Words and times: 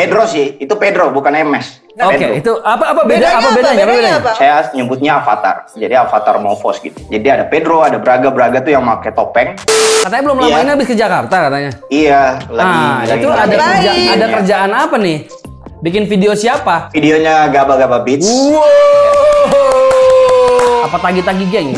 Pedro 0.00 0.24
sih, 0.24 0.56
itu 0.56 0.74
Pedro 0.74 1.12
bukan 1.12 1.28
MS. 1.36 1.66
Oke, 2.00 2.16
Pedro. 2.16 2.32
itu 2.32 2.52
apa 2.58 2.84
apa 2.88 3.04
beda 3.04 3.20
Bedanya 3.20 3.36
apa 3.36 3.44
apa? 3.44 3.52
bedanya? 3.52 3.68
Apa 3.76 3.84
Bedanya 3.84 3.84
bedanya? 3.92 4.16
apa? 4.16 4.32
Saya 4.32 4.54
nyebutnya 4.72 5.12
avatar. 5.14 5.54
Jadi 5.70 5.92
avatar 5.94 6.34
Movos 6.40 6.76
gitu. 6.80 6.96
Jadi 7.06 7.26
ada 7.28 7.44
Pedro, 7.44 7.84
ada 7.84 8.00
Braga, 8.00 8.32
Braga 8.32 8.58
tuh 8.58 8.72
yang 8.72 8.80
pakai 8.82 9.12
topeng. 9.12 9.48
Katanya 10.00 10.22
belum 10.24 10.36
lama 10.38 10.48
Iya. 10.48 10.58
ini 10.58 10.70
habis 10.70 10.88
ke 10.88 10.96
Jakarta 10.96 11.36
katanya. 11.42 11.70
Iya, 11.86 12.20
lagi 12.48 12.72
Ah, 12.72 12.96
lagi 13.04 13.20
itu 13.20 13.28
ada 13.28 13.44
ngerjain 13.44 13.76
kerja, 13.76 13.92
ada 14.10 14.26
kerjaan 14.32 14.70
apa 14.72 14.96
nih? 14.96 15.18
Bikin 15.80 16.02
video 16.06 16.32
siapa? 16.32 16.88
Videonya 16.90 17.48
Gaba 17.48 17.76
Gaba 17.76 18.00
Beats. 18.00 18.24
Wow. 18.24 18.64
Apa 20.82 20.96
tagi-tagi 20.98 21.44
geng? 21.46 21.76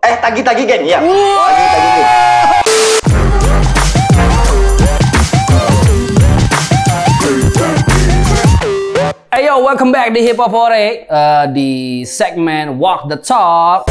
Eh, 0.00 0.14
tagi-tagi 0.18 0.62
geng, 0.64 0.84
ya. 0.86 1.00
Tagi-tagi 1.00 1.88
geng. 1.94 2.29
Hey 9.30 9.46
yo, 9.46 9.62
welcome 9.62 9.94
back 9.94 10.10
di 10.10 10.26
Hip 10.26 10.42
Hop 10.42 10.50
Hore 10.50 11.06
uh, 11.06 11.46
di 11.46 12.02
segmen 12.02 12.82
Walk 12.82 13.06
the 13.06 13.14
Talk. 13.14 13.86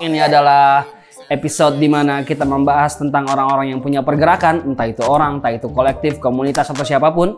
Ini 0.00 0.16
adalah 0.24 0.88
episode 1.28 1.76
di 1.76 1.92
mana 1.92 2.24
kita 2.24 2.48
membahas 2.48 2.96
tentang 2.96 3.28
orang-orang 3.28 3.76
yang 3.76 3.84
punya 3.84 4.00
pergerakan, 4.00 4.72
entah 4.72 4.88
itu 4.88 5.04
orang, 5.04 5.44
entah 5.44 5.52
itu 5.52 5.68
kolektif, 5.68 6.16
komunitas 6.16 6.72
atau 6.72 6.80
siapa 6.80 7.12
pun. 7.12 7.36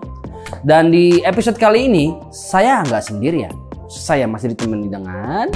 Dan 0.62 0.94
di 0.94 1.18
episode 1.26 1.58
kali 1.58 1.90
ini 1.90 2.14
saya 2.30 2.86
nggak 2.86 3.02
sendirian. 3.02 3.67
Saya 3.88 4.28
masih 4.28 4.52
ditemani 4.52 4.92
dengan 4.92 5.48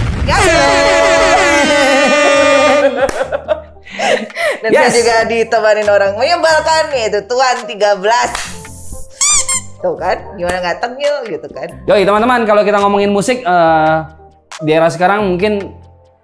Dan 4.63 4.71
Yes. 4.73 4.95
saya 4.95 4.95
juga 4.95 5.17
ditemanin 5.27 5.89
orang 5.91 6.17
menyebalkan 6.17 6.95
yaitu 6.97 7.21
Tuan 7.29 7.67
13. 7.69 8.01
Tuh 9.83 9.99
kan, 9.99 10.17
gimana 10.39 10.63
nggak 10.63 10.79
tengil 10.79 11.15
gitu 11.27 11.51
kan. 11.51 11.69
Yoi 11.91 12.07
teman-teman, 12.07 12.47
kalau 12.47 12.63
kita 12.63 12.79
ngomongin 12.79 13.11
musik 13.11 13.43
eh, 13.43 13.97
di 14.63 14.71
era 14.71 14.87
sekarang 14.87 15.27
mungkin 15.27 15.75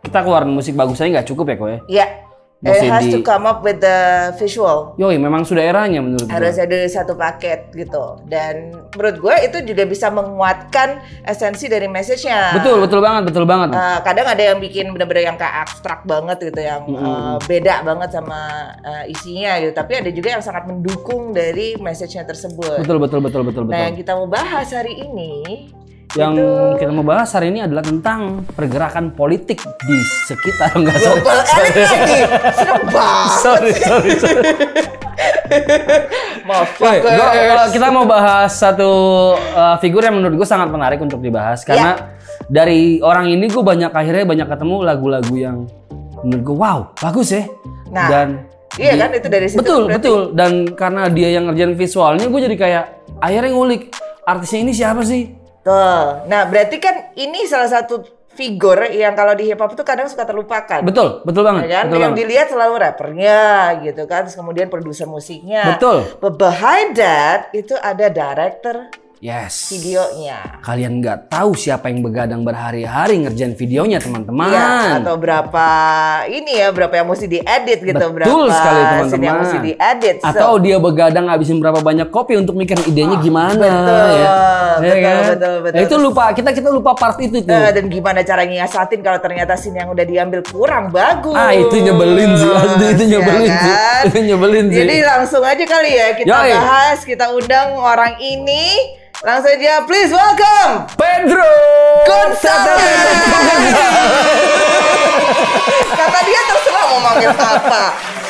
kita 0.06 0.22
keluarin 0.22 0.54
musik 0.54 0.78
bagus 0.78 1.02
aja 1.02 1.18
nggak 1.18 1.28
cukup 1.28 1.50
ya 1.50 1.56
kok 1.58 1.68
ya. 1.68 1.78
Iya. 1.90 2.06
It 2.58 2.90
has 2.90 3.06
di- 3.06 3.14
to 3.14 3.22
come 3.22 3.46
up 3.46 3.62
with 3.62 3.78
the 3.78 4.34
visual. 4.34 4.98
Yoi, 4.98 5.14
memang 5.14 5.46
sudah 5.46 5.62
eranya 5.62 6.02
menurut 6.02 6.26
gue. 6.26 6.34
Harus 6.34 6.58
ada 6.58 6.74
satu 6.90 7.14
paket 7.14 7.70
gitu. 7.70 8.18
Dan 8.26 8.74
menurut 8.98 9.16
gue 9.22 9.34
itu 9.46 9.58
juga 9.62 9.86
bisa 9.86 10.10
menguatkan 10.10 10.98
esensi 11.22 11.70
dari 11.70 11.86
message-nya. 11.86 12.58
Betul, 12.58 12.82
betul 12.82 12.98
banget, 12.98 13.30
betul 13.30 13.46
banget. 13.46 13.78
Eh, 13.78 13.98
kadang 14.02 14.26
ada 14.26 14.42
yang 14.42 14.58
bikin 14.58 14.90
bener-bener 14.90 15.30
yang 15.30 15.38
kayak 15.38 15.70
abstrak 15.70 16.02
banget 16.02 16.50
gitu 16.50 16.58
yang 16.58 16.82
eh, 16.82 17.36
beda 17.46 17.86
banget 17.86 18.10
sama 18.10 18.40
eh, 18.82 19.12
isinya 19.12 19.54
gitu 19.62 19.72
tapi 19.76 19.92
ada 20.00 20.10
juga 20.10 20.28
yang 20.34 20.42
sangat 20.42 20.66
mendukung 20.66 21.30
dari 21.30 21.78
message-nya 21.78 22.26
tersebut 22.26 22.82
Betul, 22.82 22.98
betul, 22.98 23.20
betul, 23.22 23.42
betul, 23.46 23.62
nah 23.70 23.86
yang 23.86 23.94
betul. 23.94 24.02
kita 24.02 24.12
mau 24.18 24.26
bahas 24.26 24.68
hari 24.74 24.98
ini 24.98 25.68
Yang 26.16 26.34
kita 26.80 26.88
mau 26.88 27.04
bahas 27.04 27.28
hari 27.36 27.52
ini 27.52 27.60
adalah 27.60 27.84
tentang 27.84 28.40
pergerakan 28.56 29.12
politik 29.12 29.60
di 29.60 29.96
sekitar 30.24 30.72
enggak 30.72 30.96
sorry. 30.96 31.20
global 31.20 31.36
lagi 31.36 32.18
serem 32.56 32.84
banget 32.88 33.30
sorry, 33.44 33.72
sorry, 33.76 34.10
sorry. 34.16 34.42
maaf 36.48 36.70
Oke, 36.80 36.96
gua- 37.04 37.68
kita 37.68 37.86
mau 37.92 38.08
bahas 38.08 38.56
satu 38.56 38.90
uh, 39.36 39.76
figur 39.84 40.00
yang 40.00 40.16
menurut 40.16 40.40
gue 40.40 40.48
sangat 40.48 40.72
menarik 40.72 40.96
untuk 40.96 41.20
dibahas. 41.20 41.60
Karena 41.60 42.16
dari 42.48 43.04
orang 43.04 43.28
ini 43.28 43.44
gue 43.44 43.60
banyak 43.60 43.92
akhirnya 43.92 44.24
banyak 44.24 44.48
ketemu 44.48 44.76
lagu-lagu 44.80 45.34
yang 45.36 45.68
menurut 46.24 46.42
gue 46.42 46.56
wow 46.56 46.78
bagus 46.96 47.36
ya. 47.36 47.44
Nah, 47.92 48.08
dan 48.08 48.28
iya 48.80 48.96
kan? 48.96 49.12
Itu 49.12 49.28
dari 49.28 49.46
situ 49.48 49.60
betul 49.60 49.92
berarti. 49.92 49.96
betul. 50.00 50.20
Dan 50.32 50.52
karena 50.72 51.12
dia 51.12 51.28
yang 51.36 51.52
ngerjain 51.52 51.76
visualnya 51.76 52.26
gue 52.32 52.40
jadi 52.48 52.56
kayak 52.56 52.84
akhirnya 53.20 53.50
ngulik 53.52 53.82
artisnya 54.24 54.60
ini 54.64 54.72
siapa 54.72 55.04
sih 55.04 55.37
Tuh. 55.68 56.04
nah 56.24 56.48
berarti 56.48 56.76
kan 56.80 57.12
ini 57.14 57.44
salah 57.44 57.68
satu 57.68 58.00
figur 58.30 58.78
yang 58.88 59.12
kalau 59.12 59.34
di 59.34 59.44
hip 59.44 59.58
hop 59.58 59.74
itu 59.74 59.82
kadang 59.82 60.06
suka 60.06 60.22
terlupakan 60.22 60.78
betul 60.80 61.26
betul 61.26 61.42
banget 61.42 61.66
Ya 61.66 61.82
kan? 61.82 61.84
betul 61.90 61.98
yang 61.98 62.12
banget 62.14 62.20
dilihat 62.22 62.46
selalu 62.48 62.74
rappernya 62.78 63.40
gitu 63.82 64.02
kan, 64.06 64.24
terus 64.24 64.38
kemudian 64.38 64.70
produser 64.70 65.04
musiknya. 65.04 65.74
Betul. 65.74 66.06
But 66.22 66.38
behind 66.38 66.94
that 66.94 67.50
itu 67.50 67.74
ada 67.74 68.06
director 68.06 68.94
yes 69.20 69.68
videonya. 69.68 70.62
kalian 70.62 70.98
nggak 70.98 71.26
tahu 71.26 71.50
siapa 71.52 71.86
yang 71.86 72.00
begadang 72.00 72.40
berhari-hari 72.40 73.18
ngerjain 73.18 73.52
videonya 73.52 73.98
teman-teman 73.98 74.46
Iya, 74.48 74.98
atau 74.98 75.14
berapa 75.14 75.66
ini 76.24 76.52
ya, 76.56 76.70
berapa 76.70 76.94
yang 76.94 77.06
mesti 77.06 77.26
diedit 77.26 77.80
gitu, 77.80 77.98
Betul 77.98 78.14
berapa 78.46 78.46
sekali, 78.48 78.78
scene 78.78 78.86
yang 78.86 79.02
teman-teman. 79.02 79.38
mesti 79.40 79.58
diedit. 79.60 80.16
So, 80.18 80.28
Atau 80.28 80.50
dia 80.58 80.76
begadang 80.78 81.26
ngabisin 81.26 81.58
berapa 81.58 81.80
banyak 81.80 82.08
kopi 82.08 82.36
untuk 82.36 82.54
mikirin 82.54 82.84
idenya 82.84 83.18
gimana 83.18 83.58
betul, 83.58 84.06
ya. 84.14 84.30
betul, 84.78 84.86
Ya 84.88 84.94
kan? 84.96 85.22
betul, 85.28 85.54
betul. 85.60 85.74
Nah, 85.74 85.82
itu 85.82 85.94
lupa 85.98 86.24
kita 86.30 86.50
kita 86.52 86.68
lupa 86.68 86.90
part 86.94 87.18
itu 87.18 87.38
tuh. 87.40 87.50
eh, 87.50 87.70
dan 87.72 87.84
gimana 87.86 88.22
cara 88.22 88.42
nyiasatin 88.42 89.00
kalau 89.00 89.18
ternyata 89.18 89.52
scene 89.54 89.76
yang 89.76 89.90
udah 89.90 90.04
diambil 90.04 90.40
kurang 90.42 90.88
bagus. 90.88 91.34
Ah, 91.34 91.50
itu 91.50 91.74
nyebelin 91.76 92.30
sih, 92.32 92.48
asli 92.48 92.86
itu 92.88 93.04
Ya 93.04 93.10
nyebelin 93.12 93.48
sih. 93.48 93.72
kan? 93.74 94.02
Itu 94.04 94.18
nyebelin 94.24 94.66
sih. 94.68 94.78
Jadi 94.78 94.94
langsung 95.02 95.42
aja 95.42 95.64
kali 95.64 95.90
ya 95.90 96.06
kita 96.14 96.30
Yoi. 96.30 96.50
bahas, 96.52 96.98
kita 97.02 97.26
undang 97.30 97.74
orang 97.74 98.14
ini. 98.18 98.94
Langsung 99.18 99.50
aja, 99.50 99.82
please 99.82 100.14
welcome 100.14 100.86
Pedro 100.94 101.50
Gonzales. 102.06 103.18
Kata 105.90 106.18
dia 106.22 106.40
terserah 106.46 106.84
mau 106.86 107.00
manggil 107.02 107.30
apa. 107.34 107.82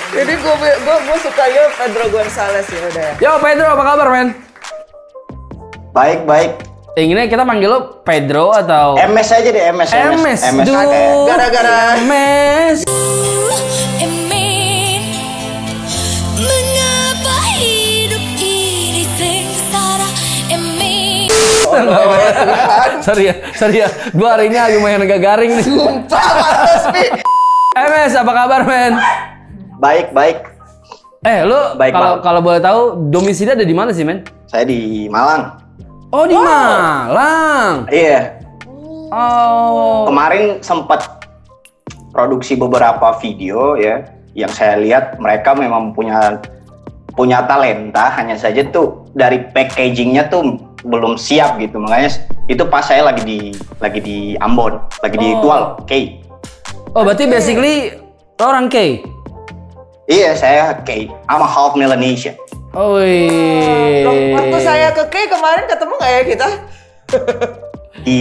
Jadi 0.09 0.33
gue 0.33 0.55
gue 0.57 0.97
gue 1.05 1.17
sukanya 1.21 1.63
Pedro 1.77 2.05
Gonzales 2.09 2.65
ya 2.65 2.81
udah. 2.89 3.11
Yo 3.21 3.31
Pedro, 3.37 3.67
apa 3.69 3.83
kabar 3.85 4.09
men? 4.09 4.29
Baik, 5.93 6.25
baik. 6.25 6.51
Ini 6.97 7.29
kita 7.29 7.45
manggil 7.45 7.69
lo 7.69 8.01
Pedro 8.01 8.51
atau 8.51 8.97
MS 8.97 9.29
aja 9.29 9.49
deh, 9.53 9.65
MS. 9.69 9.89
MS? 9.93 10.41
MS. 10.57 10.67
Ada. 10.67 11.01
Gara-gara- 11.29 12.01
MS. 12.01 12.79
Emin 21.75 21.89
sorry 23.07 23.25
ya, 23.31 23.35
sorry 23.55 23.77
ya. 23.85 23.89
Gua 24.17 24.37
hari 24.37 24.49
ini 24.49 24.57
lumayan 24.79 25.05
agak 25.05 25.21
garing 25.21 25.51
nih. 25.59 25.65
Sumpah 25.65 26.27
males 26.37 26.85
Pi. 26.95 27.05
MS, 27.79 28.13
apa 28.19 28.33
kabar 28.35 28.61
men? 28.67 28.93
Baik, 29.79 30.11
baik. 30.11 30.39
Eh, 31.27 31.43
lu 31.47 31.79
Baik, 31.79 31.93
kalau 31.95 32.15
kalau 32.23 32.41
boleh 32.43 32.63
tahu 32.63 33.11
domisili 33.11 33.51
ada 33.55 33.67
di 33.67 33.75
mana 33.75 33.91
sih 33.91 34.07
men? 34.07 34.23
Saya 34.47 34.67
di 34.67 35.07
Malang. 35.11 35.59
Oh 36.15 36.25
di 36.25 36.35
Malang. 36.35 37.87
Iya. 37.91 38.39
Oh. 39.11 40.09
Kemarin 40.09 40.63
sempat 40.63 41.27
produksi 42.15 42.57
beberapa 42.59 43.15
video 43.21 43.79
ya 43.79 44.05
yang 44.35 44.51
saya 44.51 44.79
lihat 44.79 45.19
mereka 45.19 45.55
memang 45.55 45.93
punya 45.93 46.39
punya 47.19 47.43
talenta 47.51 48.15
hanya 48.15 48.39
saja 48.39 48.63
tuh 48.71 49.11
dari 49.11 49.43
packagingnya 49.51 50.31
tuh 50.31 50.55
belum 50.83 51.15
siap 51.15 51.59
gitu 51.59 51.79
makanya 51.79 52.11
itu 52.47 52.63
pas 52.65 52.83
saya 52.83 53.03
lagi 53.03 53.23
di 53.23 53.39
lagi 53.79 53.99
di 53.99 54.17
Ambon 54.39 54.79
lagi 55.01 55.17
di 55.17 55.29
Oh. 55.35 55.41
Tual 55.41 55.63
K 55.85 55.93
Oh 56.93 57.03
berarti 57.03 57.27
basically 57.27 57.93
lo 58.37 58.45
orang 58.47 58.67
K. 58.67 59.03
iya 60.07 60.33
saya 60.33 60.73
K 60.83 61.07
I'm 61.27 61.41
a 61.41 61.47
half 61.47 61.75
Melanesian 61.75 62.35
Oh. 62.71 63.01
Loh, 64.05 64.15
Waktu 64.37 64.59
saya 64.61 64.93
ke 64.93 65.03
K 65.09 65.15
kemarin 65.27 65.65
ketemu 65.67 65.93
nggak 65.95 66.13
ya 66.13 66.23
kita? 66.27 66.49
di 67.99 68.21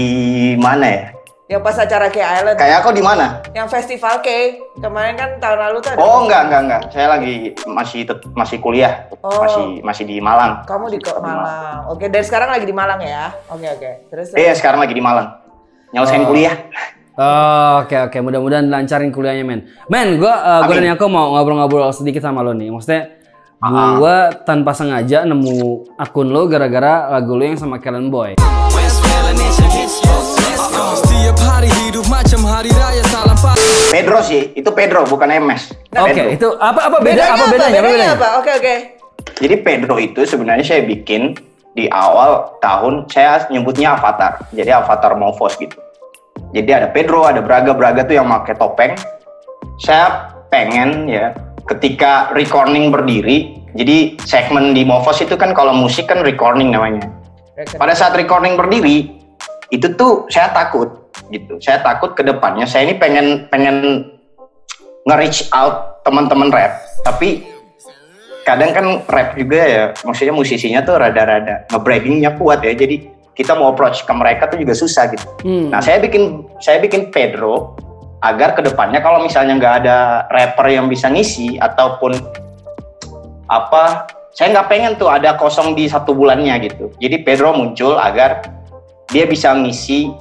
mana 0.55 0.85
ya 0.87 1.03
Yang 1.47 1.63
pas 1.63 1.79
acara 1.79 2.11
K 2.11 2.19
Island. 2.19 2.59
kayak 2.59 2.83
aku 2.83 2.91
di 2.91 2.99
mana 2.99 3.39
Yang 3.51 3.67
festival 3.71 4.19
K 4.19 4.27
kemarin 4.75 5.15
kan 5.15 5.29
tahun 5.39 5.59
lalu 5.63 5.77
tuh 5.79 5.89
ada. 5.89 5.99
oh 6.01 6.27
enggak 6.27 6.41
enggak 6.43 6.61
enggak 6.61 6.81
saya 6.91 7.07
lagi 7.07 7.33
masih 7.65 8.03
tet- 8.03 8.27
masih 8.29 8.57
kuliah 8.59 9.07
Oh. 9.17 9.31
masih 9.39 9.79
masih 9.81 10.03
di 10.03 10.19
Malang 10.19 10.61
Kamu 10.63 10.87
di 10.87 10.99
Ko- 10.99 11.15
Malang. 11.17 11.87
Oke, 11.87 12.07
dari 12.07 12.21
sekarang 12.21 12.51
lagi 12.51 12.63
di 12.63 12.71
Malang 12.71 12.99
ya. 12.99 13.31
Oke, 13.47 13.63
oke. 13.65 13.91
Terus 14.07 14.35
iya 14.35 14.51
sekarang 14.51 14.77
lagi 14.77 14.91
di 14.91 14.99
Malang 14.99 15.39
nyelesain 15.89 16.21
Oh. 16.21 16.27
kuliah 16.27 16.55
Oh, 17.15 17.81
oke 17.81 17.97
oke 18.03 18.17
mudah-mudahan 18.19 18.67
lancarin 18.67 19.09
kuliahnya 19.09 19.41
men. 19.41 19.65
Men, 19.87 20.19
gua 20.19 20.37
uh, 20.37 20.59
gua 20.63 20.75
dan 20.75 20.93
Yako 20.93 21.07
mau 21.07 21.33
ngobrol-ngobrol 21.33 21.89
sedikit 21.89 22.21
sama 22.21 22.43
lo 22.43 22.51
nih. 22.51 22.69
Maksudnya 22.69 23.15
Ah. 23.57 23.95
gua 23.95 24.15
tanpa 24.37 24.69
sengaja 24.69 25.23
nemu 25.23 25.57
akun 25.95 26.27
lo 26.27 26.45
gara-gara 26.45 27.09
lagu 27.09 27.33
lo 27.33 27.41
yang 27.41 27.55
sama 27.55 27.79
Kellen 27.79 28.11
Boy. 28.11 28.35
Hari 32.57 32.73
raya 32.73 33.05
salam 33.13 33.37
pak 33.37 33.53
Pedro 33.93 34.17
sih 34.25 34.49
itu 34.57 34.65
Pedro 34.73 35.05
bukan 35.05 35.29
MS 35.29 35.77
Oke, 35.93 36.09
Pedro. 36.09 36.29
itu 36.33 36.47
apa 36.57 36.89
apa 36.89 36.97
beda 37.05 37.13
bedanya 37.13 37.33
apa 37.37 37.45
bedanya? 37.45 37.53
Apa 37.53 37.53
Bedanya 37.53 37.81
bedanya? 37.85 38.15
apa? 38.17 38.27
Oke, 38.41 38.51
oke. 38.57 38.75
Jadi 39.37 39.55
Pedro 39.61 39.95
itu 40.01 40.21
sebenarnya 40.25 40.65
saya 40.65 40.81
bikin 40.81 41.37
di 41.77 41.85
awal 41.93 42.57
tahun 42.57 43.05
saya 43.13 43.45
nyebutnya 43.53 43.93
Avatar. 43.93 44.41
Jadi 44.57 44.73
Avatar 44.73 45.13
Movos 45.13 45.53
gitu. 45.61 45.77
Jadi 46.49 46.69
ada 46.73 46.89
Pedro, 46.89 47.29
ada 47.29 47.45
Braga, 47.45 47.77
Braga 47.77 48.01
tuh 48.09 48.17
yang 48.17 48.25
pakai 48.25 48.57
topeng. 48.57 48.93
Saya 49.77 50.33
pengen 50.49 51.05
ya 51.05 51.37
ketika 51.69 52.33
recording 52.33 52.89
berdiri. 52.89 53.53
Jadi 53.77 54.17
segmen 54.25 54.73
di 54.73 54.81
Movos 54.81 55.21
itu 55.21 55.37
kan 55.37 55.53
kalau 55.53 55.77
musik 55.77 56.09
kan 56.09 56.25
recording 56.25 56.73
namanya. 56.73 57.05
Pada 57.77 57.93
saat 57.93 58.17
recording 58.17 58.57
berdiri 58.57 59.13
itu 59.69 59.87
tuh 59.93 60.25
saya 60.33 60.49
takut 60.49 61.06
gitu. 61.29 61.59
Saya 61.59 61.81
takut 61.81 62.13
ke 62.13 62.23
depannya. 62.23 62.65
Saya 62.69 62.89
ini 62.89 62.95
pengen 62.95 63.47
pengen 63.51 64.07
nge-reach 65.07 65.47
out 65.55 66.03
teman-teman 66.03 66.51
rap, 66.51 66.83
tapi 67.07 67.47
kadang 68.43 68.71
kan 68.71 68.85
rap 69.07 69.35
juga 69.35 69.59
ya, 69.63 69.83
maksudnya 70.03 70.35
musisinya 70.35 70.79
tuh 70.83 70.99
rada-rada 70.99 71.67
nge-braggingnya 71.71 72.35
kuat 72.39 72.63
ya. 72.63 72.75
Jadi 72.75 73.07
kita 73.37 73.53
mau 73.53 73.71
approach 73.71 74.03
ke 74.03 74.13
mereka 74.15 74.49
tuh 74.51 74.59
juga 74.59 74.73
susah 74.75 75.07
gitu. 75.13 75.27
Hmm. 75.45 75.69
Nah 75.71 75.79
saya 75.79 76.01
bikin 76.03 76.47
saya 76.59 76.81
bikin 76.81 77.13
Pedro 77.13 77.77
agar 78.25 78.57
ke 78.57 78.65
depannya 78.65 78.99
kalau 78.99 79.21
misalnya 79.21 79.55
nggak 79.61 79.75
ada 79.85 79.97
rapper 80.33 80.67
yang 80.73 80.89
bisa 80.89 81.05
ngisi 81.07 81.61
ataupun 81.61 82.17
apa, 83.47 84.09
saya 84.33 84.51
nggak 84.57 84.67
pengen 84.67 84.93
tuh 84.97 85.07
ada 85.07 85.37
kosong 85.37 85.77
di 85.77 85.87
satu 85.87 86.11
bulannya 86.17 86.57
gitu. 86.67 86.91
Jadi 86.99 87.23
Pedro 87.23 87.53
muncul 87.55 87.95
agar 87.95 88.43
dia 89.07 89.23
bisa 89.23 89.55
ngisi 89.55 90.11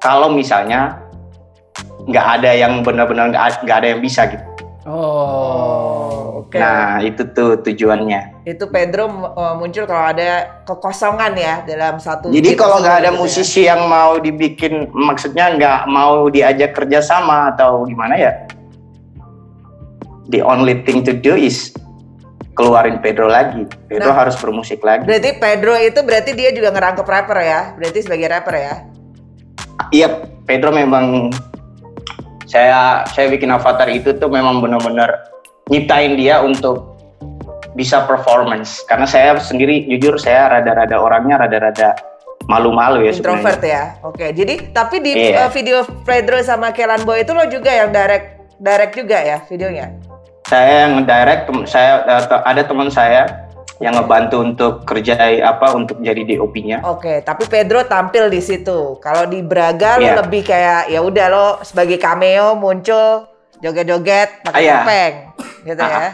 kalau 0.00 0.32
misalnya 0.32 1.00
nggak 2.06 2.26
ada 2.40 2.50
yang 2.54 2.80
benar-benar 2.86 3.34
nggak 3.34 3.76
ada 3.82 3.88
yang 3.96 4.00
bisa 4.00 4.28
gitu. 4.30 4.44
Oh. 4.86 6.26
Oke. 6.46 6.62
Nah 6.62 7.02
itu 7.02 7.26
tuh 7.34 7.58
tujuannya. 7.58 8.46
Itu 8.46 8.70
Pedro 8.70 9.10
uh, 9.10 9.58
muncul 9.58 9.82
kalau 9.82 10.14
ada 10.14 10.62
kekosongan 10.62 11.34
ya 11.34 11.54
dalam 11.66 11.98
satu. 11.98 12.30
Jadi 12.30 12.54
kalau 12.54 12.78
nggak 12.78 13.02
ada 13.02 13.10
gitu 13.10 13.18
ya. 13.18 13.20
musisi 13.20 13.60
yang 13.66 13.82
mau 13.90 14.22
dibikin, 14.22 14.86
maksudnya 14.94 15.50
nggak 15.58 15.80
mau 15.90 16.30
diajak 16.30 16.70
kerjasama 16.78 17.50
atau 17.50 17.82
gimana 17.82 18.14
ya? 18.14 18.32
The 20.30 20.38
only 20.38 20.86
thing 20.86 21.02
to 21.02 21.18
do 21.18 21.34
is 21.34 21.74
keluarin 22.54 23.02
Pedro 23.02 23.26
lagi. 23.26 23.66
Pedro 23.90 24.14
Nah. 24.14 24.22
harus 24.22 24.38
bermusik 24.38 24.86
lagi. 24.86 25.02
Berarti 25.02 25.42
Pedro 25.42 25.74
itu 25.74 26.00
berarti 26.06 26.30
dia 26.38 26.54
juga 26.54 26.70
ngerangkep 26.70 27.06
rapper 27.06 27.38
ya? 27.42 27.60
Berarti 27.74 28.06
sebagai 28.06 28.30
rapper 28.30 28.54
ya? 28.54 28.74
Iya, 29.90 30.08
Pedro 30.44 30.70
memang 30.72 31.30
saya 32.46 33.02
saya 33.10 33.26
bikin 33.28 33.50
avatar 33.50 33.90
itu 33.90 34.14
tuh 34.16 34.30
memang 34.30 34.62
benar-benar 34.62 35.26
nyiptain 35.68 36.14
dia 36.14 36.40
untuk 36.42 36.94
bisa 37.74 38.06
performance. 38.06 38.80
Karena 38.86 39.04
saya 39.04 39.36
sendiri 39.36 39.84
jujur 39.90 40.16
saya 40.16 40.48
rada-rada 40.48 40.96
orangnya 40.96 41.42
rada-rada 41.44 41.92
malu-malu 42.46 43.02
ya 43.04 43.12
Introvert 43.12 43.58
sebenarnya. 43.58 43.98
ya. 43.98 44.06
Oke. 44.06 44.26
Jadi 44.32 44.54
tapi 44.70 44.96
di 45.02 45.12
Iya. 45.12 45.46
uh, 45.46 45.50
video 45.50 45.82
Pedro 46.06 46.38
sama 46.40 46.70
Kelan 46.70 47.02
Boy 47.02 47.26
itu 47.26 47.34
lo 47.34 47.44
juga 47.50 47.74
yang 47.74 47.90
direct 47.90 48.38
direct 48.62 48.92
juga 48.96 49.18
ya 49.20 49.36
videonya? 49.44 49.92
Saya 50.46 50.86
yang 50.86 51.02
ngedirect, 51.02 51.42
tem- 51.50 51.66
saya 51.66 52.06
ada 52.46 52.62
teman 52.62 52.86
saya 52.86 53.45
yang 53.76 53.92
ngebantu 53.92 54.40
untuk 54.40 54.72
kerja 54.88 55.14
apa 55.44 55.76
untuk 55.76 56.00
jadi 56.00 56.24
DOP-nya. 56.24 56.80
Oke, 56.88 57.20
tapi 57.20 57.44
Pedro 57.44 57.84
tampil 57.84 58.32
di 58.32 58.40
situ. 58.40 58.96
Kalau 58.98 59.28
di 59.28 59.44
Braga 59.44 60.00
lo 60.00 60.06
Iya. 60.08 60.16
lebih 60.24 60.42
kayak 60.42 60.88
ya 60.88 61.00
udah 61.04 61.26
lo 61.28 61.46
sebagai 61.60 62.00
cameo 62.00 62.56
muncul 62.56 63.28
joget-joget 63.60 64.44
pakai 64.44 64.60
Ah, 64.64 64.72
topeng 64.80 65.14
gitu 65.64 65.82
ya. 65.82 66.08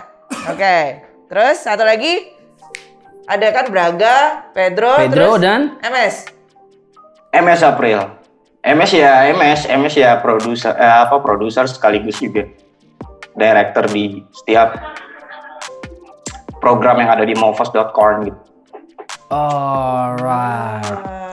Oke. 0.50 0.76
Terus 1.30 1.56
satu 1.62 1.86
lagi 1.86 2.34
ada 3.24 3.46
kan 3.54 3.70
Braga, 3.70 4.16
Pedro, 4.50 4.98
Pedro 4.98 5.38
terus 5.38 5.42
dan 5.42 5.60
MS. 5.80 6.14
MS 7.32 7.60
April. 7.62 7.98
MS 8.62 8.90
ya 8.94 9.26
MS, 9.30 9.60
MS 9.66 9.94
ya 9.96 10.18
produser 10.18 10.74
eh, 10.74 10.96
apa 11.02 11.18
produser 11.18 11.66
sekaligus 11.66 12.18
juga 12.18 12.46
director 13.34 13.86
di 13.88 14.22
setiap 14.30 14.76
program 16.62 17.02
yang 17.02 17.10
ada 17.10 17.26
di 17.26 17.34
movos.corn 17.34 18.30
gitu. 18.30 18.38
Alright. 19.34 20.86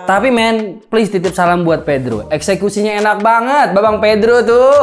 Tapi 0.09 0.33
men, 0.33 0.81
please 0.89 1.13
titip 1.13 1.37
salam 1.37 1.61
buat 1.61 1.85
Pedro. 1.85 2.25
Eksekusinya 2.33 2.97
enak 2.97 3.21
banget, 3.21 3.77
Babang 3.77 4.01
Pedro 4.01 4.41
tuh. 4.41 4.81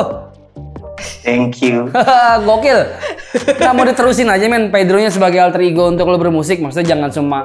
Thank 1.27 1.61
you. 1.61 1.91
Gokil. 2.47 2.79
Nggak 3.59 3.73
mau 3.75 3.85
diterusin 3.85 4.31
aja 4.31 4.47
men 4.47 4.71
Pedronya 4.71 5.11
sebagai 5.13 5.43
alter 5.43 5.67
ego 5.67 5.91
untuk 5.91 6.09
lo 6.09 6.17
bermusik. 6.17 6.63
Maksudnya 6.63 6.95
jangan 6.97 7.11
cuma 7.11 7.39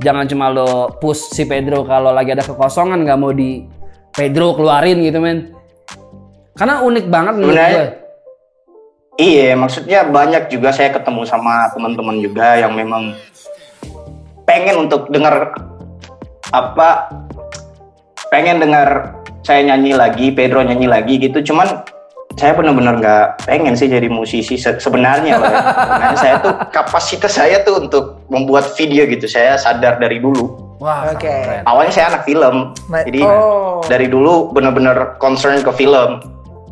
jangan 0.00 0.24
cuma 0.30 0.46
lo 0.48 0.94
push 1.02 1.34
si 1.34 1.44
Pedro 1.44 1.84
kalau 1.84 2.14
lagi 2.14 2.32
ada 2.32 2.46
kekosongan 2.46 3.04
nggak 3.04 3.18
mau 3.18 3.34
di 3.34 3.66
Pedro 4.14 4.56
keluarin 4.56 5.02
gitu 5.02 5.18
men. 5.20 5.52
Karena 6.54 6.80
unik 6.86 7.06
banget 7.10 7.34
menurut 7.34 7.56
gue. 7.58 8.03
Iya, 9.14 9.54
maksudnya 9.54 10.02
banyak 10.10 10.50
juga 10.50 10.74
saya 10.74 10.90
ketemu 10.90 11.22
sama 11.22 11.70
teman-teman 11.70 12.18
juga 12.18 12.58
yang 12.58 12.74
memang 12.74 13.14
pengen 14.42 14.90
untuk 14.90 15.06
dengar 15.06 15.54
apa 16.50 17.14
pengen 18.34 18.58
dengar 18.58 19.14
saya 19.46 19.62
nyanyi 19.62 19.94
lagi, 19.94 20.34
Pedro 20.34 20.66
nyanyi 20.66 20.90
lagi 20.90 21.22
gitu. 21.22 21.38
Cuman 21.46 21.86
saya 22.34 22.58
benar-benar 22.58 22.98
nggak 22.98 23.46
pengen 23.46 23.78
sih 23.78 23.86
jadi 23.86 24.10
musisi 24.10 24.58
se- 24.58 24.82
sebenarnya 24.82 25.36
loh 25.40 25.46
ya. 25.46 25.60
Sebenarnya 25.62 26.18
saya 26.18 26.34
tuh 26.42 26.54
kapasitas 26.74 27.32
saya 27.38 27.62
tuh 27.62 27.86
untuk 27.86 28.18
membuat 28.26 28.74
video 28.74 29.06
gitu. 29.06 29.30
Saya 29.30 29.54
sadar 29.54 30.02
dari 30.02 30.18
dulu. 30.18 30.58
Wah, 30.82 31.06
Oke. 31.14 31.30
keren. 31.30 31.62
Awalnya 31.70 31.92
saya 31.94 32.06
anak 32.10 32.26
film, 32.26 32.74
Ma- 32.90 33.06
jadi 33.06 33.22
oh. 33.22 33.78
dari 33.86 34.10
dulu 34.10 34.50
benar-benar 34.50 35.22
concern 35.22 35.62
ke 35.62 35.70
film. 35.70 36.18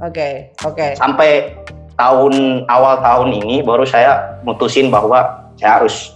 Oke, 0.02 0.50
oke. 0.66 0.98
sampai 0.98 1.54
tahun 1.96 2.64
awal 2.68 3.00
tahun 3.00 3.28
ini 3.44 3.62
baru 3.62 3.84
saya 3.84 4.40
mutusin 4.42 4.88
bahwa 4.88 5.50
saya 5.58 5.82
harus 5.82 6.12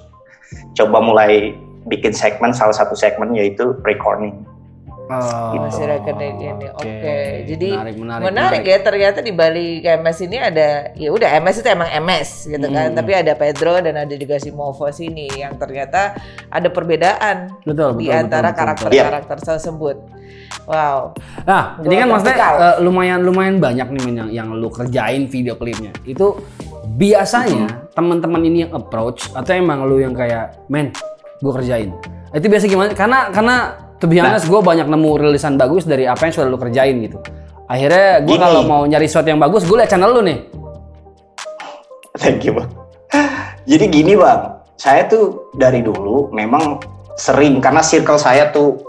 coba 0.77 1.01
mulai 1.03 1.55
bikin 1.87 2.11
segmen 2.11 2.51
salah 2.51 2.75
satu 2.75 2.99
segmen 2.99 3.35
yaitu 3.35 3.75
recording. 3.87 4.47
Oh, 5.07 5.55
Masih 5.63 5.87
recording 5.87 6.35
ini. 6.43 6.67
Oke. 6.75 7.47
Jadi 7.47 7.71
menarik, 7.71 7.95
menarik, 7.95 8.25
menarik, 8.27 8.63
ya 8.67 8.79
ternyata 8.83 9.23
di 9.23 9.31
balik 9.31 9.87
MS 9.87 10.19
ini 10.27 10.37
ada 10.43 10.91
ya 10.99 11.15
udah 11.15 11.31
MS 11.39 11.63
itu 11.63 11.69
emang 11.71 11.91
MS 12.03 12.31
gitu 12.51 12.67
kan. 12.67 12.91
Hmm. 12.91 12.99
Tapi 12.99 13.13
ada 13.15 13.33
Pedro 13.39 13.79
dan 13.79 13.95
ada 14.03 14.15
juga 14.19 14.43
si 14.43 14.51
Movos 14.51 14.99
ini 14.99 15.31
yang 15.31 15.55
ternyata 15.63 16.19
ada 16.51 16.69
perbedaan 16.75 17.55
Betul, 17.63 18.03
di 18.03 18.11
betul, 18.11 18.19
antara 18.19 18.51
karakter-karakter 18.51 19.39
tersebut. 19.47 19.97
Wow. 20.67 21.15
Nah, 21.47 21.79
ini 21.87 21.95
kan 21.95 22.07
Gua 22.11 22.13
maksudnya 22.19 22.37
eh, 22.39 22.77
lumayan 22.83 23.21
lumayan 23.23 23.57
banyak 23.63 23.87
nih 23.87 24.03
yang, 24.11 24.31
yang 24.35 24.49
lu 24.51 24.67
kerjain 24.67 25.31
video 25.31 25.55
klipnya. 25.55 25.95
Itu 26.03 26.43
biasanya 26.99 27.91
teman-teman 27.95 28.43
ini 28.43 28.67
yang 28.67 28.73
approach 28.75 29.31
atau 29.31 29.53
emang 29.55 29.87
lu 29.87 30.03
yang 30.03 30.15
kayak, 30.15 30.67
men, 30.67 30.91
gue 31.39 31.53
kerjain. 31.55 31.95
Itu 32.35 32.47
biasa 32.51 32.65
gimana? 32.67 32.91
Karena 32.99 33.31
karena 33.31 33.57
to 34.03 34.11
be 34.11 34.19
honest, 34.19 34.51
gue 34.51 34.59
banyak 34.59 34.91
nemu 34.91 35.11
rilisan 35.23 35.55
bagus 35.55 35.87
dari 35.87 36.05
apa 36.11 36.27
yang 36.27 36.35
sudah 36.35 36.49
lu 36.51 36.59
kerjain 36.59 36.99
gitu. 36.99 37.19
Akhirnya 37.67 38.23
gue 38.23 38.37
kalau 38.39 38.63
mau 38.63 38.83
nyari 38.87 39.07
sesuatu 39.11 39.31
yang 39.31 39.43
bagus, 39.43 39.67
gue 39.67 39.77
liat 39.79 39.91
channel 39.91 40.15
lu 40.15 40.23
nih. 40.23 40.39
Thank 42.19 42.47
you 42.47 42.55
bang. 42.55 42.71
Jadi 43.67 43.85
gini 43.91 44.15
bang, 44.15 44.63
saya 44.79 45.11
tuh 45.11 45.51
dari 45.59 45.83
dulu 45.83 46.31
memang 46.31 46.79
sering 47.19 47.59
karena 47.59 47.83
circle 47.83 48.21
saya 48.21 48.55
tuh 48.55 48.86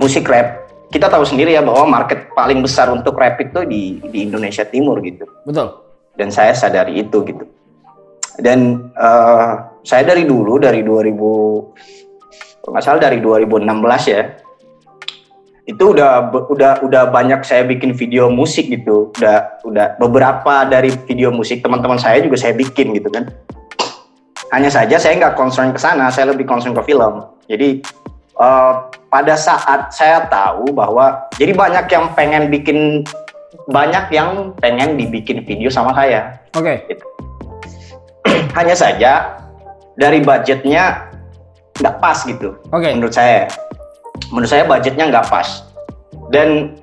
musik 0.00 0.24
rap. 0.26 0.66
Kita 0.90 1.06
tahu 1.06 1.22
sendiri 1.22 1.54
ya 1.54 1.62
bahwa 1.62 2.00
market 2.00 2.32
paling 2.34 2.64
besar 2.64 2.90
untuk 2.90 3.14
rap 3.14 3.38
itu 3.38 3.62
di 3.68 4.02
di 4.10 4.26
Indonesia 4.26 4.66
Timur 4.66 4.98
gitu. 5.04 5.28
Betul. 5.46 5.86
dan 6.18 6.28
saya 6.28 6.52
sadari 6.52 7.00
itu 7.00 7.22
gitu 7.24 7.48
dan 8.40 8.90
eh, 8.92 9.50
saya 9.84 10.02
dari 10.04 10.24
dulu 10.28 10.60
dari 10.60 10.84
2000 10.84 11.16
kalau 12.60 12.72
nggak 12.76 12.84
salah 12.84 13.00
dari 13.00 13.18
2016 13.24 14.12
ya 14.12 14.22
itu 15.68 15.84
udah 15.94 16.34
udah 16.50 16.72
udah 16.82 17.02
banyak 17.14 17.46
saya 17.46 17.62
bikin 17.62 17.94
video 17.94 18.26
musik 18.26 18.66
gitu 18.68 19.14
udah 19.16 19.62
udah 19.62 19.86
beberapa 20.02 20.66
dari 20.66 20.90
video 21.06 21.30
musik 21.30 21.62
teman-teman 21.62 22.00
saya 22.00 22.18
juga 22.20 22.36
saya 22.36 22.56
bikin 22.56 22.96
gitu 22.96 23.08
kan 23.12 23.30
hanya 24.50 24.66
saja 24.66 24.98
saya 24.98 25.14
nggak 25.14 25.38
concern 25.38 25.70
ke 25.70 25.78
sana 25.78 26.10
saya 26.10 26.34
lebih 26.34 26.44
concern 26.44 26.74
ke 26.74 26.82
film 26.82 27.22
jadi 27.46 27.78
eh, 28.40 28.72
pada 29.10 29.34
saat 29.36 29.92
saya 29.92 30.24
tahu 30.26 30.72
bahwa 30.72 31.28
jadi 31.36 31.52
banyak 31.52 31.86
yang 31.92 32.04
pengen 32.16 32.48
bikin 32.48 33.04
banyak 33.68 34.10
yang 34.14 34.54
pengen 34.58 34.96
dibikin 34.96 35.42
video 35.44 35.68
sama 35.68 35.92
saya 35.92 36.38
Oke. 36.56 36.86
hanya 38.58 38.74
saja 38.74 39.38
dari 39.98 40.22
budgetnya 40.22 41.10
nggak 41.78 41.96
pas 41.98 42.18
gitu 42.24 42.56
Oke. 42.70 42.88
menurut 42.94 43.14
saya 43.14 43.50
menurut 44.30 44.50
saya 44.50 44.64
budgetnya 44.64 45.10
nggak 45.10 45.26
pas 45.28 45.66
dan 46.30 46.78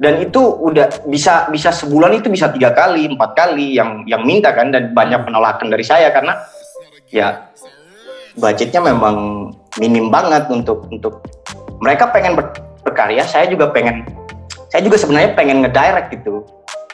dan 0.00 0.16
itu 0.16 0.40
udah 0.40 0.88
bisa 1.06 1.46
bisa 1.52 1.68
sebulan 1.70 2.16
itu 2.16 2.32
bisa 2.32 2.48
tiga 2.50 2.72
kali 2.72 3.04
empat 3.12 3.36
kali 3.36 3.76
yang 3.76 4.02
yang 4.08 4.24
minta 4.24 4.50
kan 4.56 4.72
dan 4.72 4.96
banyak 4.96 5.22
penolakan 5.28 5.68
dari 5.68 5.84
saya 5.84 6.08
karena 6.08 6.40
ya 7.12 7.52
budgetnya 8.40 8.80
memang 8.80 9.16
minim 9.78 10.10
banget 10.10 10.50
untuk 10.50 10.88
untuk 10.90 11.22
mereka 11.78 12.10
pengen 12.10 12.34
ber- 12.34 12.56
berkarya, 12.82 13.22
saya 13.22 13.46
juga 13.46 13.70
pengen 13.70 14.02
saya 14.70 14.82
juga 14.82 14.96
sebenarnya 14.98 15.36
pengen 15.38 15.62
ngedirect 15.62 16.10
gitu. 16.14 16.42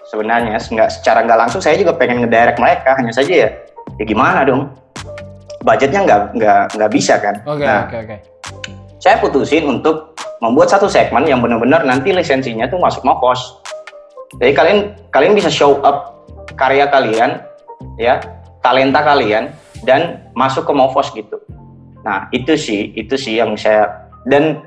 Sebenarnya 0.06 0.60
nggak 0.60 0.90
secara 0.92 1.24
nggak 1.24 1.38
langsung 1.46 1.60
saya 1.64 1.74
juga 1.80 1.96
pengen 1.96 2.22
ngedirect 2.26 2.60
mereka, 2.60 2.94
hanya 2.98 3.12
saja 3.14 3.32
ya 3.32 3.48
ya 3.96 4.04
gimana 4.04 4.44
dong? 4.44 4.70
Budgetnya 5.64 6.04
nggak 6.06 6.20
nggak 6.36 6.62
nggak 6.78 6.90
bisa 6.92 7.18
kan. 7.18 7.42
Oke, 7.42 7.64
Nah, 7.66 7.90
oke, 7.90 7.96
oke. 8.06 8.16
saya 9.02 9.18
putusin 9.18 9.66
untuk 9.66 10.14
membuat 10.38 10.68
satu 10.70 10.86
segmen 10.86 11.24
yang 11.26 11.40
benar-benar 11.40 11.82
nanti 11.82 12.12
lisensinya 12.12 12.68
tuh 12.68 12.78
masuk 12.78 13.02
Mopos. 13.02 13.62
Jadi 14.38 14.52
kalian 14.52 14.78
kalian 15.10 15.32
bisa 15.34 15.48
show 15.50 15.80
up 15.82 16.28
karya 16.54 16.86
kalian, 16.86 17.42
ya 17.98 18.20
talenta 18.62 19.02
kalian 19.02 19.50
dan 19.82 20.30
masuk 20.38 20.66
ke 20.66 20.72
Mopos 20.74 21.10
gitu. 21.14 21.38
Nah 22.06 22.30
itu 22.30 22.54
sih 22.54 22.94
itu 22.94 23.18
sih 23.18 23.42
yang 23.42 23.58
saya 23.58 24.06
dan 24.30 24.62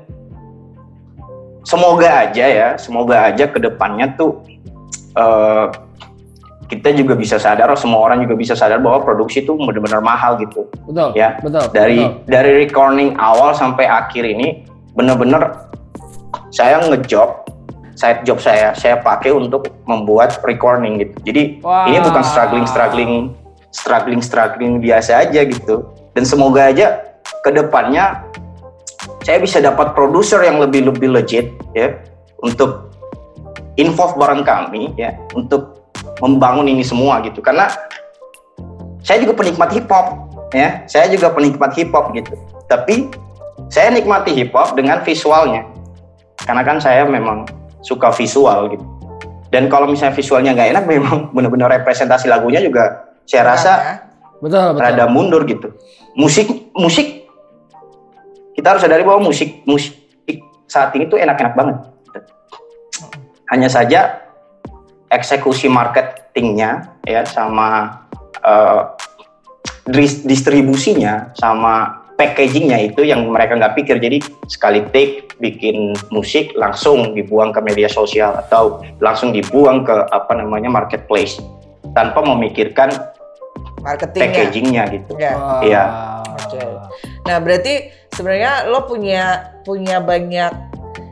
semoga 1.64 2.28
aja 2.28 2.44
ya 2.44 2.68
semoga 2.76 3.32
aja 3.32 3.48
ke 3.48 3.56
depannya 3.56 4.12
tuh 4.20 4.44
eh, 5.16 5.66
kita 6.70 6.94
juga 6.94 7.18
bisa 7.18 7.34
sadar, 7.34 7.66
semua 7.74 7.98
orang 7.98 8.22
juga 8.22 8.38
bisa 8.38 8.54
sadar 8.54 8.78
bahwa 8.78 9.02
produksi 9.02 9.42
itu 9.42 9.58
benar-benar 9.58 9.98
mahal 9.98 10.38
gitu 10.38 10.70
Betul. 10.86 11.18
ya 11.18 11.34
Betul. 11.42 11.66
dari 11.74 11.98
betul. 11.98 12.30
dari 12.30 12.50
recording 12.62 13.18
awal 13.18 13.50
sampai 13.50 13.90
akhir 13.90 14.22
ini 14.22 14.62
bener-bener 14.94 15.66
saya 16.54 16.78
ngejob 16.86 17.42
side 17.98 18.22
job 18.22 18.38
saya 18.38 18.70
saya 18.78 19.02
pakai 19.02 19.34
untuk 19.34 19.66
membuat 19.90 20.38
recording 20.46 21.02
gitu 21.02 21.14
jadi 21.26 21.42
Wah. 21.60 21.90
ini 21.90 21.98
bukan 22.00 22.22
struggling 22.22 22.66
struggling 22.70 23.14
struggling 23.74 24.22
struggling 24.22 24.72
biasa 24.78 25.26
aja 25.26 25.42
gitu 25.42 25.90
dan 26.14 26.22
semoga 26.22 26.70
aja 26.70 27.09
ke 27.40 27.50
depannya 27.54 28.24
saya 29.24 29.40
bisa 29.40 29.62
dapat 29.62 29.92
produser 29.96 30.44
yang 30.44 30.60
lebih 30.60 30.90
lebih 30.90 31.08
legit 31.12 31.52
ya 31.72 31.96
untuk 32.44 32.90
involve 33.80 34.16
bareng 34.20 34.44
kami 34.44 34.92
ya 34.96 35.16
untuk 35.32 35.80
membangun 36.20 36.68
ini 36.68 36.84
semua 36.84 37.24
gitu. 37.24 37.40
Karena 37.40 37.68
saya 39.00 39.24
juga 39.24 39.36
penikmat 39.40 39.72
hip 39.72 39.88
hop 39.88 40.06
ya. 40.52 40.84
Saya 40.84 41.08
juga 41.08 41.32
penikmat 41.32 41.72
hip 41.76 41.90
hop 41.92 42.12
gitu. 42.12 42.36
Tapi 42.68 43.08
saya 43.72 43.92
nikmati 43.92 44.36
hip 44.36 44.52
hop 44.52 44.76
dengan 44.76 45.00
visualnya. 45.04 45.64
Karena 46.40 46.62
kan 46.64 46.80
saya 46.80 47.04
memang 47.08 47.48
suka 47.80 48.12
visual 48.12 48.72
gitu. 48.72 48.84
Dan 49.50 49.66
kalau 49.66 49.90
misalnya 49.90 50.14
visualnya 50.14 50.52
nggak 50.54 50.70
enak 50.76 50.84
memang 50.94 51.32
benar-benar 51.32 51.72
representasi 51.80 52.28
lagunya 52.28 52.60
juga 52.60 53.08
saya 53.24 53.56
rasa 53.56 53.72
Ya. 53.80 53.94
Betul, 54.40 54.72
betul. 54.72 54.80
rada 54.80 55.04
mundur 55.04 55.44
gitu. 55.44 55.68
Musik 56.16 56.72
musik 56.72 57.19
kita 58.60 58.76
harus 58.76 58.84
sadari 58.84 59.08
bahwa 59.08 59.24
musik 59.24 59.64
musik 59.64 59.96
saat 60.68 60.92
ini 60.92 61.08
tuh 61.08 61.16
enak-enak 61.16 61.56
banget 61.56 61.76
hanya 63.48 63.72
saja 63.72 64.20
eksekusi 65.08 65.72
marketingnya 65.72 66.92
ya 67.08 67.24
sama 67.24 68.04
eh, 68.44 68.80
dis- 69.88 70.22
distribusinya 70.28 71.32
sama 71.40 72.04
packagingnya 72.20 72.92
itu 72.92 73.00
yang 73.00 73.24
mereka 73.32 73.56
nggak 73.56 73.80
pikir 73.80 73.96
jadi 73.96 74.20
sekali 74.44 74.84
take 74.92 75.32
bikin 75.40 75.96
musik 76.12 76.52
langsung 76.52 77.16
dibuang 77.16 77.48
ke 77.56 77.64
media 77.64 77.88
sosial 77.88 78.36
atau 78.36 78.84
langsung 79.00 79.32
dibuang 79.32 79.88
ke 79.88 79.96
apa 80.12 80.36
namanya 80.36 80.68
marketplace 80.68 81.40
tanpa 81.96 82.20
memikirkan 82.20 82.92
Marketingnya. 83.80 84.20
packagingnya 84.28 84.82
gitu 84.92 85.12
Ya. 85.16 85.32
Wah. 85.32 85.60
Iya. 85.64 85.84
Oke. 86.36 86.60
Nah, 87.22 87.36
berarti 87.38 87.74
sebenarnya 88.10 88.66
lo 88.66 88.84
punya 88.84 89.24
punya 89.60 89.98
banyak 89.98 90.52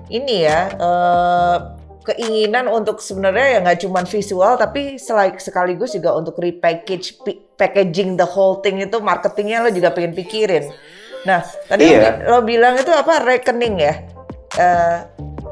ini 0.09 0.43
ya 0.43 0.73
eh, 0.73 1.57
keinginan 2.03 2.65
untuk 2.67 2.99
sebenarnya 2.99 3.47
ya 3.51 3.59
nggak 3.61 3.81
cuma 3.81 4.01
visual 4.03 4.57
tapi 4.57 4.97
selai- 4.97 5.37
sekaligus 5.37 5.93
juga 5.93 6.17
untuk 6.17 6.37
repackage 6.37 7.21
packaging 7.55 8.17
the 8.17 8.25
whole 8.25 8.59
thing 8.59 8.81
itu 8.81 8.97
marketingnya 8.99 9.61
lo 9.61 9.69
juga 9.69 9.91
pengen 9.91 10.13
pikirin. 10.13 10.73
Nah, 11.23 11.41
tadi 11.67 11.85
lo 11.85 11.93
Iya. 11.93 12.01
bi- 12.01 12.25
lo, 12.25 12.37
bilang 12.41 12.75
itu 12.75 12.89
apa 12.89 13.21
rekening 13.21 13.75
ya? 13.77 13.95
Eh, 14.57 14.97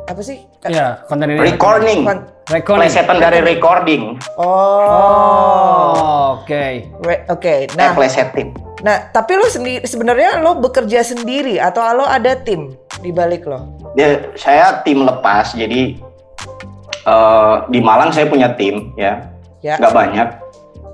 apa 0.07 0.21
sih? 0.21 0.41
Iya, 0.65 1.05
konten 1.05 1.29
ini. 1.29 1.39
recording 1.45 2.01
Kon- 2.03 2.27
Recording. 2.47 2.87
plesetan 2.87 3.19
dari 3.19 3.39
recording 3.41 4.17
Oh, 4.35 4.83
Oh, 4.87 5.91
oke. 6.41 6.65
Re- 7.03 7.25
oke. 7.29 7.55
nah. 7.75 7.91
Nah, 7.91 7.95
plesetin 7.95 8.55
nah 8.87 9.11
tapi 9.11 9.35
lo 9.35 9.51
sendiri 9.51 9.83
sebenarnya 9.83 10.39
lo 10.39 10.63
bekerja 10.63 11.03
sendiri 11.03 11.59
atau 11.59 11.83
lo 11.99 12.07
ada 12.07 12.39
tim 12.39 12.79
di 13.03 13.11
balik 13.11 13.43
lo? 13.45 13.75
Ya, 13.99 14.23
saya 14.39 14.81
tim 14.87 15.03
lepas, 15.03 15.53
jadi 15.59 15.99
eh, 17.03 17.55
di 17.67 17.81
Malang 17.83 18.15
saya 18.15 18.31
punya 18.31 18.55
tim, 18.55 18.95
ya, 18.95 19.27
Ya. 19.61 19.75
nggak 19.83 19.91
banyak, 19.93 20.29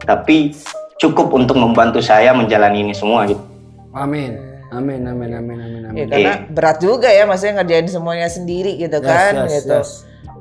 tapi 0.09 0.57
cukup 0.97 1.35
untuk 1.35 1.59
membantu 1.61 2.01
saya 2.01 2.33
menjalani 2.33 2.81
ini 2.81 2.95
semua 2.97 3.29
gitu. 3.29 3.43
Amin. 3.93 4.39
Amin, 4.73 5.05
amin, 5.05 5.31
amin, 5.37 5.59
amin, 5.61 5.83
amin. 5.85 5.99
Ya, 6.01 6.05
karena 6.09 6.33
berat 6.49 6.81
juga 6.81 7.13
ya, 7.13 7.29
maksudnya 7.29 7.61
ngerjain 7.61 7.93
semuanya 7.93 8.25
sendiri 8.33 8.81
gitu 8.81 9.05
Yes, 9.05 9.05
kan, 9.05 9.33
yes, 9.45 9.51
gitu. 9.61 9.77
yes. 9.77 9.91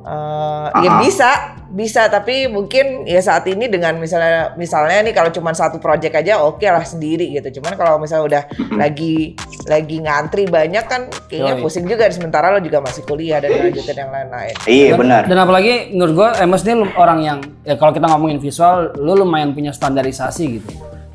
Eh, 0.02 0.68
ya 0.82 0.98
bisa, 0.98 1.30
bisa, 1.70 2.10
tapi 2.10 2.50
mungkin 2.50 3.06
ya 3.06 3.22
saat 3.22 3.46
ini 3.46 3.70
dengan 3.70 4.02
misalnya, 4.02 4.58
misalnya 4.58 5.06
nih 5.06 5.14
kalau 5.14 5.30
cuma 5.30 5.54
satu 5.54 5.78
project 5.78 6.18
aja 6.18 6.42
oke 6.42 6.66
lah 6.66 6.82
sendiri 6.82 7.30
gitu. 7.38 7.62
Cuman 7.62 7.78
kalau 7.78 8.02
misalnya 8.02 8.26
udah 8.26 8.44
lagi 8.74 9.38
lagi 9.70 10.02
ngantri 10.02 10.50
banyak 10.50 10.86
kan, 10.90 11.06
kayaknya 11.30 11.54
Yoi. 11.58 11.62
pusing 11.62 11.86
juga. 11.86 12.10
Sementara 12.10 12.50
lo 12.50 12.58
juga 12.66 12.82
masih 12.82 13.06
kuliah 13.06 13.38
dan 13.38 13.54
lanjutin 13.54 13.94
yang 13.94 14.10
lain-lain. 14.10 14.56
Iya 14.66 14.88
Dan- 14.94 15.00
benar. 15.06 15.22
Dan 15.30 15.38
apalagi 15.38 15.74
menurut 15.94 16.14
gue, 16.18 16.30
Emos 16.42 16.66
ini 16.66 16.74
orang 16.98 17.20
yang 17.22 17.40
ya 17.62 17.78
kalau 17.78 17.94
kita 17.94 18.10
ngomongin 18.10 18.42
visual, 18.42 18.98
lu 18.98 19.14
lumayan 19.14 19.54
punya 19.54 19.70
standarisasi 19.70 20.44
gitu. 20.58 20.72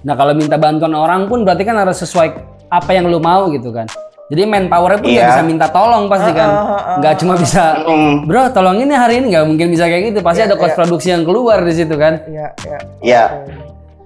Nah 0.06 0.14
kalau 0.14 0.30
minta 0.38 0.54
bantuan 0.54 0.94
orang 0.94 1.26
pun 1.26 1.42
berarti 1.42 1.66
kan 1.66 1.74
harus 1.74 1.98
sesuai 1.98 2.28
apa 2.70 2.90
yang 2.94 3.10
lu 3.10 3.18
mau 3.18 3.50
gitu 3.50 3.74
kan. 3.74 3.90
Jadi 4.26 4.42
manpowernya 4.42 4.98
pun 4.98 5.06
Iya. 5.06 5.14
nggak 5.14 5.30
bisa 5.30 5.42
minta 5.46 5.66
tolong 5.70 6.04
pasti 6.10 6.30
kan. 6.34 6.50
Nggak 6.98 7.14
cuma 7.22 7.34
bisa, 7.38 7.62
Mm, 7.78 8.26
bro 8.26 8.50
tolongin 8.50 8.90
ya 8.90 8.98
hari 8.98 9.22
ini 9.22 9.26
nggak 9.30 9.44
mungkin 9.46 9.66
bisa 9.70 9.86
kayak 9.86 10.10
gitu. 10.10 10.18
Pasti 10.18 10.42
Iya, 10.42 10.50
ada 10.50 10.56
cost 10.58 10.74
iya. 10.74 10.78
produksi 10.82 11.08
yang 11.14 11.22
keluar 11.22 11.58
di 11.62 11.72
situ 11.72 11.94
kan. 11.94 12.14
Iya, 12.26 12.46
iya. 12.66 12.78
ya, 13.00 13.24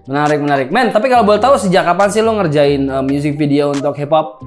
Menarik, 0.04 0.42
menarik. 0.42 0.68
Men, 0.68 0.90
tapi 0.90 1.06
kalau 1.06 1.22
boleh 1.22 1.38
tahu 1.38 1.54
sejak 1.56 1.86
kapan 1.86 2.08
sih 2.10 2.20
lu 2.20 2.34
ngerjain 2.34 2.82
uh, 2.84 3.00
music 3.00 3.38
video 3.38 3.70
untuk 3.70 3.96
hip 3.96 4.10
hop? 4.10 4.42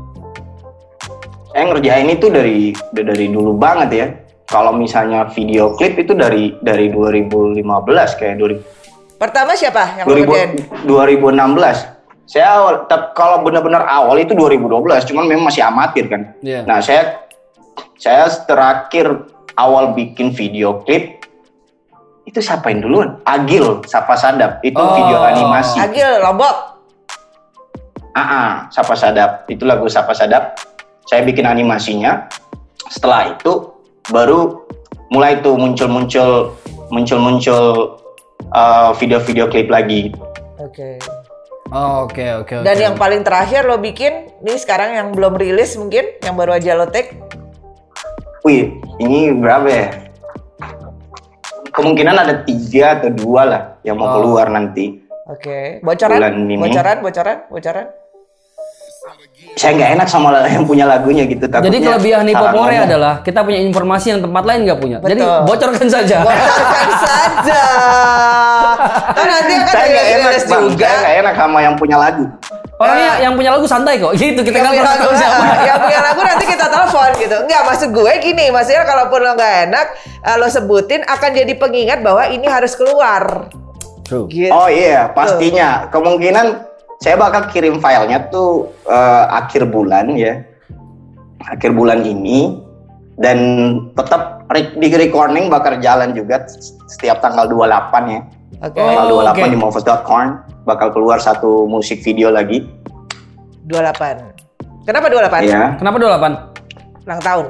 saya 1.49 1.69
ngerjain 1.69 2.09
itu 2.09 2.33
dari 2.33 2.57
dari 2.91 3.29
dulu 3.29 3.53
banget 3.53 3.89
ya. 3.93 4.07
Kalau 4.43 4.73
misalnya 4.73 5.29
video 5.29 5.73
klip 5.73 5.97
itu 5.97 6.13
dari 6.13 6.53
dari 6.59 6.89
2015 6.89 7.61
kayak 8.13 8.35
2000, 8.37 8.61
Pertama 9.17 9.53
siapa 9.53 10.01
yang 10.01 10.05
lo 10.05 10.17
kerjain? 10.17 10.49
2000 10.85 11.29
2016. 11.29 11.92
Saya 12.23 12.55
awal, 12.55 12.87
tep- 12.87 13.11
kalau 13.13 13.43
benar-benar 13.43 13.83
awal 13.83 14.15
itu 14.15 14.31
2012, 14.31 15.03
cuman 15.11 15.27
memang 15.27 15.51
masih 15.51 15.63
amatir 15.63 16.07
kan. 16.07 16.31
Iya. 16.39 16.63
Nah, 16.63 16.79
saya 16.79 17.27
saya 17.99 18.31
terakhir 18.47 19.27
awal 19.55 19.91
bikin 19.91 20.31
video 20.31 20.81
klip 20.83 21.23
itu 22.23 22.39
siapain 22.39 22.79
duluan? 22.79 23.19
Agil, 23.27 23.83
Sapa 23.83 24.15
Sadap. 24.15 24.63
Itu 24.63 24.79
Oh. 24.79 24.95
video 24.95 25.19
animasi. 25.19 25.77
Agil, 25.77 26.23
Lombok. 26.23 26.55
Ah, 28.15 28.21
ah, 28.21 28.49
Sapa 28.71 28.95
Sadap. 28.95 29.43
Itu 29.51 29.67
lagu 29.67 29.85
Sapa 29.91 30.15
Sadap. 30.15 30.55
Saya 31.03 31.27
bikin 31.27 31.43
animasinya. 31.43 32.31
Setelah 32.87 33.35
itu 33.35 33.75
baru 34.07 34.63
mulai 35.11 35.43
tuh 35.43 35.59
muncul-muncul 35.59 36.55
muncul-muncul 36.89 37.97
uh, 38.55 38.95
video-video 38.95 39.51
klip 39.51 39.67
lagi. 39.67 40.13
Oke. 40.57 40.97
Oh, 41.73 42.05
Oke, 42.05 42.21
oke, 42.37 42.61
oke. 42.61 42.65
Dan 42.69 42.77
yang 42.77 42.93
paling 42.93 43.25
terakhir 43.25 43.65
lo 43.65 43.81
bikin, 43.81 44.29
nih 44.45 44.61
sekarang 44.61 44.93
yang 44.93 45.07
belum 45.09 45.33
rilis 45.41 45.73
mungkin, 45.73 46.05
yang 46.21 46.37
baru 46.37 46.61
aja 46.61 46.77
lo 46.77 46.85
take. 46.85 47.17
Wih, 48.45 48.77
ini 49.01 49.33
berapa 49.33 49.65
ya? 49.65 49.87
Kemungkinan 51.73 52.13
ada 52.13 52.45
tiga 52.45 53.01
atau 53.01 53.09
dua 53.09 53.41
lah 53.49 53.61
yang 53.81 53.97
mau 53.97 54.05
Oh. 54.05 54.13
keluar 54.21 54.53
nanti. 54.53 55.01
Oke. 55.25 55.81
Bocoran? 55.81 56.21
Bulan 56.21 56.35
ini. 56.45 56.61
Bocoran, 56.61 56.97
bocoran, 57.01 57.37
bocoran. 57.49 57.87
Saya 59.53 59.71
nggak 59.77 59.89
enak 59.95 60.07
sama 60.09 60.33
yang 60.55 60.65
punya 60.65 60.85
lagunya 60.85 61.23
gitu. 61.25 61.45
Jadi 61.45 61.53
takutnya 61.53 61.79
kelebihan 61.93 62.23
salah 62.25 62.31
Hipopore 62.33 62.75
adalah 62.79 63.13
kita 63.21 63.39
punya 63.45 63.59
informasi 63.61 64.07
yang 64.09 64.21
tempat 64.21 64.43
lain 64.43 64.59
nggak 64.65 64.79
punya. 64.81 64.97
Jadi 64.99 65.21
Betul. 65.21 65.39
bocorkan 65.45 65.87
saja. 65.87 66.17
Bocorkan 66.25 66.89
saja. 67.05 67.61
Kan 69.13 69.25
nanti 69.29 69.53
akan 69.53 69.73
Saya 69.73 69.87
nggak 69.87 70.07
enak, 70.09 70.31
bang. 70.43 70.63
juga. 70.67 70.85
Saya 70.85 70.97
nggak 70.99 71.15
enak 71.21 71.33
sama 71.37 71.57
yang 71.61 71.75
punya 71.77 71.97
lagu. 71.97 72.25
Orangnya 72.73 73.11
yang 73.21 73.33
punya 73.37 73.49
lagu 73.53 73.65
santai 73.69 73.95
kok. 74.01 74.13
Gitu 74.19 74.41
kita 74.41 74.57
yang 74.57 74.65
nggak 74.65 74.73
punya 74.73 74.89
lagu, 74.89 75.01
tahu 75.05 75.13
siapa. 75.15 75.45
yang 75.63 75.79
punya 75.79 75.99
lagu 76.01 76.21
nanti 76.25 76.45
kita 76.49 76.65
telepon 76.67 77.09
gitu. 77.15 77.35
Enggak, 77.45 77.61
maksud 77.63 77.89
gue 77.93 78.11
gini, 78.19 78.45
maksudnya 78.49 78.83
kalaupun 78.83 79.19
lo 79.21 79.31
nggak 79.37 79.53
enak, 79.69 79.85
eh, 80.25 80.35
lo 80.35 80.47
sebutin 80.49 81.01
akan 81.05 81.29
jadi 81.31 81.53
pengingat 81.55 81.99
bahwa 82.01 82.25
ini 82.27 82.49
harus 82.49 82.73
keluar. 82.73 83.47
True. 84.03 84.25
Gitu. 84.27 84.51
Oh 84.51 84.67
iya, 84.67 85.07
pastinya. 85.13 85.87
Kemungkinan 85.87 86.72
saya 87.03 87.19
bakal 87.19 87.51
kirim 87.51 87.83
filenya 87.83 88.31
tuh 88.31 88.71
eh, 88.87 89.25
akhir 89.27 89.67
bulan 89.67 90.15
ya, 90.15 90.39
akhir 91.51 91.75
bulan 91.75 92.07
ini 92.07 92.63
dan 93.19 93.37
tetap 93.99 94.47
di 94.79 94.87
recording 94.87 95.51
bakal 95.51 95.75
jalan 95.83 96.15
juga 96.15 96.47
setiap 96.87 97.19
tanggal 97.19 97.51
28 97.51 98.07
ya. 98.07 98.21
Oke. 98.63 98.79
Oh. 98.79 98.87
Tanggal 98.87 99.07
28 99.35 99.35
oke. 99.35 99.51
di 99.51 99.57
Movos.com 99.59 100.27
bakal 100.63 100.87
keluar 100.95 101.19
satu 101.19 101.67
musik 101.67 101.99
video 102.07 102.31
lagi. 102.31 102.63
28. 103.67 104.87
Kenapa 104.87 105.11
28? 105.11 105.43
Ya, 105.43 105.75
Kenapa 105.75 105.99
28? 105.99 107.03
Ulang 107.03 107.19
tahun. 107.19 107.45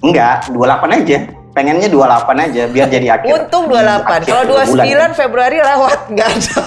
enggak 0.00 0.48
28 0.50 0.96
aja. 0.96 1.18
Pengennya 1.50 1.90
28 1.90 2.46
aja 2.46 2.62
biar 2.70 2.86
jadi 2.86 3.06
akhir. 3.18 3.26
Untung 3.26 3.66
28. 3.66 4.22
akhir 4.22 4.30
Kalau 4.30 4.44
bulan. 4.70 4.86
29 5.10 5.18
Februari 5.18 5.58
lewat 5.58 5.98
nggak 6.14 6.28
ada. 6.30 6.62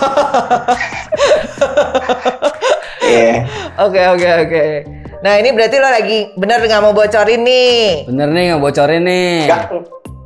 Iya. 3.04 3.36
Oke 3.84 4.02
oke 4.12 4.30
oke. 4.48 4.64
Nah 5.24 5.34
ini 5.40 5.50
berarti 5.56 5.76
lo 5.80 5.88
lagi 5.88 6.20
bener 6.36 6.60
nggak 6.60 6.82
mau 6.84 6.92
bocorin 6.92 7.42
nih. 7.44 8.08
Bener 8.08 8.28
nih 8.28 8.44
nggak 8.52 8.62
bocorin 8.62 9.04
nih. 9.04 9.48
nggak 9.48 9.62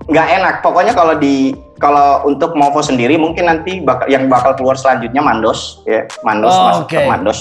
nggak 0.07 0.27
enak 0.39 0.55
pokoknya 0.63 0.93
kalau 0.95 1.19
di 1.19 1.51
kalau 1.77 2.23
untuk 2.25 2.55
Movo 2.55 2.79
sendiri 2.79 3.19
mungkin 3.19 3.45
nanti 3.45 3.83
bakal 3.83 4.07
yang 4.07 4.25
bakal 4.31 4.55
keluar 4.55 4.79
selanjutnya 4.79 5.19
Mandos 5.19 5.83
ya 5.83 6.07
Mandos 6.23 6.55
Oh, 6.55 6.63
masuk 6.63 6.85
ke 6.89 6.97
oke. 6.97 7.05
Mandos 7.11 7.39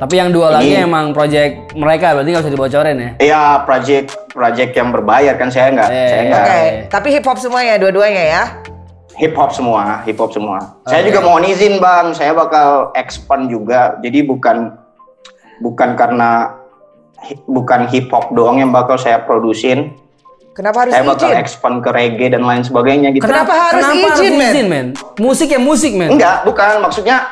Tapi 0.00 0.16
yang 0.16 0.32
dua 0.32 0.48
lagi 0.50 0.72
Ini- 0.72 0.82
emang 0.82 1.12
project 1.12 1.76
mereka 1.76 2.16
berarti 2.16 2.28
nggak 2.30 2.42
usah 2.42 2.50
dibocorin 2.50 2.96
ya. 2.96 3.10
Iya 3.20 3.42
project 3.62 4.06
project 4.28 4.72
yang 4.72 4.88
berbayar 4.88 5.36
kan 5.36 5.52
saya 5.52 5.68
nggak 5.70 5.88
Eh, 5.88 6.08
saya 6.08 6.18
Oke. 6.18 6.28
nggak 6.30 6.48
Tapi 6.88 7.08
hip 7.12 7.24
hop 7.24 7.36
semuanya 7.36 7.76
dua-duanya 7.76 8.24
ya. 8.24 8.44
hip 9.12 9.36
hop 9.36 9.52
semua 9.52 10.00
hip 10.02 10.16
hop 10.16 10.32
semua 10.32 10.80
saya 10.82 11.04
Oke. 11.04 11.12
juga 11.12 11.20
mohon 11.20 11.44
izin 11.44 11.76
bang 11.76 12.16
saya 12.16 12.32
bakal 12.32 12.88
expand 12.94 13.46
juga 13.46 14.00
jadi 14.00 14.24
bukan 14.24 14.72
bukan 15.60 15.92
karena 15.92 16.56
bukan 17.44 17.84
hip 17.86 18.08
hop 18.08 18.32
doang 18.32 18.56
yang 18.56 18.72
bakal 18.72 18.96
saya 18.96 19.20
produsin 19.20 19.92
Kenapa 20.50 20.82
harus 20.82 20.92
saya 20.92 21.04
bakal 21.04 21.28
izin? 21.28 21.36
expand 21.36 21.76
ke 21.78 21.90
reggae 21.92 22.28
dan 22.28 22.42
lain 22.42 22.64
sebagainya 22.64 23.12
gitu 23.12 23.22
Kenapa 23.22 23.52
harus 23.68 23.84
izin, 23.92 24.32
men? 24.34 24.66
men? 24.66 24.86
Musik 25.16 25.48
ya 25.48 25.60
musik, 25.60 25.92
men. 25.92 26.10
Enggak, 26.10 26.42
bukan. 26.42 26.80
Maksudnya 26.80 27.22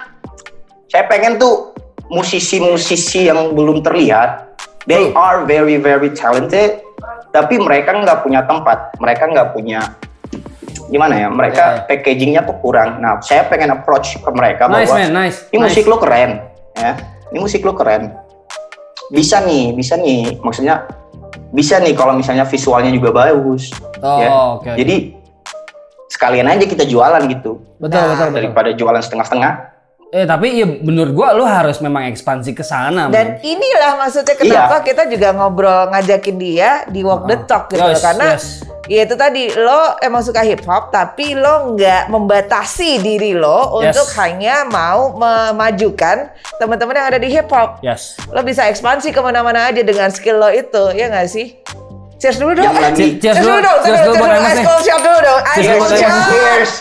saya 0.87 1.05
pengen 1.05 1.37
tuh 1.37 1.68
musisi-musisi 2.09 3.29
yang 3.29 3.53
belum 3.53 3.85
terlihat, 3.85 4.57
they 4.89 5.13
are 5.13 5.45
very 5.45 5.77
very 5.77 6.13
talented, 6.13 6.81
tapi 7.31 7.61
mereka 7.61 7.93
nggak 7.93 8.25
punya 8.25 8.45
tempat, 8.49 8.93
mereka 8.99 9.29
nggak 9.29 9.49
punya 9.53 9.81
gimana 10.89 11.15
ya? 11.21 11.29
Mereka 11.29 11.65
ya. 11.65 11.81
packagingnya 11.85 12.43
tuh 12.49 12.57
kurang. 12.65 12.99
Nah, 13.05 13.21
saya 13.21 13.45
pengen 13.45 13.77
approach 13.77 14.17
ke 14.17 14.31
mereka 14.33 14.67
Nice, 14.67 14.89
bahwa 14.89 14.97
man, 14.97 15.13
nice, 15.13 15.39
ini 15.53 15.59
musik 15.61 15.85
nice. 15.85 15.93
lo 15.93 15.97
keren, 16.01 16.31
ya. 16.75 16.93
Ini 17.29 17.39
musik 17.45 17.61
lo 17.61 17.77
keren. 17.77 18.17
Bisa 19.13 19.45
nih, 19.45 19.77
bisa 19.77 20.01
nih. 20.01 20.41
Maksudnya 20.41 20.89
bisa 21.53 21.77
nih 21.81 21.93
kalau 21.93 22.17
misalnya 22.17 22.49
visualnya 22.49 22.89
juga 22.89 23.13
bagus. 23.13 23.69
Oh, 24.01 24.21
ya. 24.21 24.29
oke. 24.57 24.71
Jadi 24.81 24.97
sekalian 26.09 26.49
aja 26.49 26.65
kita 26.65 26.89
jualan 26.89 27.21
gitu 27.29 27.61
Betul, 27.79 28.01
Nah, 28.01 28.11
betul, 28.11 28.27
betul. 28.33 28.37
daripada 28.41 28.71
jualan 28.73 29.03
setengah-setengah. 29.05 29.53
Eh, 30.09 30.25
tapi 30.25 30.57
ya 30.57 30.65
menurut 30.65 31.13
gua 31.13 31.29
lu 31.31 31.45
harus 31.45 31.79
memang 31.79 32.09
ekspansi 32.09 32.51
ke 32.51 32.63
sana, 32.63 33.07
Dan 33.07 33.37
men. 33.37 33.45
inilah 33.45 33.93
maksudnya 33.99 34.35
kenapa 34.35 34.81
kita 34.81 35.05
juga 35.05 35.31
ngobrol 35.31 35.93
ngajakin 35.93 36.37
dia 36.37 36.71
di 36.87 37.05
Walk 37.05 37.29
the 37.29 37.37
Talk 37.45 37.69
gitu 37.69 37.77
Ah. 37.79 37.93
Yes, 37.93 38.01
karena 38.01 38.27
yes. 38.31 38.45
ya 38.87 39.05
itu 39.05 39.15
tadi 39.15 39.53
lo 39.53 40.01
emang 40.01 40.21
suka 40.21 40.41
hip 40.41 40.65
hop 40.65 40.89
tapi 40.89 41.37
lo 41.37 41.77
nggak 41.77 42.09
membatasi 42.09 42.99
diri 42.99 43.37
lo 43.37 43.77
Yes. 43.79 43.93
untuk 43.93 44.09
hanya 44.17 44.65
mau 44.65 45.13
memajukan 45.13 46.33
teman-teman 46.57 46.97
yang 46.97 47.09
ada 47.09 47.21
di 47.21 47.29
hip 47.29 47.49
hop. 47.49 47.85
Yes. 47.85 48.17
Lo 48.27 48.41
bisa 48.41 48.65
ekspansi 48.65 49.13
ke 49.13 49.21
mana-mana 49.21 49.69
aja 49.69 49.83
dengan 49.83 50.09
skill 50.09 50.37
lo 50.37 50.49
itu, 50.49 50.89
ya 50.91 51.13
nggak 51.13 51.29
sih? 51.29 51.61
Cheers 52.17 52.41
dulu 52.41 52.57
dong. 52.57 52.65
Yang 52.65 52.81
lagi- 52.81 52.97
Cheers 53.15 53.21
Cheers 53.21 53.37
dulu, 53.39 53.53
dulu 53.53 53.61
dong. 53.63 53.79
cheers 53.85 54.01
dulu 54.01 54.15
buat 54.17 54.31
Emas 54.33 54.41
Ice 54.43 54.57
nih. 54.57 54.65
cold 54.65 54.83
shot 54.83 55.01
dulu 55.01 55.19
dong. 55.21 55.41
Ice 55.45 55.53
Cheers 55.55 55.69
cold 55.69 55.79
buat 55.85 56.01
shot. 56.01 56.09
Emas. 56.09 56.27
Cheers. 56.27 56.73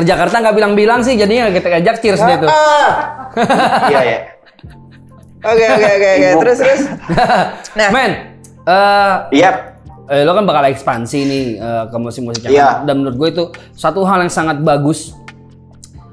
Ke 0.00 0.08
Jakarta 0.08 0.40
nggak 0.40 0.56
bilang-bilang 0.56 1.00
sih, 1.00 1.12
jadinya 1.12 1.52
kita 1.52 1.68
ajak 1.76 2.00
cheers 2.00 2.16
dia 2.18 2.36
tuh. 2.38 2.48
Ah. 2.48 3.28
Iya 3.86 4.00
ya. 4.00 4.18
Oke 5.42 5.64
oke 5.66 5.88
oke. 5.90 6.10
Terus 6.40 6.56
terus. 6.58 6.82
Nah. 7.78 7.88
Men, 7.90 8.10
eh 8.62 9.14
Iya. 9.34 9.50
eh, 10.06 10.22
lo 10.22 10.32
kan 10.32 10.42
bakal 10.42 10.64
ekspansi 10.66 11.18
nih 11.22 11.44
eh, 11.54 11.84
ke 11.86 11.96
musik-musik 11.96 12.40
Jakarta. 12.42 12.56
Iya. 12.56 12.68
Dan 12.82 12.94
menurut 12.98 13.16
gue 13.16 13.28
itu 13.30 13.44
satu 13.72 14.02
hal 14.02 14.20
yang 14.20 14.32
sangat 14.32 14.56
bagus. 14.58 15.12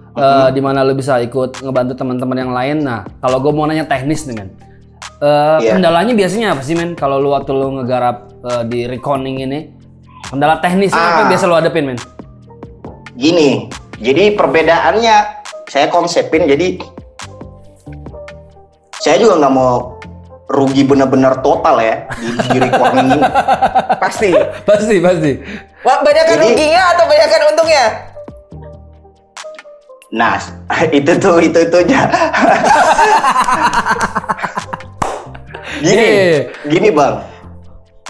eh, 0.10 0.20
Mm-hmm. 0.20 0.50
di 0.50 0.62
mana 0.62 0.82
lo 0.82 0.92
bisa 0.92 1.16
ikut 1.18 1.62
ngebantu 1.62 1.94
teman-teman 1.96 2.38
yang 2.38 2.50
lain. 2.50 2.78
Nah, 2.82 3.06
kalau 3.18 3.38
gue 3.38 3.54
mau 3.54 3.64
nanya 3.64 3.86
teknis 3.86 4.26
nih, 4.26 4.36
men. 4.36 4.50
Eh, 5.18 5.58
Iya. 5.62 5.72
Kendalanya 5.74 6.12
biasanya 6.12 6.48
apa 6.52 6.62
sih, 6.62 6.74
men? 6.74 6.92
Kalau 6.92 7.18
lu 7.18 7.32
waktu 7.32 7.54
lu 7.54 7.78
ngegarap 7.78 8.18
eh, 8.44 8.64
di 8.66 8.84
recording 8.84 9.40
ini, 9.40 9.72
kendala 10.26 10.58
teknisnya 10.58 10.98
apa 10.98 11.16
yang 11.16 11.24
Ah. 11.24 11.32
biasa 11.32 11.46
lo 11.46 11.56
hadapin, 11.56 11.86
men? 11.88 12.00
Gini. 13.18 13.66
Jadi 13.98 14.38
perbedaannya 14.38 15.16
saya 15.66 15.90
konsepin 15.90 16.46
jadi 16.46 16.78
saya 19.02 19.18
juga 19.18 19.42
nggak 19.42 19.54
mau 19.54 19.98
rugi 20.48 20.86
bener-bener 20.86 21.34
total 21.42 21.82
ya 21.82 22.06
di, 22.14 22.30
di 22.54 22.58
recording 22.62 23.08
ini. 23.10 23.26
Pasti. 24.04 24.32
pasti, 24.64 24.96
pasti. 25.02 25.32
Wah, 25.82 26.00
banyakan 26.00 26.36
Jadi- 26.38 26.46
ruginya 26.46 26.82
atau 26.94 27.06
banyakan 27.10 27.42
untungnya? 27.52 27.86
Nah, 30.08 30.40
itu 30.98 31.12
tuh 31.20 31.36
itu 31.42 31.60
itu 31.60 31.78
aja. 31.84 32.00
gini, 35.84 36.06
Iya. 36.06 36.40
gini 36.70 36.90
bang. 36.94 37.16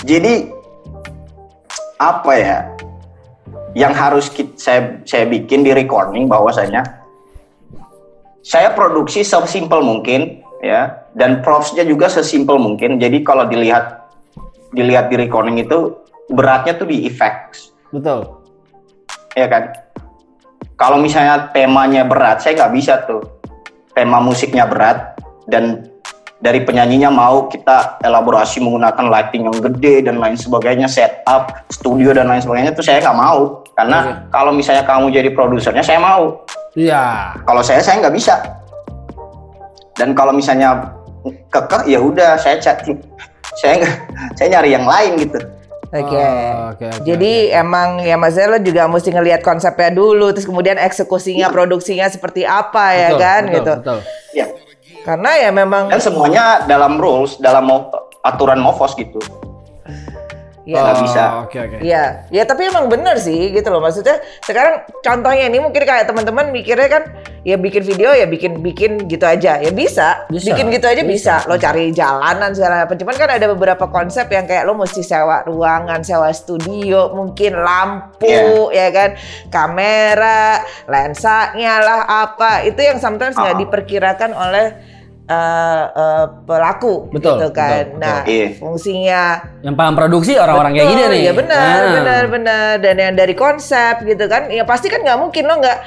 Jadi 0.06 0.34
apa 1.98 2.32
ya? 2.38 2.58
Yang 3.77 3.93
harus 3.93 4.25
kit- 4.33 4.57
saya 4.57 5.05
saya 5.05 5.29
bikin 5.29 5.61
di 5.61 5.69
recording 5.69 6.25
bahwasanya 6.25 6.81
saya 8.41 8.73
produksi 8.73 9.21
sesimpel 9.21 9.85
mungkin 9.85 10.41
ya 10.65 11.05
dan 11.13 11.45
propsnya 11.45 11.85
juga 11.85 12.09
sesimpel 12.09 12.57
mungkin. 12.57 12.97
Jadi 12.97 13.21
kalau 13.21 13.45
dilihat 13.45 14.09
dilihat 14.73 15.13
di 15.13 15.15
recording 15.21 15.61
itu 15.61 15.93
beratnya 16.33 16.73
tuh 16.73 16.89
di 16.89 17.05
effects. 17.05 17.71
Betul. 17.93 18.33
ya 19.37 19.45
kan? 19.45 19.69
Kalau 20.73 20.97
misalnya 20.97 21.53
temanya 21.53 22.01
berat 22.01 22.41
saya 22.41 22.65
nggak 22.65 22.73
bisa 22.73 23.05
tuh. 23.05 23.21
Tema 23.93 24.21
musiknya 24.21 24.65
berat 24.65 25.17
dan 25.49 25.89
dari 26.37 26.61
penyanyinya 26.61 27.09
mau 27.09 27.49
kita 27.49 27.97
elaborasi 28.05 28.61
menggunakan 28.61 29.09
lighting 29.09 29.49
yang 29.49 29.57
gede 29.57 30.05
dan 30.05 30.21
lain 30.21 30.37
sebagainya 30.37 30.85
setup 30.85 31.65
studio 31.73 32.13
dan 32.13 32.29
lain 32.29 32.41
sebagainya 32.45 32.77
tuh 32.77 32.85
saya 32.85 33.01
nggak 33.01 33.17
mau 33.17 33.65
karena 33.77 34.25
kalau 34.27 34.49
misalnya 34.49 34.81
kamu 34.81 35.13
jadi 35.13 35.29
produsernya 35.31 35.85
saya 35.85 36.01
mau 36.01 36.41
Iya. 36.73 37.37
kalau 37.45 37.61
saya 37.61 37.77
saya 37.79 38.01
nggak 38.01 38.15
bisa 38.17 38.41
dan 39.93 40.13
kalau 40.13 40.33
misalnya 40.33 40.93
kekeh 41.49 41.85
ya 41.87 42.01
udah 42.01 42.37
saya 42.37 42.57
cat 42.57 42.81
saya 43.55 43.77
nggak 43.77 43.93
saya 44.33 44.47
nyari 44.51 44.73
yang 44.73 44.85
lain 44.85 45.21
gitu 45.21 45.37
Oke. 45.87 46.19
Oh, 46.19 46.75
oke, 46.75 46.83
oke, 46.83 47.07
Jadi 47.07 47.47
emang 47.47 48.03
ya 48.03 48.19
Mas 48.19 48.35
lo 48.35 48.59
juga 48.59 48.91
mesti 48.91 49.07
ngelihat 49.07 49.39
konsepnya 49.39 49.87
dulu, 49.87 50.35
terus 50.35 50.43
kemudian 50.43 50.75
eksekusinya, 50.75 51.47
produksinya 51.47 52.11
seperti 52.11 52.43
apa 52.43 52.91
ya 52.91 53.07
Betul, 53.07 53.23
kan 53.23 53.41
betul, 53.41 53.55
gitu. 53.55 53.73
Betul. 53.79 53.99
ya 54.35 54.45
Karena 55.07 55.31
ya 55.39 55.49
memang 55.55 55.87
dan 55.87 56.03
semuanya 56.03 56.43
dalam 56.67 56.99
rules 56.99 57.39
dalam 57.39 57.63
mo- 57.63 57.87
aturan 58.19 58.59
Movos 58.59 58.99
gitu 58.99 59.15
ya 60.67 60.84
nggak 60.84 60.97
bisa. 60.99 61.21
Oke, 61.47 61.58
oke. 61.63 61.77
Iya, 61.80 62.27
ya 62.27 62.43
tapi 62.43 62.67
emang 62.67 62.91
bener 62.91 63.15
sih 63.15 63.56
gitu 63.56 63.71
loh 63.71 63.80
maksudnya. 63.80 64.19
Sekarang 64.43 64.84
contohnya 64.99 65.47
ini 65.47 65.63
mungkin 65.63 65.80
kayak 65.82 66.06
teman-teman 66.06 66.51
mikirnya 66.51 66.91
kan 66.91 67.03
ya 67.47 67.56
bikin 67.56 67.80
video 67.82 68.12
ya 68.12 68.27
bikin 68.27 68.60
bikin 68.60 69.08
gitu 69.08 69.23
aja 69.23 69.56
ya 69.58 69.71
bisa, 69.71 70.27
Bisa, 70.27 70.51
bikin 70.51 70.67
gitu 70.67 70.84
aja 70.84 70.99
bisa. 71.08 71.39
bisa, 71.39 71.47
Lo 71.47 71.56
cari 71.56 71.95
jalanan 71.95 72.51
segala 72.51 72.84
macam. 72.84 72.99
Cuman 72.99 73.15
kan 73.15 73.30
ada 73.32 73.47
beberapa 73.47 73.88
konsep 73.88 74.27
yang 74.27 74.43
kayak 74.43 74.67
lo 74.67 74.75
mesti 74.75 74.99
sewa 74.99 75.47
ruangan, 75.47 76.03
sewa 76.03 76.27
studio, 76.36 77.15
mungkin 77.15 77.56
lampu 77.56 78.67
ya 78.75 78.91
kan, 78.91 79.15
kamera, 79.47 80.60
lensanya 80.86 81.80
lah 81.80 81.99
apa 82.27 82.67
itu 82.67 82.84
yang 82.84 82.99
sometimes 82.99 83.34
nggak 83.34 83.56
Ah. 83.56 83.62
diperkirakan 83.63 84.32
oleh 84.36 84.65
eh, 85.27 85.83
eh, 85.91 86.25
pelaku 86.47 87.11
Betul, 87.11 87.35
gitu 87.37 87.47
betul, 87.47 87.51
kan. 87.51 87.85
Nah 87.99 88.23
betul. 88.23 88.31
Iya. 88.33 88.47
fungsinya 88.55 89.23
Yang 89.61 89.75
paham 89.75 89.93
produksi 89.93 90.33
orang-orang 90.39 90.71
kayak 90.73 90.87
gini 90.87 91.01
Betul, 91.03 91.13
nih. 91.13 91.21
Ya 91.21 91.33
benar, 91.35 91.59
Nah. 91.59 91.93
benar, 91.99 92.23
benar. 92.31 92.71
Dan 92.79 92.95
yang 92.95 93.13
dari 93.19 93.35
konsep 93.35 94.01
gitu 94.07 94.25
kan, 94.25 94.47
ya 94.47 94.63
pasti 94.63 94.87
kan 94.87 95.03
nggak 95.03 95.19
mungkin 95.19 95.43
lo 95.45 95.59
nggak 95.59 95.77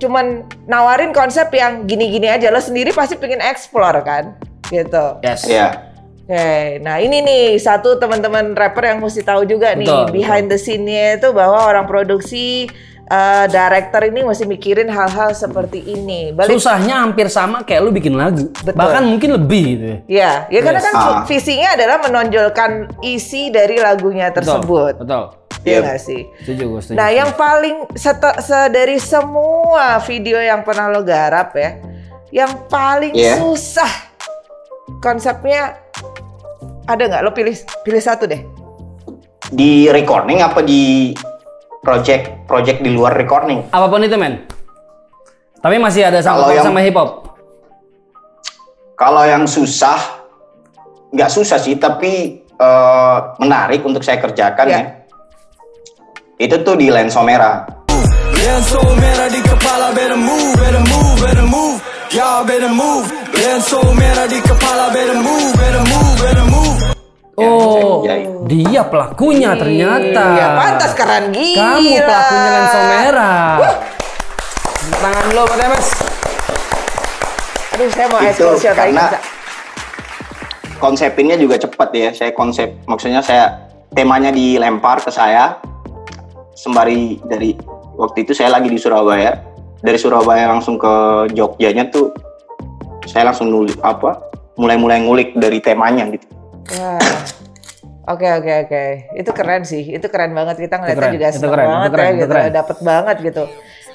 cuman 0.00 0.26
nawarin 0.66 1.12
konsep 1.12 1.52
yang 1.52 1.84
gini-gini 1.84 2.26
aja. 2.26 2.48
Lo 2.48 2.58
sendiri 2.58 2.90
pasti 2.96 3.20
pengen 3.20 3.44
explore 3.44 4.00
kan, 4.02 4.32
gitu. 4.72 5.20
Yes. 5.20 5.44
ya 5.46 5.86
Oke, 6.26 6.82
nah 6.82 6.98
ini 6.98 7.22
nih 7.22 7.54
satu 7.54 8.02
teman-teman 8.02 8.50
rapper 8.58 8.82
yang 8.82 8.98
mesti 8.98 9.22
tahu 9.22 9.46
juga 9.46 9.78
nih 9.78 9.86
Betul, 9.86 10.10
behind 10.10 10.50
the 10.50 10.58
scene-nya 10.58 11.22
itu 11.22 11.30
bahwa 11.30 11.70
orang 11.70 11.86
produksi 11.86 12.66
eh, 13.06 13.46
director 13.46 14.02
ini 14.04 14.20
mesti 14.22 14.44
mikirin 14.44 14.86
hal-hal 14.86 15.30
seperti 15.30 15.78
ini. 15.80 16.30
Balik 16.30 16.50
Susahnya 16.52 17.00
hampir 17.00 17.26
sama 17.26 17.62
kayak 17.62 17.80
lu 17.80 17.90
bikin 17.90 18.14
lagu. 18.14 18.50
Betul. 18.52 18.74
Bahkan 18.74 19.02
mungkin 19.06 19.30
lebih 19.38 19.62
gitu 19.68 19.84
ya. 19.86 19.98
Ya, 20.06 20.32
ya 20.50 20.60
karena 20.60 20.80
Yes. 20.80 20.86
kan 20.86 20.94
Ah. 20.94 21.22
visinya 21.22 21.68
adalah 21.72 21.96
menonjolkan 22.02 22.70
isi 23.00 23.48
dari 23.48 23.78
lagunya 23.78 24.30
tersebut. 24.30 24.98
Betul. 24.98 25.24
Iya 25.62 25.78
Yep. 25.78 25.82
nggak 25.82 26.00
sih? 26.00 26.20
Setuju 26.46 26.62
gue, 26.68 26.80
setuju. 26.80 26.96
Nah, 26.96 27.08
yang 27.10 27.30
paling 27.34 27.76
se- 27.94 28.70
dari 28.70 28.98
semua 28.98 29.98
video 30.00 30.38
yang 30.38 30.62
pernah 30.62 30.86
lo 30.86 31.02
garap 31.02 31.54
ya, 31.54 31.82
yang 32.30 32.66
paling 32.66 33.10
Iya. 33.10 33.38
susah 33.38 33.90
konsepnya 34.98 35.74
ada 36.86 37.02
nggak? 37.02 37.22
Lo 37.22 37.30
pilih 37.30 37.54
pilih 37.82 37.98
satu 37.98 38.26
deh. 38.26 38.42
Di 39.46 39.90
recording 39.90 40.38
apa 40.38 40.62
di 40.62 41.14
project 41.86 42.42
project 42.50 42.82
di 42.82 42.90
luar 42.90 43.14
recording? 43.14 43.70
Apa 43.70 43.86
pun 43.86 44.02
itu 44.02 44.18
men. 44.18 44.42
Tapi 45.62 45.78
masih 45.78 46.10
ada 46.10 46.18
sangkut 46.18 46.50
yang- 46.50 46.66
sama 46.66 46.82
hip 46.82 46.98
hop. 46.98 47.38
Kalau 48.98 49.22
yang 49.22 49.46
susah, 49.46 49.98
nggak 51.14 51.30
susah 51.30 51.62
sih, 51.62 51.78
tapi 51.78 52.42
eh, 52.56 53.18
menarik 53.36 53.84
untuk 53.84 54.00
saya 54.00 54.16
kerjakan 54.16 54.66
Ya. 54.66 54.80
ya. 54.80 54.82
Itu 56.40 56.64
tuh 56.64 56.72
di 56.80 56.88
lensa 56.88 57.20
merah. 57.20 57.68
Lenso 58.32 58.80
merah 58.96 59.28
di 59.28 59.40
kepala 59.44 59.92
better 59.92 60.16
move, 60.16 60.56
better 60.56 60.82
move, 60.88 61.16
better 61.20 61.46
move 61.48 61.76
Y'all 62.14 62.46
better 62.46 62.70
move 62.70 63.04
Lenso 63.34 63.82
merah 63.92 64.24
di 64.30 64.38
kepala 64.38 64.88
better 64.94 65.18
move, 65.18 65.50
better 65.58 65.82
move, 65.84 66.14
better 66.22 66.46
move 66.46 66.95
Oh, 67.36 68.00
Ya, 68.08 68.16
dia 68.48 68.80
pelakunya 68.88 69.52
ternyata. 69.60 70.24
Iya, 70.32 70.46
pantas 70.56 70.92
keren 70.96 71.36
gila. 71.36 71.76
Kamu 71.76 71.92
pelakunya 72.00 72.50
lensa 72.56 72.78
merah. 72.88 73.48
Tangan 74.96 75.26
lo, 75.36 75.42
Pak 75.44 75.56
Tebes. 75.60 75.88
Aduh, 77.76 77.88
saya 77.92 78.06
mau 78.08 78.20
Itu 78.24 78.46
karena- 78.72 79.12
bisa. 79.12 79.18
konsepinnya 80.80 81.36
juga 81.36 81.60
cepat 81.60 81.88
ya. 81.92 82.08
Saya 82.16 82.32
konsep, 82.32 82.72
maksudnya 82.88 83.20
saya 83.20 83.68
temanya 83.92 84.32
dilempar 84.32 85.04
ke 85.04 85.12
saya 85.12 85.60
sembari 86.56 87.20
dari 87.20 87.52
waktu 88.00 88.24
itu 88.24 88.32
saya 88.32 88.56
lagi 88.56 88.72
di 88.72 88.80
Surabaya. 88.80 89.44
Dari 89.84 90.00
Surabaya 90.00 90.48
langsung 90.48 90.80
ke 90.80 90.88
Jogjanya 91.36 91.92
tuh 91.92 92.16
saya 93.04 93.28
langsung 93.28 93.52
nulis 93.52 93.76
apa? 93.84 94.24
Mulai-mulai 94.56 95.04
ngulik 95.04 95.36
dari 95.36 95.60
temanya 95.60 96.08
gitu. 96.08 96.24
Wah. 96.74 96.98
Oke 98.06 98.22
oke 98.22 98.52
oke, 98.70 98.84
itu 99.18 99.30
keren 99.34 99.66
sih, 99.66 99.82
itu 99.82 100.06
keren 100.06 100.30
banget 100.30 100.62
kita 100.62 100.78
ngeliatnya 100.78 101.10
keren, 101.10 101.14
juga 101.18 101.26
seneng 101.34 101.50
keren, 101.50 101.66
banget 101.66 101.90
keren, 101.90 102.06
ya 102.06 102.06
itu 102.06 102.18
gitu, 102.22 102.30
keren. 102.30 102.52
dapat 102.54 102.78
banget 102.78 103.16
gitu. 103.18 103.44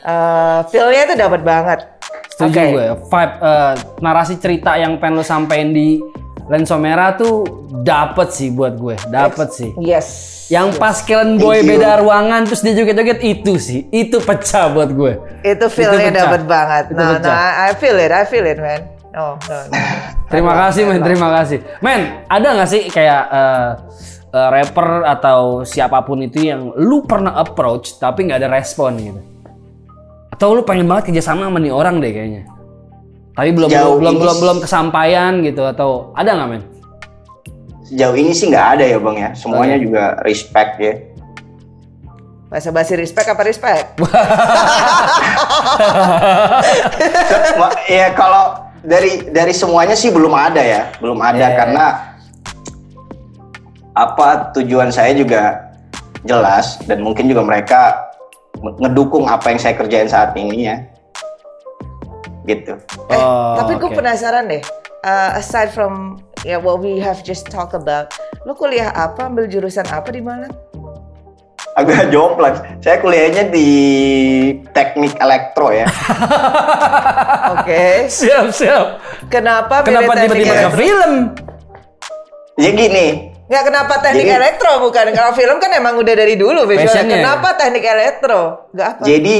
Eh 0.03 0.60
feelnya 0.67 1.01
itu 1.07 1.15
dapat 1.15 1.41
banget. 1.47 1.79
Setuju 2.27 2.51
Oke. 2.51 2.63
gue. 2.75 2.86
Vibe 3.07 3.36
eh, 3.39 3.73
narasi 4.03 4.36
cerita 4.36 4.75
yang 4.75 4.99
pengen 4.99 5.15
lo 5.15 5.23
sampein 5.23 5.71
di 5.71 6.03
lensa 6.51 6.75
merah 6.75 7.15
tuh 7.15 7.47
dapet 7.88 8.36
sih 8.36 8.51
buat 8.51 8.75
gue, 8.75 8.99
dapet 9.07 9.47
sih. 9.55 9.71
Yes. 9.79 10.43
Yang 10.51 10.75
pas 10.75 10.99
Kellen 11.07 11.39
Boy 11.39 11.63
Thank 11.63 11.71
you. 11.71 11.71
beda 11.79 12.03
ruangan 12.03 12.43
terus 12.43 12.60
dia 12.60 12.75
joget-joget 12.75 13.23
itu 13.23 13.55
sih, 13.55 13.88
itu 13.95 14.19
pecah 14.19 14.67
buat 14.75 14.91
gue. 14.91 15.13
itu 15.47 15.65
feelnya 15.71 16.12
dapat 16.12 16.43
banget. 16.43 16.91
Itu 16.91 16.99
No, 16.99 17.15
no, 17.15 17.23
pecah. 17.23 17.71
I 17.71 17.71
feel 17.79 17.95
it, 17.95 18.12
I 18.12 18.27
feel 18.27 18.43
it, 18.43 18.60
man. 18.60 18.91
No, 19.12 19.36
no, 19.36 19.58
no. 19.67 19.76
Terima 20.28 20.54
kasih 20.56 20.88
men, 20.88 21.04
terima 21.04 21.28
kasih. 21.36 21.60
Men, 21.80 22.24
ada 22.26 22.47
nggak 22.56 22.69
sih 22.69 22.88
kayak 22.88 23.24
eh, 23.28 23.69
eh, 24.32 24.47
rapper 24.50 25.04
atau 25.04 25.39
siapa 25.63 26.00
pun 26.02 26.24
itu 26.24 26.47
yang 26.47 26.71
lu 26.74 27.04
pernah 27.04 27.36
approach 27.36 28.00
tapi 28.00 28.24
nggak 28.24 28.39
ada 28.39 28.50
respon 28.50 28.95
gitu? 28.95 29.21
Atau 30.32 30.56
lu 30.56 30.63
pengen 30.63 30.88
banget 30.88 31.12
kerjasama 31.12 31.45
sama 31.45 31.60
nih 31.60 31.69
orang 31.69 32.00
deh 32.00 32.08
kayaknya? 32.08 32.43
Tapi 33.32 33.52
belum 33.52 33.67
Sejauh 33.67 33.95
belum 33.95 34.15
belum 34.15 34.32
sih- 34.32 34.41
belum 34.41 34.58
kesampaian 34.63 35.34
gitu 35.41 35.63
atau 35.65 36.15
ada 36.15 36.32
nggak 36.32 36.47
men? 36.47 36.63
Sejauh 37.84 38.15
ini 38.15 38.32
sih 38.32 38.47
nggak 38.47 38.67
ada 38.74 38.84
ya 38.88 38.97
bang 38.97 39.17
ya. 39.17 39.30
Semuanya 39.36 39.76
Oke. 39.76 39.84
juga 39.84 40.04
respect 40.24 40.80
ya. 40.80 40.93
Bahasa 42.47 42.71
basi 42.71 42.95
respect 42.95 43.28
apa 43.28 43.43
respect? 43.43 43.88
Se- 47.28 47.56
ma- 47.56 47.76
ya 47.88 48.12
kalau 48.12 48.70
dari 48.82 49.30
dari 49.30 49.54
semuanya 49.54 49.94
sih 49.94 50.10
belum 50.10 50.34
ada 50.34 50.62
ya, 50.62 50.82
belum 50.98 51.17
ada 51.22 51.48
iya, 51.54 51.58
karena 51.58 51.86
apa 53.94 54.56
tujuan 54.58 54.89
saya 54.89 55.13
juga 55.13 55.70
jelas 56.26 56.82
dan 56.86 57.02
mungkin 57.06 57.30
juga 57.30 57.46
mereka 57.46 58.10
me- 58.62 58.78
ngedukung 58.82 59.30
apa 59.30 59.54
yang 59.54 59.60
saya 59.62 59.78
kerjain 59.78 60.10
saat 60.10 60.34
ini 60.38 60.70
ya, 60.70 60.76
gitu. 62.50 62.78
Eh, 63.10 63.17
Oh, 63.17 63.58
tapi 63.58 63.78
gue 63.78 63.89
penasaran 63.94 64.50
deh. 64.50 64.63
Uh, 65.02 65.34
aside 65.34 65.74
from 65.74 66.22
ya 66.46 66.62
what 66.62 66.78
we 66.78 67.02
have 67.02 67.26
just 67.26 67.50
talked 67.50 67.74
about, 67.74 68.13
lo 68.46 68.54
kuliah 68.54 68.94
apa, 68.94 69.30
ambil 69.30 69.50
jurusan 69.50 69.86
apa 69.89 70.13
di 70.13 70.22
mana? 70.22 70.46
Agak 71.82 72.08
jomplang. 72.13 72.56
Saya 72.78 72.98
kuliahnya 72.98 73.44
di 73.48 73.70
teknik 74.70 75.17
elektro 75.17 75.70
ya. 75.70 75.89
Oke. 77.54 78.06
Siap 78.08 78.48
siap. 78.50 78.86
Kenapa 79.28 79.82
Kenapa 79.82 80.13
teknik 80.13 80.26
tiba-tiba 80.38 80.46
ke 80.46 80.60
elektro? 80.60 80.78
film? 80.78 81.12
ya 82.56 82.70
gini, 82.70 83.08
Nggak 83.48 83.63
kenapa 83.65 83.94
teknik 84.00 84.24
Jadi- 84.24 84.38
elektro 84.38 84.72
bukan? 84.80 85.06
Kalau 85.12 85.32
film 85.34 85.58
kan 85.58 85.72
emang 85.74 85.98
udah 85.98 86.13
dari 86.13 86.36
dulu 86.36 86.63
visualnya. 86.63 87.17
Kenapa 87.17 87.56
teknik 87.56 87.82
elektro? 87.82 88.70
Nggak 88.72 88.88
apa? 88.88 89.04
Jadi 89.04 89.36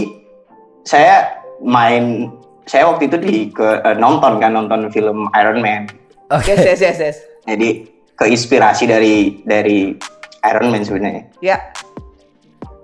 saya 0.82 1.16
main 1.62 2.28
saya 2.64 2.88
waktu 2.88 3.06
itu 3.06 3.18
di 3.18 3.36
ke 3.48 3.80
eh, 3.80 3.96
nonton 3.96 4.36
kan 4.38 4.52
nonton 4.52 4.90
film 4.90 5.30
Iron 5.34 5.60
Man. 5.60 5.88
Oke. 6.28 6.50
Yes, 6.50 6.64
yes, 6.66 6.80
yes, 6.82 6.98
yes. 7.00 7.18
Jadi 7.44 7.88
keinspirasi 8.14 8.84
dari 8.86 9.16
dari 9.44 9.94
Iron 10.44 10.68
Man 10.68 10.82
sebenarnya 10.82 11.24
Ya. 11.40 11.58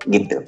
Gitu. 0.08 0.44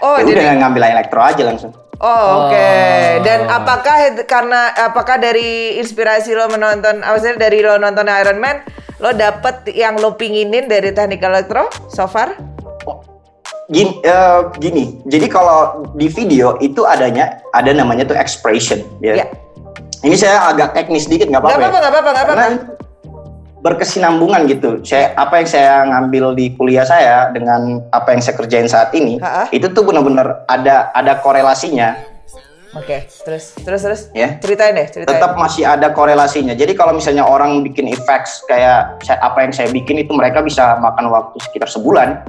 Oh, 0.00 0.16
ya 0.20 0.24
jadi 0.24 0.40
udah 0.42 0.56
ngambil 0.64 0.82
elektro 0.88 1.20
aja 1.20 1.42
langsung. 1.44 1.72
Oh, 1.96 2.44
oke. 2.44 2.52
Oh. 2.52 3.12
Dan 3.24 3.48
apakah 3.48 3.96
karena 4.28 4.68
apakah 4.76 5.16
dari 5.16 5.80
inspirasi 5.80 6.36
lo 6.36 6.44
menonton, 6.52 7.00
maksudnya 7.00 7.48
dari 7.48 7.64
lo 7.64 7.80
nonton 7.80 8.04
Iron 8.04 8.36
Man, 8.36 8.60
lo 9.00 9.16
dapet 9.16 9.72
yang 9.72 9.96
lo 9.96 10.12
pinginin 10.12 10.68
dari 10.68 10.92
teknik 10.92 11.24
elektro 11.24 11.72
so 11.88 12.04
far? 12.04 12.36
Gini, 13.66 13.98
eh, 14.04 14.40
gini. 14.62 14.84
Jadi 15.10 15.26
kalau 15.26 15.88
di 15.98 16.06
video 16.06 16.54
itu 16.62 16.86
adanya 16.86 17.42
ada 17.50 17.72
namanya 17.74 18.06
tuh 18.06 18.14
expression 18.14 18.84
ya. 19.02 19.24
Ya. 19.24 19.26
Ini 20.04 20.14
saya 20.14 20.52
agak 20.52 20.76
teknis 20.76 21.08
dikit 21.08 21.32
nggak 21.32 21.42
Gak 21.42 21.50
apa-apa. 21.50 21.66
apa-apa, 21.66 21.76
ya? 21.76 21.82
gak 21.82 21.92
apa-apa, 21.92 22.10
gak 22.12 22.24
apa-apa. 22.28 22.46
Berkesinambungan 23.66 24.46
gitu. 24.46 24.78
Saya 24.86 25.10
apa 25.18 25.42
yang 25.42 25.48
saya 25.50 25.82
ngambil 25.90 26.38
di 26.38 26.54
kuliah 26.54 26.86
saya 26.86 27.34
dengan 27.34 27.82
apa 27.90 28.14
yang 28.14 28.22
saya 28.22 28.38
kerjain 28.38 28.70
saat 28.70 28.94
ini, 28.94 29.18
Ha-ha. 29.18 29.50
itu 29.50 29.66
tuh 29.74 29.82
benar-benar 29.82 30.46
ada 30.46 30.94
ada 30.94 31.18
korelasinya 31.18 31.98
Oke, 32.76 33.08
terus, 33.24 33.56
terus, 33.56 33.80
terus. 33.82 34.00
ya. 34.12 34.36
Ceritain 34.36 34.76
deh, 34.76 34.84
ceritain. 34.84 35.16
Tetap 35.16 35.32
masih 35.34 35.64
ada 35.64 35.96
korelasinya. 35.96 36.52
Jadi 36.52 36.76
kalau 36.76 36.92
misalnya 36.92 37.24
orang 37.24 37.64
bikin 37.64 37.88
effects 37.88 38.44
kayak 38.44 39.00
saya- 39.00 39.22
apa 39.24 39.48
yang 39.48 39.52
saya 39.56 39.72
bikin 39.72 39.96
itu 39.96 40.12
mereka 40.12 40.44
bisa 40.44 40.76
makan 40.76 41.08
waktu 41.08 41.40
sekitar 41.40 41.72
sebulan. 41.72 42.20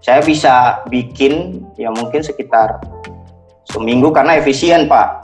Saya 0.00 0.24
bisa 0.24 0.80
bikin 0.88 1.60
ya 1.76 1.92
mungkin 1.92 2.24
sekitar 2.24 2.80
seminggu 3.68 4.08
karena 4.08 4.40
efisien 4.40 4.88
pak. 4.88 5.20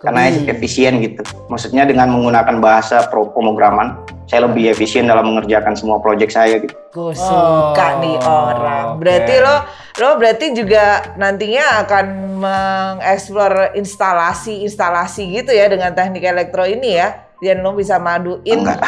Karena 0.00 0.26
Hmm. 0.32 0.48
efisien 0.48 0.96
gitu. 1.04 1.20
Maksudnya 1.52 1.84
dengan 1.84 2.08
menggunakan 2.10 2.64
bahasa 2.64 3.06
pro 3.06 3.28
pemrograman, 3.30 4.00
saya 4.32 4.48
lebih 4.48 4.64
efisien 4.66 5.04
dalam 5.04 5.28
mengerjakan 5.28 5.76
semua 5.76 6.00
proyek 6.00 6.32
saya 6.32 6.56
gitu. 6.56 6.72
Gue 6.88 7.12
suka 7.12 7.76
Oh, 7.92 8.00
nih 8.00 8.16
orang. 8.18 8.96
Berarti 8.96 9.34
oke. 9.34 9.44
lo 9.44 9.54
lo 9.94 10.08
berarti 10.16 10.46
juga 10.56 10.84
nantinya 11.14 11.84
akan 11.84 12.04
mengeksplor 12.40 13.76
instalasi-instalasi 13.76 15.22
gitu 15.34 15.52
ya 15.52 15.68
dengan 15.68 15.92
teknik 15.92 16.24
elektro 16.24 16.64
ini 16.64 16.96
ya. 16.96 17.28
Dan 17.38 17.60
lo 17.60 17.76
bisa 17.76 18.00
maduin 18.00 18.40
Enggak, 18.56 18.80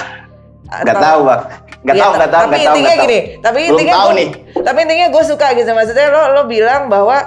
enggak 0.73 0.97
tahu 0.97 1.21
bang. 1.23 1.41
Enggak 1.77 1.93
Iya, 1.93 2.01
tahu, 2.01 2.13
enggak 2.15 2.31
tahu, 2.31 2.41
Tapi 2.41 2.49
enggak 2.49 2.65
tahu. 2.65 2.65
intinya 2.65 2.81
enggak 2.81 2.97
tahu. 2.97 3.05
gini, 3.05 3.19
tapi 3.37 3.59
Belum 3.59 3.69
intinya 3.69 3.93
tahu 3.93 4.07
gua- 4.07 4.17
nih. 4.17 4.29
Tapi 4.57 4.79
intinya 4.81 5.07
gue 5.11 5.25
suka 5.27 5.47
gitu 5.53 5.71
maksudnya 5.71 6.07
lo 6.09 6.23
lo 6.33 6.43
bilang 6.47 6.83
bahwa 6.87 7.19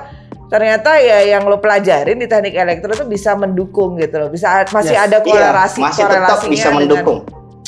ternyata 0.48 0.92
ya 0.98 1.18
yang 1.28 1.44
lo 1.44 1.60
pelajarin 1.60 2.18
di 2.18 2.26
teknik 2.26 2.56
elektro 2.56 2.90
itu 2.90 3.06
bisa 3.06 3.36
mendukung 3.36 3.94
gitu 3.96 4.16
loh. 4.18 4.30
Bisa 4.32 4.66
masih 4.66 4.96
Yes. 4.96 5.06
ada 5.06 5.18
korelasi 5.22 5.78
iya, 5.78 5.86
masih 5.86 6.04
tetap 6.04 6.38
bisa 6.44 6.58
dengan- 6.66 6.78
mendukung. 6.82 7.20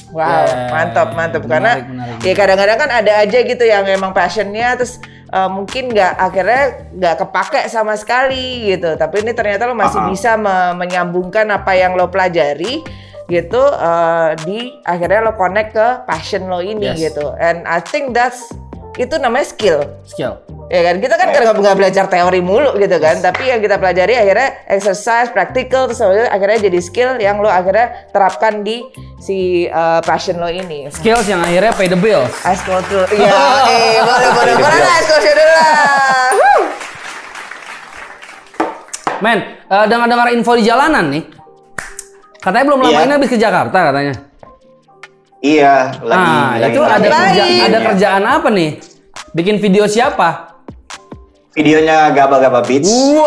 Wow, 0.09 0.25
Yeah, 0.25 0.73
mantap 0.73 1.13
mantap 1.13 1.43
karena 1.45 1.85
menarik. 1.85 2.25
ya 2.25 2.33
kadang-kadang 2.33 2.77
kan 2.81 2.89
ada 2.89 3.11
aja 3.21 3.39
gitu 3.39 3.61
yang 3.61 3.85
emang 3.85 4.09
passionnya 4.09 4.73
terus 4.73 4.97
uh, 5.29 5.45
mungkin 5.45 5.93
nggak 5.93 6.13
akhirnya 6.17 6.63
nggak 6.91 7.15
kepake 7.21 7.61
sama 7.67 7.93
sekali 7.93 8.73
gitu. 8.73 8.97
Tapi 8.97 9.21
ini 9.21 9.37
ternyata 9.37 9.69
lo 9.69 9.77
masih 9.77 10.01
Uh-uh. 10.01 10.09
bisa 10.09 10.33
me- 10.33 10.73
menyambungkan 10.75 11.45
apa 11.49 11.77
yang 11.77 11.93
lo 11.93 12.09
pelajari 12.09 12.81
gitu 13.29 13.61
uh, 13.61 14.33
di 14.41 14.81
akhirnya 14.81 15.21
lo 15.21 15.37
connect 15.37 15.77
ke 15.77 15.87
passion 16.03 16.49
lo 16.49 16.57
ini 16.59 16.89
Yes. 16.89 17.13
gitu. 17.13 17.29
And 17.37 17.69
I 17.69 17.77
think 17.77 18.17
that's 18.17 18.49
itu 18.99 19.15
namanya 19.15 19.47
skill. 19.47 19.79
Skill. 20.03 20.43
Ya 20.67 20.83
kan 20.91 20.99
kita 20.99 21.15
kan 21.15 21.31
nggak 21.31 21.55
nggak 21.55 21.77
belajar 21.79 22.05
teori 22.11 22.43
mulu 22.43 22.75
gitu 22.75 22.99
kan, 22.99 23.23
tapi 23.23 23.47
yang 23.47 23.63
kita 23.63 23.79
pelajari 23.79 24.19
akhirnya 24.19 24.67
exercise, 24.67 25.31
practical, 25.31 25.87
terus 25.87 26.03
akhirnya 26.03 26.67
jadi 26.67 26.79
skill 26.83 27.15
yang 27.17 27.39
lo 27.39 27.47
akhirnya 27.47 28.11
terapkan 28.11 28.61
di 28.61 28.83
si 29.23 29.65
uh, 29.71 30.03
passion 30.03 30.37
lo 30.37 30.51
ini. 30.51 30.91
Skills 30.91 31.25
yang 31.31 31.39
akhirnya 31.41 31.71
pay 31.73 31.87
the 31.87 31.95
bills. 31.97 32.29
Ice 32.43 32.61
cold 32.67 32.83
iya, 33.15 33.33
eh 33.71 34.03
boleh 34.03 34.29
boleh 34.35 34.53
boleh 34.59 34.79
lah 34.83 34.93
ice 34.99 35.07
dulu 35.09 35.45
lah. 35.47 35.73
Men, 39.19 39.39
eh, 39.67 39.85
dengar-dengar 39.87 40.27
info 40.31 40.55
di 40.55 40.63
jalanan 40.63 41.11
nih. 41.11 41.23
Katanya 42.39 42.65
belum 42.71 42.79
lama 42.79 42.91
Iya. 42.95 43.03
ini 43.03 43.13
habis 43.19 43.29
ke 43.31 43.37
Jakarta 43.39 43.91
katanya. 43.91 44.28
Iya, 45.39 45.95
lagi 46.03 46.31
ah, 46.35 46.51
lagi 46.59 46.75
itu 46.75 46.83
ada 46.83 47.07
kerja, 47.07 47.43
ada 47.63 47.79
kerjaan 47.79 48.23
apa 48.27 48.47
nih? 48.51 48.75
Bikin 49.31 49.55
video 49.63 49.87
siapa? 49.87 50.49
videonya 51.59 52.13
Gaba-Gaba 52.15 52.63
Beats. 52.63 52.87
Wow. 52.87 53.25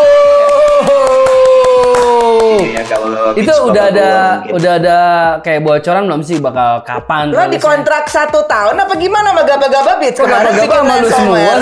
Iya, 2.65 2.81
Gaba-Gaba 2.89 3.37
Itu 3.37 3.49
Beats, 3.49 3.61
udah 3.65 3.85
ada 3.93 4.09
mungkin. 4.41 4.53
udah 4.57 4.73
ada 4.81 4.97
kayak 5.45 5.61
bocoran 5.65 6.05
belum 6.09 6.23
sih 6.25 6.41
bakal 6.41 6.81
kapan? 6.85 7.33
Lo 7.33 7.45
dikontrak 7.49 8.09
satu 8.09 8.45
tahun 8.49 8.77
apa 8.77 8.95
gimana 8.97 9.37
sama 9.37 9.43
gaba-gaba? 9.45 10.01
Kok 10.01 10.13
Kemarin 10.17 10.53
gaba-gaba 10.57 10.77
sama 10.81 10.95
lu 11.01 11.09
semua 11.13 11.53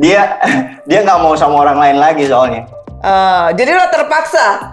dia 0.00 0.40
dia 0.88 1.04
nggak 1.04 1.18
mau 1.20 1.36
sama 1.36 1.68
orang 1.68 1.76
lain 1.76 1.96
lagi 2.00 2.24
soalnya. 2.24 2.64
Ah, 3.04 3.52
jadi 3.52 3.76
lo 3.76 3.84
terpaksa. 3.92 4.71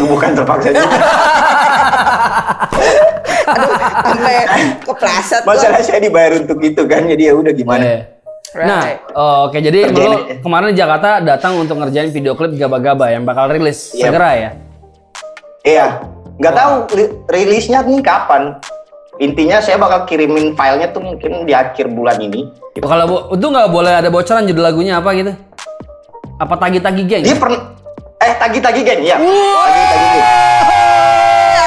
Bukan 0.00 0.30
terpaksa 0.34 0.68
juga. 0.72 0.86
Aduh, 3.50 3.74
sampai 3.76 4.36
kepleset. 4.82 5.42
Masalah 5.42 5.80
saya 5.82 6.00
dibayar 6.00 6.38
untuk 6.38 6.58
itu 6.62 6.82
kan, 6.86 7.04
jadi 7.04 7.22
ya 7.30 7.34
udah 7.34 7.52
gimana. 7.52 7.84
Eh. 7.84 8.00
Right. 8.50 8.66
Nah, 8.66 8.82
oh, 9.14 9.36
oke 9.46 9.62
jadi 9.62 9.86
Kerjain 9.86 10.10
lo 10.10 10.18
kemarin 10.42 10.74
di 10.74 10.78
Jakarta 10.82 11.22
datang 11.22 11.54
untuk 11.54 11.78
ngerjain 11.78 12.10
video 12.10 12.34
klip 12.34 12.58
Gaba-Gaba 12.58 13.14
yang 13.14 13.22
bakal 13.22 13.46
rilis 13.46 13.94
Iya. 13.94 14.10
segera 14.10 14.30
ya. 14.34 14.50
Iya, 15.62 15.86
nggak 16.34 16.54
tahu 16.58 16.72
li- 16.98 17.14
rilisnya 17.30 17.86
nih 17.86 18.02
kapan. 18.02 18.58
Intinya 19.22 19.62
saya 19.62 19.78
bakal 19.78 20.02
kirimin 20.02 20.58
filenya 20.58 20.90
tuh 20.90 20.98
mungkin 20.98 21.46
di 21.46 21.54
akhir 21.54 21.94
bulan 21.94 22.18
ini. 22.18 22.50
Kalau 22.82 23.30
itu 23.30 23.46
nggak 23.46 23.70
boleh 23.70 23.92
ada 24.02 24.10
bocoran 24.10 24.42
judul 24.42 24.64
lagunya 24.66 24.98
apa 24.98 25.14
gitu? 25.14 25.30
Apa 26.40 26.54
tagi-tagi 26.58 27.02
geng? 27.06 27.22
Dia 27.22 27.36
pernah 27.38 27.60
eh 28.20 28.32
tagi-tagi 28.36 28.80
geng 28.84 29.00
ya. 29.00 29.16
Tagi-tagi 29.16 30.06
geng. 30.12 30.24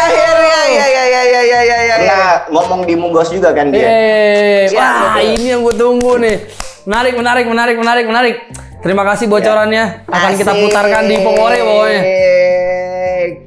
Akhirnya, 0.03 0.59
ya, 0.69 0.85
ya, 0.85 1.03
ya, 1.09 1.21
ya, 1.25 1.41
ya, 1.41 1.59
ya, 1.65 1.77
ya. 1.81 1.95
Pernah 1.97 2.29
ngomong 2.53 2.81
di 2.85 2.93
Munggos 2.93 3.33
juga 3.33 3.49
kan 3.57 3.73
dia. 3.73 3.87
Eh, 3.89 4.69
Iya, 4.69 4.77
wah 4.77 5.17
ini 5.17 5.45
yang 5.49 5.65
gue 5.65 5.73
tunggu 5.73 6.21
nih. 6.21 6.37
Menarik, 6.85 7.13
menarik, 7.17 7.45
menarik, 7.49 7.75
menarik, 7.79 8.05
menarik. 8.05 8.35
Terima 8.83 9.01
kasih 9.07 9.25
bocorannya. 9.31 10.05
Akan 10.05 10.31
kita 10.35 10.53
putarkan 10.53 11.03
di 11.07 11.15
Pengore 11.23 11.57
pokoknya. 11.57 12.01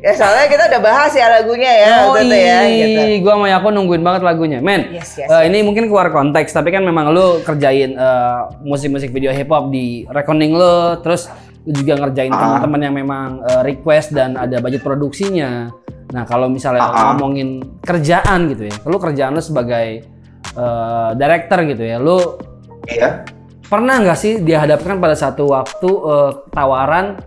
Ya, 0.00 0.12
soalnya 0.16 0.46
kita 0.48 0.62
udah 0.72 0.80
bahas 0.80 1.12
ya 1.12 1.28
lagunya 1.28 1.68
ya, 1.68 2.08
Oh 2.08 2.16
itu 2.16 2.32
ya, 2.32 2.64
gitu. 2.64 3.28
gue 3.28 3.32
sama 3.36 3.44
Yako 3.44 3.68
nungguin 3.76 4.00
banget 4.00 4.22
lagunya. 4.24 4.58
Men, 4.64 4.88
Yes, 4.88 5.20
yes, 5.20 5.28
eh, 5.28 5.42
ini 5.52 5.60
mungkin 5.60 5.92
keluar 5.92 6.08
konteks, 6.08 6.48
tapi 6.56 6.72
kan 6.72 6.80
memang 6.80 7.12
lu 7.12 7.44
kerjain 7.44 7.92
eh, 7.92 8.40
musik-musik 8.64 9.12
video 9.12 9.36
hip 9.36 9.52
hop 9.52 9.68
di 9.68 10.08
reckoning 10.08 10.56
lu, 10.56 10.96
terus 11.04 11.28
lu 11.66 11.72
juga 11.74 11.98
ngerjain 11.98 12.30
Ah. 12.30 12.38
teman-teman 12.38 12.80
yang 12.80 12.94
memang 12.96 13.28
eh, 13.42 13.62
request 13.62 14.10
dan 14.10 14.34
ada 14.34 14.56
budget 14.56 14.80
produksinya. 14.80 15.68
Nah, 16.06 16.22
kalau 16.22 16.46
misalnya 16.46 16.80
Ah. 16.80 17.12
ngomongin 17.12 17.58
kerjaan 17.80 18.46
gitu 18.48 18.66
ya, 18.66 18.76
lu 18.82 18.96
kerjaan 18.96 19.32
lu 19.32 19.40
sebagai 19.40 20.06
eh, 20.48 21.10
director 21.12 21.58
gitu 21.66 21.82
ya, 21.84 21.98
lu 21.98 22.38
Iya. 22.86 23.26
pernah 23.62 23.98
nggak 23.98 24.14
sih 24.14 24.38
dihadapkan 24.38 24.96
pada 24.96 25.12
satu 25.12 25.50
waktu 25.50 25.90
eh, 25.90 26.30
tawaran 26.48 27.18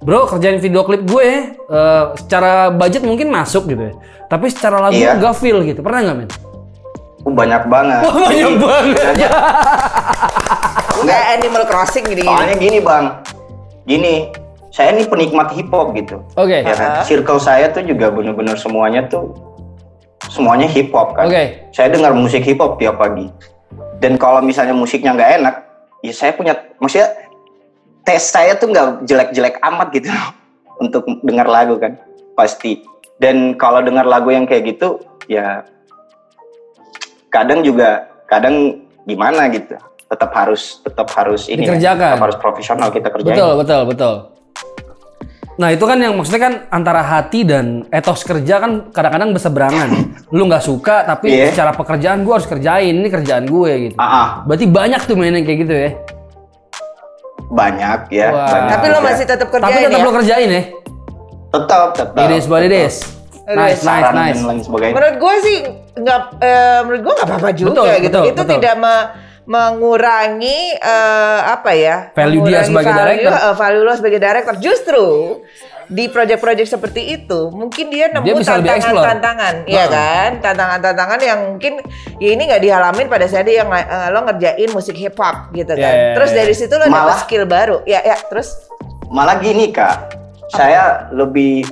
bro 0.00 0.24
kerjain 0.26 0.56
video 0.56 0.80
klip 0.80 1.04
gue 1.04 1.28
eh, 1.52 2.04
secara 2.16 2.72
budget 2.72 3.04
mungkin 3.04 3.28
masuk 3.28 3.68
gitu 3.68 3.84
ya 3.84 3.94
tapi 4.26 4.48
secara 4.48 4.80
lagu 4.80 4.96
Iya. 4.96 5.14
nggak 5.14 5.36
feel 5.36 5.60
gitu 5.62 5.78
pernah 5.80 6.00
nggak 6.02 6.16
men? 6.16 6.30
Uh, 7.20 7.28
banyak 7.30 7.62
banget. 7.68 8.00
banyak 8.08 8.32
Jadi, 8.48 8.56
banget. 8.58 9.14
ya, 9.20 9.30
Kayak 11.00 11.26
Animal 11.36 11.62
Crossing 11.66 12.04
gini. 12.06 12.22
Soalnya 12.24 12.56
gini 12.56 12.78
bang, 12.80 13.04
gini, 13.90 14.30
saya 14.70 14.94
ini 14.94 15.02
penikmat 15.10 15.50
hip 15.58 15.66
hop 15.74 15.90
gitu. 15.98 16.22
Oke. 16.38 16.62
Ya 16.62 16.74
kan? 16.78 17.02
Circle 17.02 17.42
saya 17.42 17.74
tuh 17.74 17.82
juga 17.82 18.14
bener-bener 18.14 18.54
semuanya 18.54 19.02
tuh 19.10 19.34
semuanya 20.30 20.70
hip 20.70 20.94
hop 20.94 21.18
kan. 21.18 21.26
Oke. 21.26 21.66
Saya 21.74 21.90
dengar 21.90 22.14
musik 22.14 22.46
hip 22.46 22.62
hop 22.62 22.78
tiap 22.78 23.02
pagi. 23.02 23.26
Dan 23.98 24.16
kalau 24.16 24.40
misalnya 24.40 24.72
musiknya 24.72 25.12
nggak 25.12 25.30
enak, 25.42 25.54
ya 26.06 26.14
saya 26.14 26.32
punya, 26.32 26.56
maksudnya 26.80 27.12
tes 28.06 28.22
saya 28.22 28.56
tuh 28.56 28.72
nggak 28.72 29.04
jelek-jelek 29.04 29.60
amat 29.60 29.92
gitu 29.92 30.08
untuk 30.84 31.04
dengar 31.26 31.50
lagu 31.50 31.76
kan, 31.76 31.98
pasti. 32.38 32.80
Dan 33.20 33.60
kalau 33.60 33.84
dengar 33.84 34.08
lagu 34.08 34.32
yang 34.32 34.48
kayak 34.48 34.72
gitu, 34.72 34.96
ya 35.28 35.60
kadang 37.28 37.60
juga, 37.60 38.08
kadang 38.24 38.80
gimana 39.04 39.52
gitu, 39.52 39.76
tetap 40.10 40.30
harus, 40.34 40.82
tetap 40.82 41.06
harus 41.14 41.46
ini, 41.46 41.62
ya, 41.62 41.70
Dikerjakan. 41.70 42.18
tetap 42.18 42.24
harus 42.26 42.36
profesional 42.36 42.88
kita 42.90 43.08
kerjain. 43.08 43.30
Betul, 43.30 43.52
betul, 43.56 43.82
betul. 43.86 44.14
Nah 45.54 45.68
itu 45.70 45.84
kan 45.84 46.00
yang 46.00 46.16
maksudnya 46.16 46.40
kan 46.40 46.54
antara 46.68 47.04
hati 47.04 47.44
dan 47.44 47.84
etos 47.90 48.24
kerja 48.24 48.58
kan 48.58 48.90
kadang-kadang 48.90 49.30
berseberangan. 49.30 49.88
Lu 50.32 50.48
nggak 50.48 50.64
suka 50.64 51.04
tapi 51.04 51.30
Iya. 51.30 51.52
secara 51.52 51.70
pekerjaan 51.70 52.24
gue 52.24 52.32
harus 52.32 52.48
kerjain 52.48 52.90
ini 52.90 53.06
kerjaan 53.06 53.44
gue 53.44 53.70
gitu. 53.86 53.96
Ah, 53.96 54.08
ah, 54.08 54.28
Berarti 54.42 54.64
banyak 54.64 55.00
tuh 55.04 55.14
main 55.14 55.30
yang 55.30 55.44
kayak 55.44 55.58
gitu 55.62 55.74
ya. 55.76 55.90
banyak 57.50 58.00
ya, 58.08 58.28
Wah. 58.30 58.46
banyak. 58.46 58.70
Tapi 58.72 58.86
lo 58.88 58.98
masih 59.02 59.24
tetap 59.26 59.48
kerjain 59.50 59.68
Tapi 59.68 59.84
tetap 59.84 59.98
ya? 59.98 60.06
lu 60.06 60.12
kerjain 60.14 60.48
ya. 60.48 60.62
tetap, 61.50 61.88
tetap. 61.92 62.22
It 62.24 62.30
is 62.32 62.46
what 62.46 62.62
it 62.62 62.70
is. 62.70 62.94
Nice, 63.44 63.82
nice, 63.82 64.06
nice. 64.14 64.38
dan 64.38 64.46
lain 64.46 64.62
sebagainya. 64.62 64.94
Menurut 64.94 65.16
gue 65.18 65.34
sih 65.40 65.56
nggak, 65.98 66.20
eh, 66.38 66.78
menurut 66.80 67.00
gue 67.02 67.12
nggak 67.12 67.26
apa-apa 67.26 67.50
juga 67.52 67.70
Betul, 67.74 67.86
gitu. 68.00 68.06
betul, 68.06 68.24
itu 68.24 68.38
betul. 68.38 68.54
tidak 68.56 68.74
me- 68.78 69.08
mengurangi 69.50 70.78
eh, 70.78 71.40
apa 71.42 71.74
ya? 71.74 72.14
Value 72.14 72.46
dia 72.46 72.62
sebagai 72.62 72.94
value, 72.94 73.26
director. 73.26 73.34
eh, 73.34 73.54
value 73.58 73.82
lo 73.82 73.92
sebagai 73.98 74.20
director. 74.22 74.54
Justru 74.62 75.06
di 75.90 76.06
project-project 76.06 76.70
seperti 76.70 77.18
itu 77.18 77.50
mungkin 77.50 77.90
dia 77.90 78.14
nemu 78.14 78.46
tantangan-tantangan, 78.46 79.66
ya 79.66 79.90
kan? 79.90 80.38
Tantangan-tantangan 80.38 81.18
yang 81.18 81.40
mungkin 81.50 81.82
ya 82.22 82.30
ini 82.30 82.46
nggak 82.46 82.62
dihalamin 82.62 83.10
pada 83.10 83.26
saat 83.26 83.50
dia 83.50 83.66
yang 83.66 83.70
eh, 83.74 84.08
lo 84.14 84.22
ngerjain 84.22 84.70
musik 84.70 84.94
hip 84.94 85.18
hop 85.18 85.50
gitu 85.50 85.74
kan. 85.74 85.82
Yeah, 85.82 85.94
yeah, 85.98 86.14
terus 86.14 86.30
yeah. 86.30 86.38
dari 86.46 86.54
situ 86.54 86.74
lo 86.78 86.86
dapet 86.86 86.94
Malah- 86.94 87.20
skill 87.26 87.44
baru. 87.50 87.82
Ya 87.90 88.06
ya 88.06 88.22
terus 88.30 88.54
Malah 89.10 89.42
gini 89.42 89.74
kak, 89.74 90.14
saya 90.54 91.10
lebih 91.10 91.66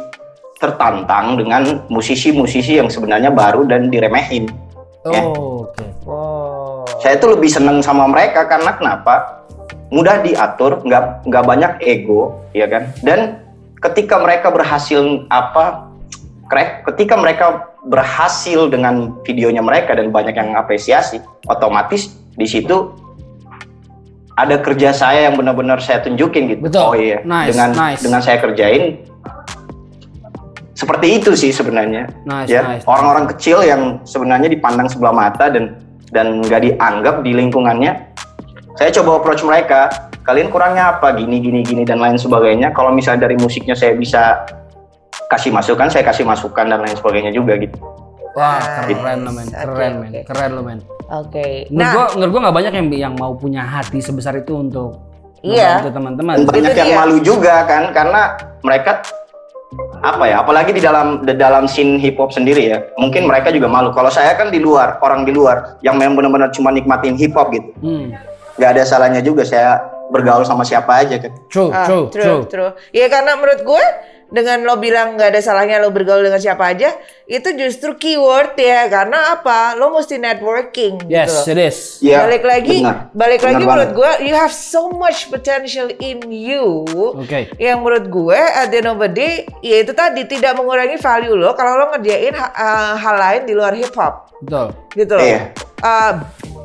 tertantang 0.59 1.39
dengan 1.39 1.87
musisi-musisi 1.87 2.83
yang 2.83 2.91
sebenarnya 2.91 3.31
baru 3.31 3.63
dan 3.71 3.87
diremehin. 3.87 4.51
Ya. 5.07 5.23
Oh, 5.23 5.71
oke. 5.71 5.79
oh. 5.79 5.88
Saya 7.09 7.25
tuh 7.25 7.41
lebih 7.41 7.49
seneng 7.49 7.81
sama 7.81 8.05
mereka 8.05 8.45
karena 8.45 8.77
kenapa? 8.77 9.41
Mudah 9.89 10.21
diatur, 10.21 10.85
nggak 10.85 11.25
nggak 11.25 11.45
banyak 11.49 11.73
ego, 11.81 12.37
ya 12.53 12.69
kan? 12.69 12.93
Dan 13.01 13.41
ketika 13.81 14.21
mereka 14.21 14.53
berhasil 14.53 15.25
apa? 15.33 15.89
Krek, 16.53 16.85
ketika 16.85 17.17
mereka 17.17 17.73
berhasil 17.89 18.69
dengan 18.69 19.17
videonya 19.25 19.65
mereka 19.65 19.97
dan 19.97 20.13
banyak 20.13 20.37
yang 20.37 20.53
apresiasi, 20.53 21.25
otomatis 21.49 22.13
di 22.37 22.45
situ 22.45 22.93
ada 24.37 24.61
kerja 24.61 24.93
saya 24.93 25.33
yang 25.33 25.41
benar-benar 25.41 25.81
saya 25.81 26.05
tunjukin 26.05 26.53
gitu. 26.53 26.61
Betul. 26.69 26.93
Oh 26.93 26.93
iya, 26.93 27.25
Nice, 27.25 27.57
dengan 27.57 27.73
nice. 27.73 28.05
dengan 28.05 28.21
saya 28.21 28.37
kerjain 28.37 29.01
seperti 30.77 31.25
itu 31.25 31.33
sih 31.33 31.57
sebenarnya. 31.57 32.05
Nice, 32.29 32.53
ya, 32.53 32.69
nice. 32.69 32.85
orang-orang 32.85 33.33
kecil 33.33 33.65
yang 33.65 33.97
sebenarnya 34.05 34.53
dipandang 34.53 34.93
sebelah 34.93 35.17
mata 35.17 35.49
dan 35.49 35.88
dan 36.11 36.41
nggak 36.43 36.61
dianggap 36.65 37.21
di 37.23 37.33
lingkungannya. 37.37 37.93
Saya 38.79 38.91
coba 38.95 39.19
approach 39.19 39.43
mereka, 39.43 39.91
kalian 40.23 40.49
kurangnya 40.49 40.97
apa? 40.97 41.11
Gini, 41.17 41.43
gini, 41.43 41.67
gini 41.67 41.83
dan 41.83 41.99
lain 41.99 42.15
sebagainya. 42.15 42.71
Kalau 42.71 42.95
misalnya 42.95 43.27
dari 43.27 43.35
musiknya 43.35 43.75
saya 43.75 43.99
bisa 43.99 44.47
kasih 45.29 45.51
masukan, 45.51 45.91
saya 45.91 46.07
kasih 46.07 46.23
masukan 46.25 46.71
dan 46.71 46.81
lain 46.81 46.95
sebagainya 46.95 47.35
juga 47.35 47.59
gitu. 47.59 47.75
Wah, 48.39 48.87
keren 48.87 49.27
lo 49.27 49.35
men, 49.35 49.51
keren 49.51 49.93
men, 49.99 50.11
oke. 50.15 50.21
keren 50.31 50.51
lo 50.55 50.63
men. 50.63 50.79
Oke. 51.11 51.67
Menurut 51.69 51.75
Nah, 51.75 51.91
gua, 51.91 52.05
menurut 52.15 52.31
gua 52.31 52.41
nggak 52.47 52.57
banyak 52.61 52.73
yang 52.79 52.87
yang 52.95 53.15
mau 53.19 53.33
punya 53.35 53.63
hati 53.67 53.99
sebesar 53.99 54.39
itu 54.39 54.55
untuk 54.55 54.95
Iya. 55.43 55.83
teman-teman. 55.91 56.47
Banyak 56.47 56.71
Itu 56.71 56.79
yang 56.79 56.91
dia. 56.95 56.99
malu 56.99 57.17
juga 57.19 57.67
kan 57.67 57.91
karena 57.91 58.39
mereka 58.63 59.03
apa 59.99 60.25
ya 60.25 60.37
apalagi 60.39 60.71
di 60.71 60.79
dalam 60.79 61.21
di 61.21 61.35
dalam 61.35 61.65
scene 61.65 61.99
hip 61.99 62.17
hop 62.17 62.31
sendiri 62.31 62.63
ya 62.67 62.79
mungkin 62.95 63.25
mereka 63.25 63.51
juga 63.51 63.67
malu 63.67 63.91
kalau 63.91 64.09
saya 64.09 64.35
kan 64.35 64.49
di 64.49 64.59
luar 64.59 64.99
orang 65.01 65.23
di 65.23 65.31
luar 65.31 65.79
yang 65.81 65.97
memang 65.97 66.15
benar-benar 66.15 66.51
cuma 66.51 66.71
nikmatin 66.71 67.15
hip 67.15 67.33
hop 67.33 67.51
gitu 67.51 67.71
Hmm. 67.79 68.15
nggak 68.55 68.71
ada 68.73 68.83
salahnya 68.83 69.21
juga 69.21 69.43
saya 69.43 69.79
bergaul 70.09 70.43
sama 70.43 70.63
siapa 70.63 70.99
aja 70.99 71.19
kan 71.19 71.33
True, 71.47 71.69
Ah, 71.69 71.85
true, 71.85 72.07
true. 72.09 72.43
true, 72.45 72.71
Ya 72.91 73.07
karena 73.07 73.35
menurut 73.35 73.61
gue 73.61 73.85
dengan 74.29 74.61
lo 74.61 74.77
bilang 74.77 75.17
nggak 75.17 75.33
ada 75.33 75.41
salahnya 75.41 75.81
lo 75.81 75.89
bergaul 75.89 76.21
dengan 76.21 76.37
siapa 76.37 76.77
aja, 76.77 76.93
itu 77.25 77.49
justru 77.57 77.97
keyword 77.97 78.53
ya 78.55 78.85
karena 78.87 79.33
apa? 79.33 79.73
Lo 79.75 79.89
mesti 79.89 80.21
networking 80.21 81.09
Yes, 81.09 81.49
gitu. 81.49 81.57
it 81.57 81.59
is. 81.59 81.79
Ya, 82.05 82.29
balik 82.29 82.45
lagi, 82.45 82.85
benar. 82.85 83.09
balik 83.17 83.41
Benar 83.41 83.49
lagi 83.49 83.63
banget. 83.65 83.69
menurut 83.73 83.91
gue, 83.97 84.11
you 84.29 84.35
have 84.37 84.53
so 84.53 84.93
much 84.93 85.33
potential 85.33 85.89
in 85.97 86.21
you. 86.29 86.85
Oke. 87.17 87.49
Yang 87.57 87.79
menurut 87.81 88.07
gue, 88.09 88.37
at 88.37 88.69
the 88.69 88.85
end 88.85 88.89
of 88.93 89.01
the 89.01 89.09
day, 89.09 89.35
ya 89.65 89.81
itu 89.81 89.97
tadi 89.97 90.29
tidak 90.29 90.61
mengurangi 90.61 91.01
value 91.01 91.33
lo 91.33 91.57
kalau 91.57 91.81
lo 91.81 91.85
ngerjain 91.97 92.37
uh, 92.37 92.95
hal 93.01 93.17
lain 93.17 93.43
di 93.49 93.57
luar 93.57 93.73
hip 93.73 93.97
hop, 93.97 94.29
Betul. 94.45 94.77
gitu 94.93 95.13
loh. 95.17 95.25
Iya. 95.25 95.41
Uh, 95.79 96.13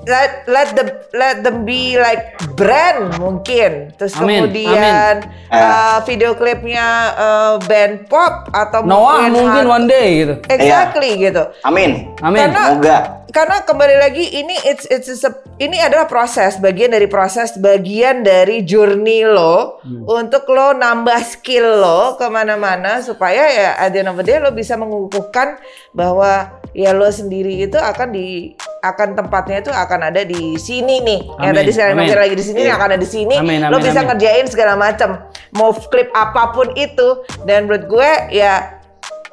let 0.03 0.43
let 0.45 0.67
the 0.73 0.85
let 1.11 1.35
them 1.41 1.63
be 1.63 1.95
like 1.95 2.35
brand 2.53 3.15
mungkin, 3.17 3.95
terus 3.95 4.13
Amin, 4.15 4.45
kemudian 4.45 5.23
amin. 5.23 5.49
uh, 5.49 5.97
video 6.03 6.33
klipnya 6.33 6.87
uh, 7.13 7.53
band 7.63 8.05
pop 8.05 8.51
atau 8.51 8.83
Noah 8.83 9.27
mungkin 9.27 9.65
hal- 9.65 9.71
one 9.71 9.85
day 9.85 10.07
gitu. 10.21 10.33
exactly 10.47 11.17
gitu. 11.17 11.43
Amin. 11.63 12.11
Amin. 12.19 12.39
Karena- 12.47 12.67
Semoga. 12.75 12.97
karena 13.33 13.57
kembali 13.65 13.95
lagi 13.97 14.25
ini 14.35 14.53
it's 14.61 14.85
it's 14.85 15.09
a 15.21 15.31
ini 15.57 15.81
adalah 15.81 16.05
proses 16.05 16.61
bagian 16.61 16.93
dari 16.93 17.09
proses 17.09 17.57
bagian 17.57 18.21
dari 18.21 18.61
journey 18.61 19.25
lo 19.25 19.81
untuk 20.05 20.45
lo 20.47 20.69
nambah 20.71 21.17
skill 21.23 21.81
lo 21.81 22.13
ke 22.13 22.29
mana-mana 22.29 23.01
supaya 23.01 23.41
ya 23.49 23.69
at 23.75 23.89
the 23.89 24.05
end 24.05 24.11
of 24.11 24.17
the 24.17 24.25
day 24.25 24.37
lo 24.37 24.53
bisa 24.53 24.77
mengukuhkan 24.77 25.57
bahwa 25.89 26.61
ya 26.73 26.93
lo 26.93 27.09
sendiri 27.09 27.65
itu 27.65 27.73
akan 27.73 28.13
di 28.13 28.53
akan 28.83 29.15
tempatnya 29.15 29.57
itu 29.59 29.71
akan 29.71 29.99
ada 30.05 30.21
di 30.21 30.55
sini 30.57 30.99
nih 30.99 31.19
yang 31.39 31.49
Amin, 31.49 31.57
tadi 31.57 31.71
saya 31.71 31.95
bilang 31.95 32.19
lagi 32.19 32.35
di 32.35 32.43
sini 32.43 32.59
Iya. 32.61 32.75
akan 32.75 32.85
ada 32.85 32.99
di 32.99 33.07
sini 33.07 33.35
Amin, 33.35 33.59
lo 33.63 33.71
amin, 33.71 33.81
bisa 33.81 33.97
amin. 33.97 34.07
ngerjain 34.11 34.45
segala 34.45 34.73
macam 34.75 35.09
mau 35.51 35.71
klip 35.71 36.11
apa 36.11 36.51
pun 36.51 36.67
itu 36.73 37.07
dan 37.41 37.63
menurut 37.63 37.87
gue 37.87 38.09
ya 38.29 38.75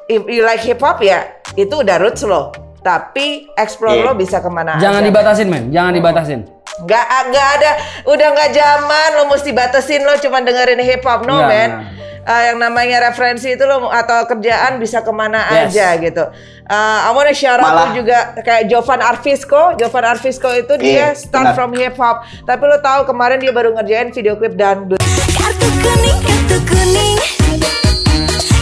if 0.07 0.23
you 0.25 0.41
like 0.41 0.59
hip 0.59 0.79
hop 0.79 0.99
ya 0.99 1.27
itu 1.53 1.71
udah 1.73 1.99
roots 1.99 2.23
lo 2.23 2.55
tapi 2.79 3.51
explore 3.53 3.93
Iya. 3.93 4.03
lo 4.03 4.11
bisa 4.13 4.39
ke 4.39 4.47
mana 4.47 4.79
Jangan 4.79 4.99
aja. 4.99 5.07
dibatasin, 5.07 5.47
men. 5.47 5.63
Jangan 5.69 5.93
dibatasin. 5.93 6.41
nggak 6.81 7.05
nggak 7.27 7.47
ada 7.59 7.71
udah 8.05 8.27
nggak 8.31 8.49
zaman 8.51 9.09
lo 9.13 9.27
mesti 9.27 9.51
batasin 9.51 10.01
lo 10.01 10.15
cuma 10.17 10.39
dengerin 10.39 10.79
hip 10.79 11.03
hop 11.03 11.21
no 11.21 11.35
Nggak, 11.35 11.45
man 11.45 11.69
nggak. 11.69 12.00
Uh, 12.21 12.43
yang 12.45 12.57
namanya 12.57 13.01
referensi 13.03 13.49
itu 13.49 13.63
lo 13.63 13.89
atau 13.89 14.23
kerjaan 14.25 14.77
bisa 14.77 15.01
ke 15.01 15.09
mana 15.09 15.41
Yes. 15.65 15.73
aja 15.73 15.87
gitu. 15.97 16.23
Uh, 16.63 16.99
I 17.01 17.11
wanna 17.11 17.33
shout 17.33 17.57
out 17.57 17.91
juga 17.91 18.37
kayak 18.37 18.69
Jovan 18.69 19.01
Arvisco. 19.01 19.73
Jovan 19.73 20.05
Arvisco 20.07 20.49
itu 20.51 20.69
dia 20.77 21.09
Iya, 21.11 21.17
start 21.17 21.49
benar. 21.49 21.55
from 21.55 21.73
hip 21.73 21.97
hop. 21.97 22.21
Tapi 22.43 22.61
lo 22.61 22.77
tahu 22.77 23.05
kemarin 23.05 23.37
dia 23.37 23.49
baru 23.49 23.73
ngerjain 23.73 24.09
video 24.09 24.37
klip 24.37 24.53
dangdut. 24.53 25.01
Kartu 25.33 25.67
kuning, 25.81 26.19
kartu 26.21 26.57
kuning 26.63 27.17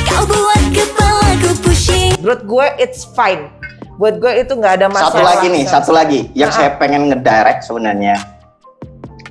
Kau 0.06 0.24
buat 0.24 0.64
kepalaku 0.72 1.50
pusing 1.60 2.16
Menurut 2.18 2.42
gue 2.42 2.68
it's 2.80 3.04
fine. 3.12 3.52
Buat 3.96 4.18
gue 4.18 4.40
itu 4.40 4.56
nggak 4.56 4.74
ada 4.74 4.88
masalah. 4.88 5.12
Satu 5.12 5.20
lagi 5.22 5.46
nih, 5.50 5.64
satu 5.66 5.92
lagi 5.92 6.20
yang 6.32 6.48
Ah. 6.48 6.56
saya 6.56 6.70
pengen 6.76 7.12
ngedirect 7.12 7.68
sebenarnya. 7.68 8.16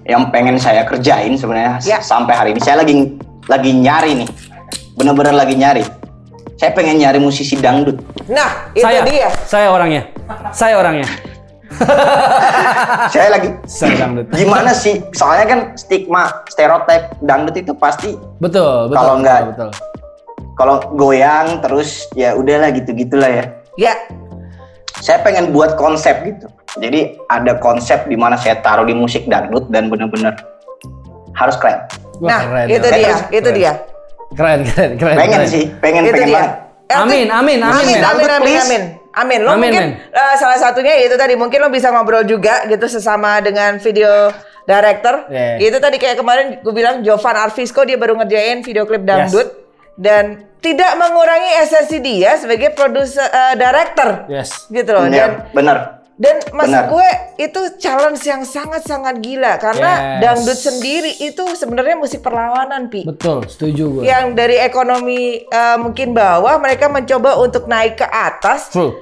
Yang 0.04 0.22
pengen 0.28 0.56
saya 0.56 0.84
kerjain 0.84 1.32
sebenarnya 1.32 1.80
Ya. 1.82 1.98
sampai 1.98 2.34
hari 2.34 2.48
ini 2.52 2.60
saya 2.60 2.80
lagi 2.80 3.16
lagi 3.48 3.72
nyari 3.72 4.24
nih. 4.24 4.28
Bener-bener 4.94 5.34
lagi 5.34 5.56
nyari. 5.56 5.82
Saya 6.58 6.74
pengen 6.74 6.98
nyari 6.98 7.18
musisi 7.18 7.54
dangdut. 7.54 8.02
Nah, 8.26 8.70
itu 8.74 8.82
saya, 8.82 9.00
dia. 9.06 9.30
saya 9.46 9.68
orangnya. 9.70 10.02
Saya 10.50 10.74
orangnya. 10.76 11.06
saya 13.14 13.28
lagi 13.28 13.48
Saya 13.68 13.94
dangdut. 14.00 14.26
gimana 14.32 14.72
sih? 14.72 15.04
Soalnya 15.12 15.46
kan 15.46 15.60
stigma 15.76 16.42
stereotip 16.48 17.12
dangdut 17.20 17.56
itu 17.56 17.76
pasti 17.76 18.16
Betul, 18.40 18.88
betul. 18.88 18.96
Kalau 18.96 19.14
betul, 19.14 19.22
nggak- 19.22 19.44
betul. 19.52 19.70
kalau 20.56 20.76
goyang 20.96 21.62
terus 21.62 22.08
ya 22.12 22.34
udahlah 22.34 22.74
gitu-gitulah 22.74 23.30
ya. 23.30 23.44
Ya, 23.78 23.94
Saya 24.98 25.22
pengen 25.22 25.54
buat 25.54 25.78
konsep 25.78 26.26
gitu. 26.26 26.50
Jadi 26.82 27.14
ada 27.30 27.54
konsep 27.54 28.10
di 28.10 28.18
mana 28.18 28.34
saya 28.34 28.58
taruh 28.58 28.82
di 28.82 28.92
musik 28.92 29.30
dangdut 29.30 29.70
dan 29.70 29.86
bener-bener 29.86 30.34
harus 31.38 31.54
keren. 31.54 31.86
Wah, 32.18 32.28
nah 32.28 32.40
keren, 32.42 32.66
itu 32.68 32.78
keren. 32.82 32.98
dia, 32.98 33.14
Keren. 33.14 33.38
itu 33.38 33.48
dia. 33.54 33.72
Keren, 34.28 34.58
keren, 34.66 34.90
keren. 34.98 35.16
Pengen 35.16 35.38
keren. 35.40 35.48
sih, 35.48 35.64
pengen 35.78 36.02
itu 36.04 36.12
pengen 36.14 36.28
dia. 36.28 36.36
banget. 36.38 36.52
Eh, 36.88 36.96
Amin, 36.96 37.26
amin, 37.28 37.58
amin, 37.60 37.60
amin, 37.60 37.98
amin, 38.00 38.28
amin, 38.32 38.56
amin. 38.64 38.82
Amin. 39.18 39.40
Lo 39.42 39.56
Amin, 39.58 39.72
mungkin 39.74 39.84
eh, 39.98 40.34
salah 40.38 40.56
satunya 40.56 40.94
itu 41.02 41.18
tadi 41.18 41.34
mungkin 41.34 41.58
lo 41.58 41.68
bisa 41.68 41.90
ngobrol 41.90 42.22
juga 42.22 42.62
gitu 42.70 42.86
sesama 42.86 43.42
dengan 43.42 43.76
video 43.82 44.30
director. 44.62 45.26
Yeah. 45.26 45.58
Itu 45.58 45.82
tadi 45.82 45.98
kayak 45.98 46.22
kemarin 46.22 46.46
gue 46.62 46.70
bilang 46.70 47.02
Jovan 47.02 47.34
Arvisco 47.34 47.82
dia 47.82 47.98
baru 47.98 48.14
ngerjain 48.14 48.62
video 48.62 48.86
klip 48.86 49.02
dangdut 49.02 49.48
dan 49.98 50.46
tidak 50.62 50.94
mengurangi 51.00 51.50
esensi 51.58 51.98
dia 51.98 52.38
sebagai 52.38 52.70
produser 52.78 53.26
eh, 53.26 53.54
director. 53.58 54.28
Yes. 54.30 54.70
Gitu 54.70 54.86
loh. 54.92 55.08
Dan 55.08 55.12
Ya, 55.18 55.26
bener. 55.50 55.97
Dan 56.18 56.42
maksud 56.50 56.74
Benar. 56.74 56.90
gue 56.90 57.08
itu 57.38 57.60
challenge 57.78 58.22
yang 58.22 58.42
sangat-sangat 58.42 59.22
gila 59.22 59.54
karena 59.56 59.86
Yes. 59.88 60.18
dangdut 60.20 60.58
sendiri 60.60 61.12
itu 61.16 61.44
sebenarnya 61.54 61.94
musik 61.94 62.20
perlawanan, 62.20 62.86
Pi 62.86 63.06
Betul, 63.06 63.46
setuju 63.46 63.84
gue. 63.88 64.02
yang 64.02 64.34
dari 64.34 64.58
ekonomi 64.58 65.18
eh, 65.40 65.76
mungkin 65.76 66.12
bawah 66.12 66.58
mereka 66.58 66.86
mencoba 66.88 67.38
untuk 67.38 67.64
naik 67.64 67.96
ke 67.96 68.06
atas 68.06 68.68
True. 68.68 68.98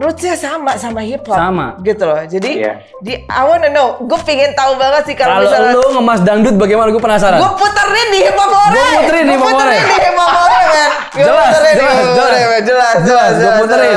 Rootsnya 0.00 0.32
sama 0.32 0.72
sama 0.74 1.00
hip 1.00 1.20
hop 1.22 1.36
Sama. 1.36 1.76
gitu 1.80 2.02
loh 2.02 2.24
jadi 2.24 2.50
Iya. 2.56 2.72
di 2.98 3.12
I 3.20 3.42
wanna 3.42 3.68
know 3.68 4.00
gue 4.00 4.16
pengen 4.24 4.50
tahu 4.52 4.74
banget 4.74 5.02
sih 5.04 5.14
kalau 5.14 5.36
Kalau 5.36 5.44
misalnya 5.44 5.70
lu 5.74 5.88
ngemas 5.92 6.20
dangdut 6.20 6.56
bagaimana 6.56 6.88
gue 6.88 6.98
penasaran. 6.98 7.36
gue 7.36 7.52
puterin 7.54 8.08
di 8.08 8.18
hip 8.22 8.34
hop 8.34 8.48
ore 8.50 8.72
Gua 8.72 8.88
puterin 8.96 9.22
di 9.22 9.30
hip 9.30 9.38
hop 9.38 9.44
Gua 9.46 9.54
puterin 9.54 9.68
ore. 9.70 9.84
di 9.84 9.96
hip 10.00 10.16
hop 10.16 10.30
Gua 11.10 11.20
Jelas, 11.20 11.48
puterin 11.50 11.70
di 11.70 11.76
jelas, 11.76 11.92
hip 11.92 12.08
hop 12.08 12.16
jelas. 12.16 12.62
jelas 12.62 12.96
Jelas, 13.02 13.32
jelas, 13.36 13.58
puterin. 13.60 13.96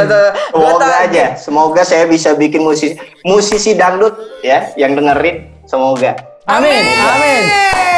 Semoga 0.51 0.87
aja, 0.99 1.25
semoga 1.35 1.81
saya 1.83 2.03
bisa 2.05 2.29
bikin 2.33 2.61
musisi 2.61 2.93
musisi 3.23 3.71
dangdut 3.73 4.13
ya 4.41 4.75
yang 4.75 4.93
dengerin. 4.93 5.47
Semoga. 5.63 6.11
Amin, 6.43 6.75
amin. 6.75 6.83
Amin, 7.07 7.43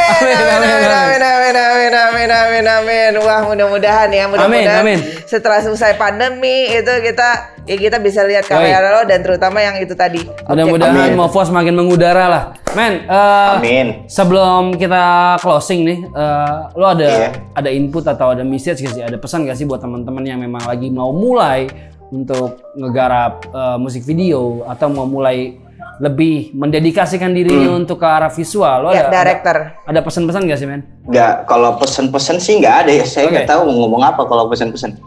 amin, 0.06 0.36
amin, 0.38 0.70
amin, 0.70 1.22
amin, 1.22 1.54
amin, 1.56 1.92
amin, 1.92 2.30
amin, 2.30 2.64
amin. 2.66 3.12
Wah, 3.22 3.42
mudah-mudahan 3.46 4.08
ya, 4.10 4.24
mudah-mudahan 4.30 4.82
Amin, 4.82 4.98
amin. 5.02 5.24
setelah 5.26 5.58
selesai 5.62 5.98
pandemi 5.98 6.70
itu 6.70 6.92
kita 7.02 7.58
ya 7.66 7.76
kita 7.76 7.98
bisa 7.98 8.22
lihat 8.22 8.46
karya 8.46 8.78
lo 8.78 9.02
dan 9.02 9.20
terutama 9.26 9.58
yang 9.58 9.76
itu 9.82 9.92
tadi. 9.98 10.22
Mudah-mudahan 10.46 11.10
Amin. 11.10 11.18
Mofos 11.18 11.50
makin 11.50 11.74
mengudara 11.74 12.24
lah. 12.30 12.44
Men, 12.78 13.02
eh, 13.08 13.50
Amin. 13.58 13.86
sebelum 14.06 14.76
kita 14.78 15.36
closing 15.42 15.82
nih, 15.82 15.98
eh, 16.06 16.56
lo 16.76 16.86
ada 16.86 17.06
Iya. 17.06 17.28
ada 17.56 17.70
input 17.72 18.04
atau 18.06 18.36
ada 18.36 18.46
message 18.46 18.84
gak 18.86 18.94
sih? 18.94 19.02
Ada 19.02 19.18
pesan 19.18 19.48
gak 19.48 19.58
sih 19.58 19.66
buat 19.66 19.82
teman-teman 19.82 20.22
yang 20.22 20.38
memang 20.38 20.62
lagi 20.62 20.92
mau 20.92 21.10
mulai 21.10 21.66
untuk 22.06 22.70
ngegarap 22.78 23.50
eh, 23.50 23.76
musik 23.82 24.06
video 24.06 24.62
atau 24.70 24.86
mau 24.86 25.08
mulai 25.08 25.58
lebih 25.96 26.52
mendedikasikan 26.52 27.32
dirinya 27.32 27.72
untuk 27.72 28.00
ke 28.00 28.06
arah 28.06 28.28
visual? 28.28 28.84
Lo 28.84 28.90
Ya, 28.92 29.08
ada, 29.08 29.12
director. 29.22 29.56
ada, 29.82 29.88
ada 29.88 30.00
pesan-pesan 30.04 30.40
gak 30.44 30.58
sih, 30.60 30.68
men? 30.68 30.82
Nggak, 31.08 31.48
kalau 31.48 31.76
pesen-pesen 31.80 32.36
sih 32.36 32.60
nggak 32.60 32.74
ada 32.84 32.92
ya. 32.92 33.04
Saya 33.08 33.32
nggak 33.32 33.46
Oke. 33.46 33.52
tahu 33.52 33.60
mau 33.70 33.76
ngomong 33.86 34.02
apa 34.04 34.22
kalau 34.24 34.50
pesen-pesen. 34.52 34.98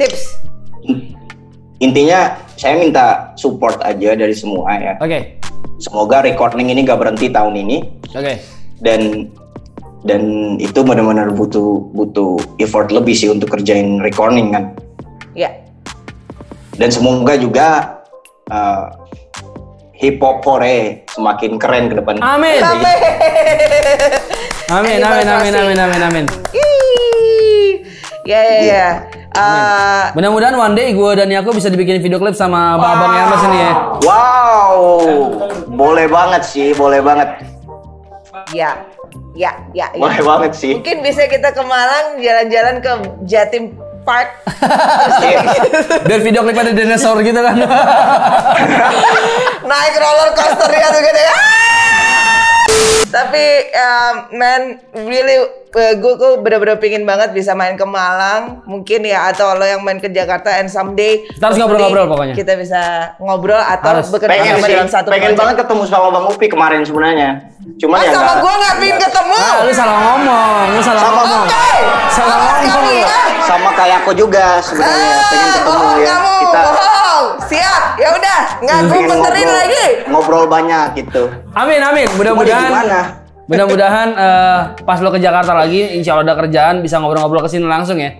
Tips. 0.00 0.40
Intinya 1.82 2.38
saya 2.54 2.78
minta 2.78 3.34
support 3.34 3.82
aja 3.82 4.14
dari 4.14 4.32
semua 4.32 4.70
ya. 4.78 4.94
Oke, 5.02 5.42
Semoga 5.82 6.22
recording 6.22 6.70
ini 6.70 6.86
nggak 6.86 6.94
berhenti 6.94 7.26
tahun 7.26 7.58
ini 7.58 7.82
oke. 8.14 8.34
dan 8.86 9.26
dan 10.06 10.22
itu 10.62 10.78
benar-benar 10.82 11.34
butuh 11.34 11.90
butuh 11.90 12.38
effort 12.62 12.94
lebih 12.94 13.14
sih 13.14 13.26
untuk 13.26 13.50
kerjain 13.50 13.98
recording 13.98 14.54
kan. 14.54 14.78
Ya. 15.34 15.50
Dan 16.78 16.94
semoga 16.94 17.34
juga 17.34 17.98
uh, 18.46 18.94
hip 20.02 20.18
hop 20.18 20.42
Korea 20.42 20.98
semakin 21.14 21.62
keren 21.62 21.86
ke 21.86 21.94
depan. 22.02 22.18
Amin. 22.18 22.58
Amin, 24.72 24.98
amin, 24.98 25.26
amin, 25.30 25.52
amin, 25.54 25.78
amin, 25.78 26.00
amin. 26.02 26.24
Ih. 26.50 27.86
Ya, 28.26 28.40
ya, 28.42 28.58
ya. 28.66 28.88
Eh, 29.32 30.04
Mudah-mudahan 30.12 30.58
one 30.58 30.74
day 30.76 30.92
gue 30.92 31.10
dan 31.16 31.30
Yako 31.30 31.54
bisa 31.56 31.72
dibikin 31.72 32.02
video 32.02 32.18
klip 32.20 32.36
sama 32.36 32.76
Abang 32.76 33.14
Hermes 33.14 33.42
ini 33.48 33.58
ya. 33.62 33.72
Wow, 34.04 34.74
boleh 35.72 36.06
banget 36.10 36.42
sih, 36.44 36.76
boleh 36.76 37.00
banget, 37.00 37.40
ya, 38.52 38.76
ya, 39.32 39.56
ya, 39.72 39.88
ya. 39.96 40.02
boleh 40.02 40.20
banget 40.20 40.52
sih. 40.52 40.76
Mungkin 40.76 41.00
bisa 41.00 41.24
kita 41.32 41.48
ke 41.56 41.62
Malang 41.64 42.20
jalan-jalan 42.20 42.76
ke 42.84 42.92
Jatim 43.24 43.72
Park. 44.02 44.28
Biar 46.06 46.20
video 46.20 46.42
klip 46.42 46.58
ada 46.58 46.72
dinosaur 46.74 47.22
gitu 47.22 47.38
kan. 47.38 47.54
naik 49.70 49.94
roller 49.96 50.30
coaster 50.34 50.70
ya 50.74 50.88
tuh 50.90 51.02
gitu 51.02 51.20
ya. 51.22 51.31
Tapi 53.12 53.44
um, 53.70 54.14
man, 54.32 54.62
really 55.04 55.36
uh, 55.70 55.94
gue 55.94 56.12
gue 56.14 56.30
bener-bener 56.40 56.76
pingin 56.76 57.04
banget 57.04 57.30
bisa 57.30 57.52
main 57.52 57.76
ke 57.76 57.84
Malang, 57.84 58.64
mungkin 58.64 59.04
ya 59.04 59.28
atau 59.28 59.52
lo 59.52 59.62
yang 59.62 59.80
main 59.80 59.96
ke 59.96 60.08
Jakarta 60.08 60.48
and 60.56 60.66
someday 60.66 61.20
Kita 61.28 61.44
harus 61.46 61.60
ngobrol-ngobrol 61.60 62.08
pokoknya. 62.08 62.32
Kita 62.32 62.56
bisa 62.56 62.80
ngobrol 63.18 63.60
atau 63.60 64.00
Harus. 64.00 64.08
bekerja 64.08 64.32
pengen 64.32 64.54
sama 64.54 64.64
sih, 64.64 64.72
dalam 64.72 64.88
satu 64.88 65.08
pengen 65.08 65.22
project. 65.28 65.40
banget 65.44 65.56
ketemu 65.60 65.82
sama 65.84 66.06
Bang 66.08 66.26
Upi 66.26 66.46
kemarin 66.48 66.80
sebenarnya. 66.82 67.30
Cuman 67.76 67.94
Oh, 67.94 68.02
ya 68.02 68.10
sama 68.10 68.32
gue 68.34 68.52
nggak 68.54 68.74
pingin 68.76 68.98
ketemu. 68.98 69.36
Ah, 69.36 69.56
lu 69.60 69.72
salah 69.72 69.96
ngomong, 70.02 70.64
lu 70.72 70.80
salah 70.80 71.02
Sama 71.02 71.14
ngomong. 71.20 71.44
Oke. 71.46 71.68
Salah 72.08 72.38
ngomong. 72.40 73.04
Ah. 73.04 73.28
sama 73.42 73.70
kayak 73.74 73.96
aku 74.00 74.12
juga 74.14 74.56
sebenarnya 74.58 74.96
pengen 75.20 75.44
Ah, 75.44 75.52
ketemu 75.52 75.66
bohong 75.68 75.98
ya. 75.98 76.08
kamu, 76.08 76.32
Kita 76.40 76.60
bohong. 77.22 77.34
Siap, 77.46 77.82
ya 77.98 78.08
udah, 78.18 78.38
nggak 78.62 78.78
gue 78.82 79.00
ngobrol, 79.06 79.48
lagi. 79.54 79.86
ngobrol 80.10 80.44
banyak 80.50 80.86
gitu. 80.98 81.22
Amin, 81.54 81.80
amin. 81.80 82.06
Mudah-mudahan? 82.18 82.72
Mudah-mudahan 83.46 84.08
eh, 84.16 84.60
pas 84.82 84.98
lo 85.02 85.10
ke 85.10 85.18
Jakarta 85.18 85.52
lagi, 85.52 85.94
insya 85.98 86.16
Allah 86.16 86.32
ada 86.32 86.34
kerjaan 86.46 86.80
bisa 86.80 86.98
ngobrol-ngobrol 86.98 87.42
ke 87.44 87.50
sini 87.50 87.66
langsung 87.66 87.98
ya. 87.98 88.14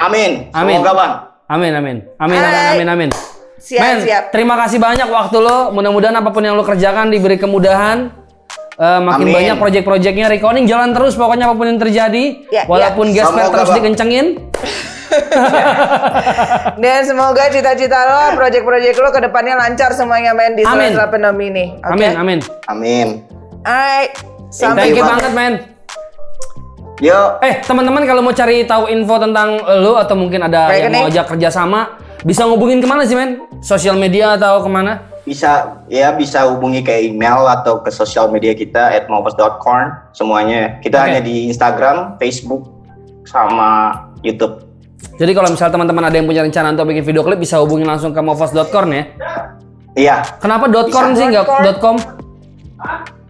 Amin. 0.00 0.48
Amin. 0.56 0.80
Semoga 0.80 0.92
bang. 0.96 1.12
Amin, 1.50 1.72
amin, 1.74 1.96
amin, 2.22 2.38
amin, 2.38 2.68
amin, 2.78 2.88
amin. 2.88 3.10
Siap, 3.60 3.82
Men, 3.82 3.96
siap. 4.00 4.22
terima 4.32 4.54
kasih 4.56 4.78
banyak 4.80 5.08
waktu 5.10 5.36
lo. 5.36 5.74
Mudah-mudahan 5.74 6.16
apa 6.16 6.30
pun 6.32 6.40
yang 6.40 6.56
lo 6.56 6.64
kerjakan 6.64 7.12
diberi 7.12 7.36
kemudahan. 7.36 8.08
Eh, 8.80 9.00
makin 9.04 9.28
Amin. 9.28 9.36
banyak 9.36 9.56
project-projectnya 9.60 10.32
recording 10.32 10.64
jalan 10.64 10.96
terus 10.96 11.12
pokoknya 11.12 11.52
apa 11.52 11.54
pun 11.58 11.68
yang 11.68 11.76
terjadi 11.76 12.48
Ya, 12.48 12.64
walaupun 12.64 13.12
ya. 13.12 13.28
gasper 13.28 13.44
Semoga, 13.44 13.52
terus 13.52 13.70
dikencengin 13.76 14.26
Dan 16.82 17.00
semoga 17.04 17.50
cita-cita 17.50 17.98
lo, 18.06 18.38
project-project 18.38 18.96
lo 18.98 19.10
ke 19.10 19.20
depannya 19.26 19.54
lancar 19.58 19.90
semuanya 19.92 20.32
main 20.32 20.54
di 20.54 20.62
Amin. 20.64 20.94
Surat 20.94 21.10
Pandemi 21.10 21.46
ini. 21.50 21.64
Oke? 21.82 21.92
amin 21.92 22.12
amin 22.16 22.38
Amin. 22.68 23.08
Alright. 23.66 24.12
Sampai 24.50 24.90
thank 24.90 24.98
you 24.98 25.04
Bang. 25.06 25.18
banget 25.18 25.32
men 25.34 25.54
Yo. 27.00 27.40
eh 27.40 27.64
teman-teman 27.64 28.04
kalau 28.04 28.20
mau 28.20 28.34
cari 28.36 28.68
tahu 28.68 28.84
info 28.92 29.16
tentang 29.16 29.56
lo 29.80 29.96
atau 29.96 30.12
mungkin 30.12 30.44
ada 30.44 30.68
yang 30.76 30.92
Rekening. 30.92 31.00
mau 31.00 31.08
ajak 31.08 31.26
kerjasama 31.32 31.80
bisa 32.20 32.44
ngubungin 32.44 32.84
ke 32.84 32.88
mana 32.88 33.08
sih 33.08 33.16
men 33.16 33.40
sosial 33.64 33.96
media 33.96 34.36
atau 34.36 34.60
ke 34.60 34.68
mana 34.68 35.00
bisa 35.24 35.80
ya 35.88 36.12
bisa 36.12 36.48
hubungi 36.48 36.80
ke 36.84 36.92
email 37.08 37.44
atau 37.48 37.80
ke 37.80 37.88
sosial 37.92 38.28
media 38.32 38.52
kita 38.56 38.92
at 38.92 39.08
semuanya 40.12 40.80
kita 40.80 40.96
Oke. 41.00 41.04
hanya 41.08 41.20
di 41.20 41.48
Instagram, 41.48 42.16
Facebook 42.18 42.68
sama 43.28 43.94
YouTube. 44.24 44.69
Jadi 45.16 45.32
kalau 45.32 45.48
misalnya 45.48 45.72
teman-teman 45.74 46.04
ada 46.04 46.16
yang 46.16 46.24
punya 46.24 46.42
rencana 46.42 46.72
untuk 46.72 46.86
bikin 46.86 47.04
video 47.04 47.22
klip 47.22 47.36
bisa 47.36 47.56
hubungin 47.58 47.84
langsung 47.84 48.10
ke 48.10 48.20
movos.corn 48.20 48.90
ya 48.90 49.04
Iya. 49.90 50.16
kenapa 50.38 50.70
.corn 50.86 51.12
Bisa. 51.12 51.18
sih 51.18 51.26
nggak. 51.28 51.44
.com 51.78 51.96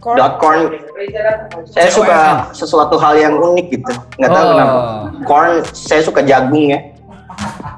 Corn. 0.01 0.17
Dot 0.17 0.33
corn. 0.37 0.61
Saya 1.67 1.89
suka 1.89 2.17
sesuatu 2.51 2.97
hal 2.97 3.13
yang 3.15 3.37
unik 3.37 3.65
gitu. 3.69 3.91
Nggak 4.17 4.29
tahu 4.29 4.41
Oh. 4.41 4.49
kenapa. 4.49 4.77
Corn, 5.21 5.51
saya 5.71 6.01
suka 6.01 6.21
jagung 6.21 6.73
ya. 6.73 6.79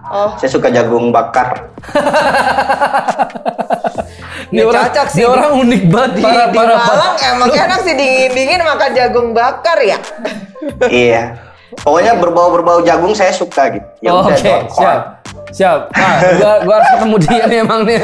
Oh, 0.07 0.31
Saya 0.37 0.49
suka 0.49 0.67
jagung 0.69 1.11
bakar. 1.11 1.67
Ya, 4.53 4.69
cocok 4.69 5.07
sih. 5.09 5.17
dia 5.17 5.27
orang 5.27 5.51
unik 5.57 5.81
banget 5.89 6.11
di, 6.13 6.21
parah, 6.21 6.45
di 6.45 6.53
parah, 6.53 6.77
Malang 6.77 7.15
parah. 7.17 7.31
emang 7.33 7.49
enak 7.49 7.79
sih 7.81 7.93
dingin-dingin 7.97 8.61
makan 8.61 8.89
jagung 8.93 9.27
bakar 9.33 9.77
ya. 9.81 9.97
iya. 10.93 11.23
Pokoknya 11.75 12.13
berbau-berbau 12.15 12.79
jagung 12.79 13.11
saya 13.11 13.29
suka 13.29 13.69
gitu. 13.69 13.87
Ya 13.99 14.11
Oh, 14.11 14.21
Oke, 14.21 14.35
corn. 14.35 14.69
siap. 14.69 14.99
Siap. 15.49 15.79
Nah, 15.91 16.13
gua, 16.33 16.53
gua 16.61 16.73
harus 16.75 16.89
ketemu 16.91 17.15
dia 17.19 17.43
nih 17.45 17.59
emang 17.59 17.81
nih. 17.83 17.99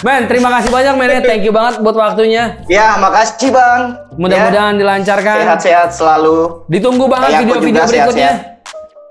Men, 0.00 0.24
terima 0.24 0.48
kasih 0.50 0.68
banyak 0.68 0.94
men. 0.94 1.08
ya. 1.10 1.20
Thank 1.22 1.42
you 1.42 1.50
banget 1.50 1.80
buat 1.80 1.94
waktunya. 1.94 2.60
Ya, 2.66 2.96
makasih 2.96 3.48
Bang. 3.48 3.96
Mudah-mudahan 4.14 4.72
Ya, 4.72 4.78
dilancarkan. 4.78 5.36
sehat-sehat 5.42 5.88
selalu. 5.90 6.64
Ditunggu 6.66 7.04
banget 7.06 7.40
video-video 7.42 7.80
berikutnya. 7.82 7.88
sehat-sehat. 7.88 8.54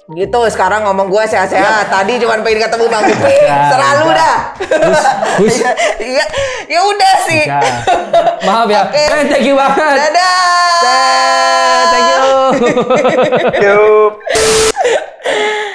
Gitu 0.07 0.37
sekarang 0.47 0.85
ngomong 0.85 1.09
gue 1.09 1.23
sehat-sehat. 1.25 1.89
Tadi 1.89 2.21
cuma 2.21 2.37
pengen 2.39 2.61
ketemu 2.61 2.85
Bang. 2.85 3.03
Ya, 3.25 3.57
Selalu 3.67 4.05
ya. 4.05 4.13
dah. 4.15 4.35
Hus. 5.39 5.55
Ya, 5.97 6.25
ya 6.69 6.79
udah 6.83 7.13
sih. 7.25 7.41
Ya. 7.43 7.57
Maaf 8.43 8.69
ya. 8.69 8.81
Men, 8.93 9.25
thank 9.27 9.41
you 9.43 9.57
banget. 9.57 9.97
Dadah. 9.97 11.81
Thank 11.87 12.05
you. 12.07 12.24
Yup. 13.65 14.11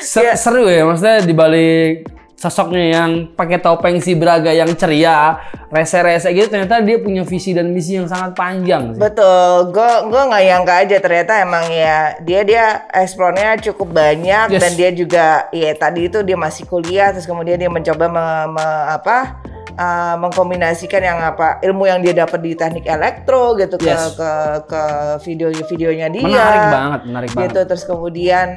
Se- 0.00 0.36
Seru 0.36 0.64
ya 0.66 0.86
maksudnya 0.86 1.22
dibalik 1.22 2.06
sosoknya 2.34 2.96
yang 2.96 3.10
pakai 3.36 3.60
topeng 3.60 4.00
si 4.00 4.16
Braga 4.16 4.48
yang 4.48 4.72
ceria, 4.72 5.36
rese-rese 5.68 6.32
gitu 6.32 6.48
ternyata 6.48 6.80
dia 6.80 6.96
punya 6.96 7.20
visi 7.20 7.52
dan 7.52 7.68
misi 7.68 8.00
yang 8.00 8.08
sangat 8.08 8.32
panjang 8.32 8.96
sih. 8.96 8.98
Betul, 8.98 9.68
gue 9.68 9.90
gue 10.08 10.22
nggak 10.24 10.42
nyangka 10.48 10.74
aja 10.80 10.96
ternyata 10.98 11.32
emang 11.36 11.68
ya 11.68 12.16
dia 12.24 12.40
dia 12.40 12.64
eksplornya 12.96 13.60
cukup 13.60 13.92
banyak 13.92 14.56
Yes. 14.56 14.60
dan 14.64 14.72
dia 14.72 14.88
juga 14.90 15.26
ya 15.52 15.76
tadi 15.76 16.08
itu 16.08 16.24
dia 16.24 16.32
masih 16.34 16.64
kuliah 16.64 17.12
terus 17.12 17.28
kemudian 17.28 17.60
dia 17.60 17.68
mencoba 17.68 18.08
me- 18.08 18.56
me- 18.56 18.86
apa 18.88 19.36
uh, 19.76 20.14
mengkombinasikan 20.18 21.02
yang 21.02 21.18
apa 21.20 21.58
ilmu 21.60 21.86
yang 21.86 22.00
dia 22.00 22.14
dapat 22.16 22.40
di 22.40 22.52
teknik 22.54 22.86
elektro 22.86 23.54
gitu 23.54 23.76
ke 23.76 23.86
Yes. 23.90 24.14
ke 24.14 24.30
ke 24.66 24.82
video-videonya 25.26 26.06
dia. 26.10 26.24
Menarik 26.26 26.64
banget, 26.70 27.00
menarik 27.06 27.28
gitu 27.30 27.38
banget. 27.38 27.66
terus 27.66 27.84
kemudian 27.84 28.48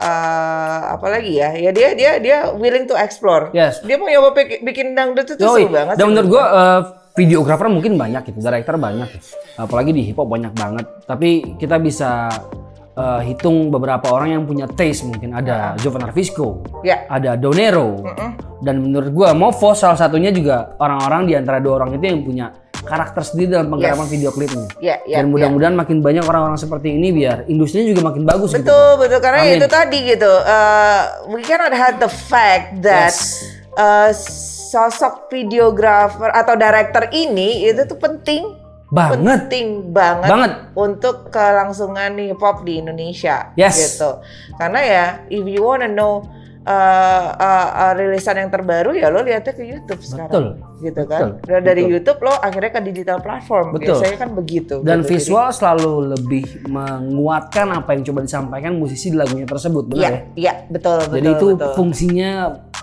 uh, 0.00 0.80
apa 0.96 1.06
lagi 1.06 1.38
ya 1.38 1.54
ya 1.54 1.70
dia 1.70 1.94
dia 1.94 2.12
dia 2.18 2.38
willing 2.56 2.88
to 2.88 2.96
explore. 2.96 3.50
Yes. 3.54 3.80
Dia 3.84 3.96
mau 4.00 4.08
nyoba 4.10 4.34
bikin 4.36 4.94
dangdut 4.94 5.26
itu 5.36 5.42
Yoi. 5.42 5.66
seru 5.66 5.72
banget. 5.72 5.94
Dan 6.00 6.06
menurut 6.10 6.28
gua 6.28 6.44
eh, 6.50 6.80
videografer 7.18 7.66
mungkin 7.68 7.98
banyak 8.00 8.22
gitu, 8.32 8.38
director 8.40 8.74
banyak. 8.80 9.08
Apalagi 9.60 9.90
di 9.92 10.02
hip 10.08 10.16
hop 10.16 10.30
banyak 10.30 10.52
banget. 10.56 10.86
Tapi 11.04 11.58
kita 11.60 11.76
bisa 11.76 12.30
eh, 13.00 13.20
hitung 13.26 13.72
beberapa 13.72 14.12
orang 14.12 14.36
yang 14.36 14.42
punya 14.44 14.68
taste 14.68 15.08
mungkin 15.08 15.32
ada 15.32 15.72
Jovan 15.80 16.04
Arvisco, 16.04 16.60
Ya. 16.84 17.08
ada 17.08 17.34
Donero. 17.34 18.04
Dan 18.60 18.84
menurut 18.84 19.08
gua 19.10 19.32
Movo 19.32 19.72
salah 19.72 19.96
satunya 19.96 20.28
juga 20.28 20.76
orang-orang 20.76 21.24
di 21.24 21.32
antara 21.32 21.64
dua 21.64 21.80
orang 21.80 21.96
itu 21.96 22.04
yang 22.04 22.20
punya 22.20 22.46
karakter 22.80 23.20
sendiri 23.20 23.56
dalam 23.56 23.68
penggarapan 23.68 24.04
Yes. 24.04 24.12
video 24.12 24.30
klipnya. 24.32 24.66
Ya, 24.80 24.96
ya, 25.04 25.20
Dan 25.20 25.32
mudah-mudahan 25.32 25.76
makin 25.76 26.00
banyak 26.00 26.24
orang-orang 26.24 26.56
seperti 26.56 26.92
ini 26.92 27.08
biar 27.10 27.44
industrinya 27.46 27.88
juga 27.88 28.02
makin 28.04 28.24
bagus 28.24 28.52
gitu. 28.52 28.64
Betul, 28.64 28.90
betul 29.00 29.18
karena 29.20 29.40
Amin. 29.44 29.56
itu 29.56 29.66
tadi 29.68 29.98
gitu. 30.04 30.28
Uh, 30.28 31.00
we 31.28 31.40
cannot 31.40 31.72
hide 31.72 31.96
the 31.96 32.08
fact 32.08 32.80
that 32.80 33.12
Yes. 33.12 33.44
uh, 33.76 34.12
sosok 34.70 35.28
videographer 35.28 36.30
atau 36.30 36.54
director 36.54 37.04
ini 37.10 37.66
itu 37.66 37.84
tuh 37.84 37.98
penting 37.98 38.59
Banget. 38.90 39.16
penting 39.46 39.94
banget, 39.94 40.26
Banget. 40.28 40.52
untuk 40.74 41.30
kelangsungan 41.30 42.18
hip 42.18 42.38
hop 42.38 42.66
di 42.66 42.82
Indonesia 42.82 43.54
Yes. 43.54 43.78
gitu. 43.78 44.18
Karena 44.58 44.80
ya 44.82 45.04
if 45.30 45.46
you 45.46 45.62
wanna 45.62 45.86
know 45.86 46.26
uh, 46.60 47.26
uh, 47.32 47.68
uh, 47.72 47.92
rilisan 47.94 48.36
yang 48.36 48.50
terbaru 48.50 48.92
ya 48.92 49.08
lo 49.08 49.22
lihatnya 49.22 49.54
ke 49.54 49.62
YouTube 49.62 50.02
sekarang. 50.02 50.28
Betul. 50.28 50.46
Gitu 50.82 51.02
kan. 51.06 51.38
Betul. 51.38 51.60
Dari 51.62 51.82
Betul. 51.82 51.92
YouTube 51.94 52.18
lo 52.20 52.34
akhirnya 52.34 52.70
ke 52.70 52.80
digital 52.82 53.18
platform. 53.20 53.66
Betul. 53.72 53.94
Biasanya 53.94 54.16
kan 54.18 54.30
begitu. 54.34 54.74
Dan 54.82 55.00
gitu. 55.00 55.06
Jadi- 55.06 55.12
visual 55.14 55.48
selalu 55.50 55.92
lebih 56.18 56.44
menguatkan 56.66 57.66
apa 57.70 57.94
yang 57.94 58.02
coba 58.04 58.20
disampaikan 58.22 58.72
musisi 58.74 59.08
di 59.08 59.16
lagunya 59.16 59.46
tersebut, 59.46 59.86
benar 59.86 60.00
Iya, 60.00 60.10
ya? 60.10 60.20
iya, 60.34 60.52
betul, 60.66 60.98
betul. 61.06 61.14
Jadi 61.14 61.28
itu 61.30 61.46
betul. 61.54 61.72
fungsinya 61.74 62.30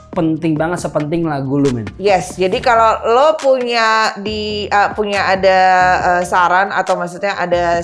penting 0.09 0.53
banget 0.53 0.79
sepenting 0.79 1.23
lagu 1.23 1.57
lu 1.57 1.69
men. 1.69 1.85
Yes, 1.97 2.35
jadi 2.35 2.57
kalau 2.57 2.99
lo 3.05 3.27
punya 3.35 4.11
di 4.17 4.65
uh, 4.67 4.91
punya 4.91 5.29
ada 5.29 5.59
uh, 6.01 6.21
saran 6.23 6.69
atau 6.69 6.95
maksudnya 6.95 7.35
ada 7.35 7.79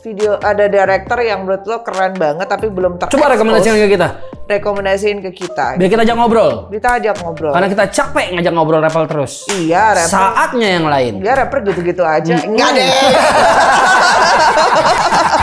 video 0.00 0.38
ada 0.38 0.64
director 0.66 1.18
yang 1.18 1.42
menurut 1.42 1.66
lo 1.66 1.82
keren 1.82 2.14
banget 2.14 2.46
tapi 2.46 2.70
belum 2.70 2.96
ter 2.96 3.10
Coba 3.10 3.34
rekomendasikan 3.34 3.76
ke 3.76 3.88
kita. 3.90 4.08
rekomendasiin 4.46 5.18
ke 5.26 5.30
kita. 5.34 5.74
Biar 5.74 5.90
kita 5.90 6.06
ajak 6.06 6.14
ngobrol. 6.14 6.70
Kita 6.70 7.02
ajak 7.02 7.18
ngobrol. 7.18 7.50
Karena 7.50 7.66
kita 7.66 7.84
capek 7.90 8.26
ngajak 8.38 8.52
ngobrol 8.54 8.78
rapper 8.78 9.04
terus. 9.10 9.42
iya, 9.50 9.90
rapper. 9.90 10.14
Saatnya 10.14 10.68
yang 10.78 10.86
lain. 10.86 11.18
Iya, 11.18 11.32
rapper 11.34 11.66
gitu-gitu 11.66 12.06
aja. 12.06 12.38
Enggak 12.46 12.70
deh. 12.78 12.86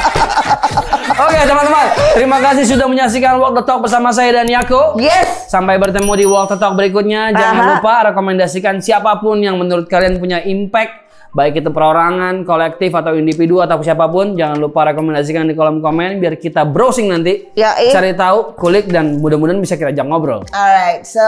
Oke 1.14 1.30
okay, 1.30 1.46
teman-teman, 1.46 1.86
terima 2.18 2.38
kasih 2.42 2.66
sudah 2.74 2.90
menyaksikan 2.90 3.38
Walk 3.38 3.54
the 3.54 3.64
Talk 3.70 3.86
bersama 3.86 4.10
saya 4.10 4.34
dan 4.42 4.50
Yako. 4.50 4.98
Yes. 4.98 5.46
Sampai 5.46 5.78
bertemu 5.78 6.10
di 6.18 6.26
Walk 6.26 6.50
the 6.50 6.58
Talk 6.58 6.74
berikutnya. 6.74 7.30
Jangan 7.30 7.62
Aha. 7.62 7.70
lupa 7.78 7.94
rekomendasikan 8.10 8.82
siapa 8.82 9.22
pun 9.22 9.38
yang 9.38 9.62
menurut 9.62 9.86
kalian 9.86 10.18
punya 10.18 10.42
impact 10.42 11.06
baik 11.34 11.62
itu 11.62 11.70
perorangan, 11.70 12.46
kolektif 12.46 12.94
atau 12.94 13.18
individu 13.18 13.62
atau 13.62 13.82
siapa 13.82 14.06
pun, 14.06 14.38
jangan 14.38 14.58
lupa 14.58 14.90
rekomendasikan 14.94 15.50
di 15.50 15.58
kolom 15.58 15.82
komen 15.82 16.22
biar 16.22 16.38
kita 16.38 16.62
browsing 16.62 17.10
nanti, 17.10 17.50
Yoi. 17.58 17.90
Eh. 17.90 17.94
cari 17.94 18.14
tahu, 18.14 18.54
kulik 18.54 18.90
dan 18.90 19.18
mudah-mudahan 19.18 19.58
bisa 19.58 19.74
kita 19.74 19.90
ajak 19.90 20.06
ngobrol. 20.06 20.46
Alright, 20.54 21.02
so 21.06 21.26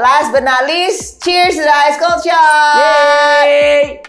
last 0.00 0.32
but 0.32 0.40
not 0.40 0.64
least, 0.64 1.20
cheers 1.20 1.56
to 1.56 1.64
the 1.64 1.76
ice 1.84 2.00
culture. 2.00 2.32
Yay! 2.80 4.00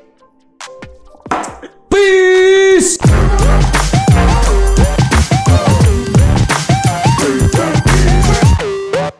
Peace. 1.91 2.95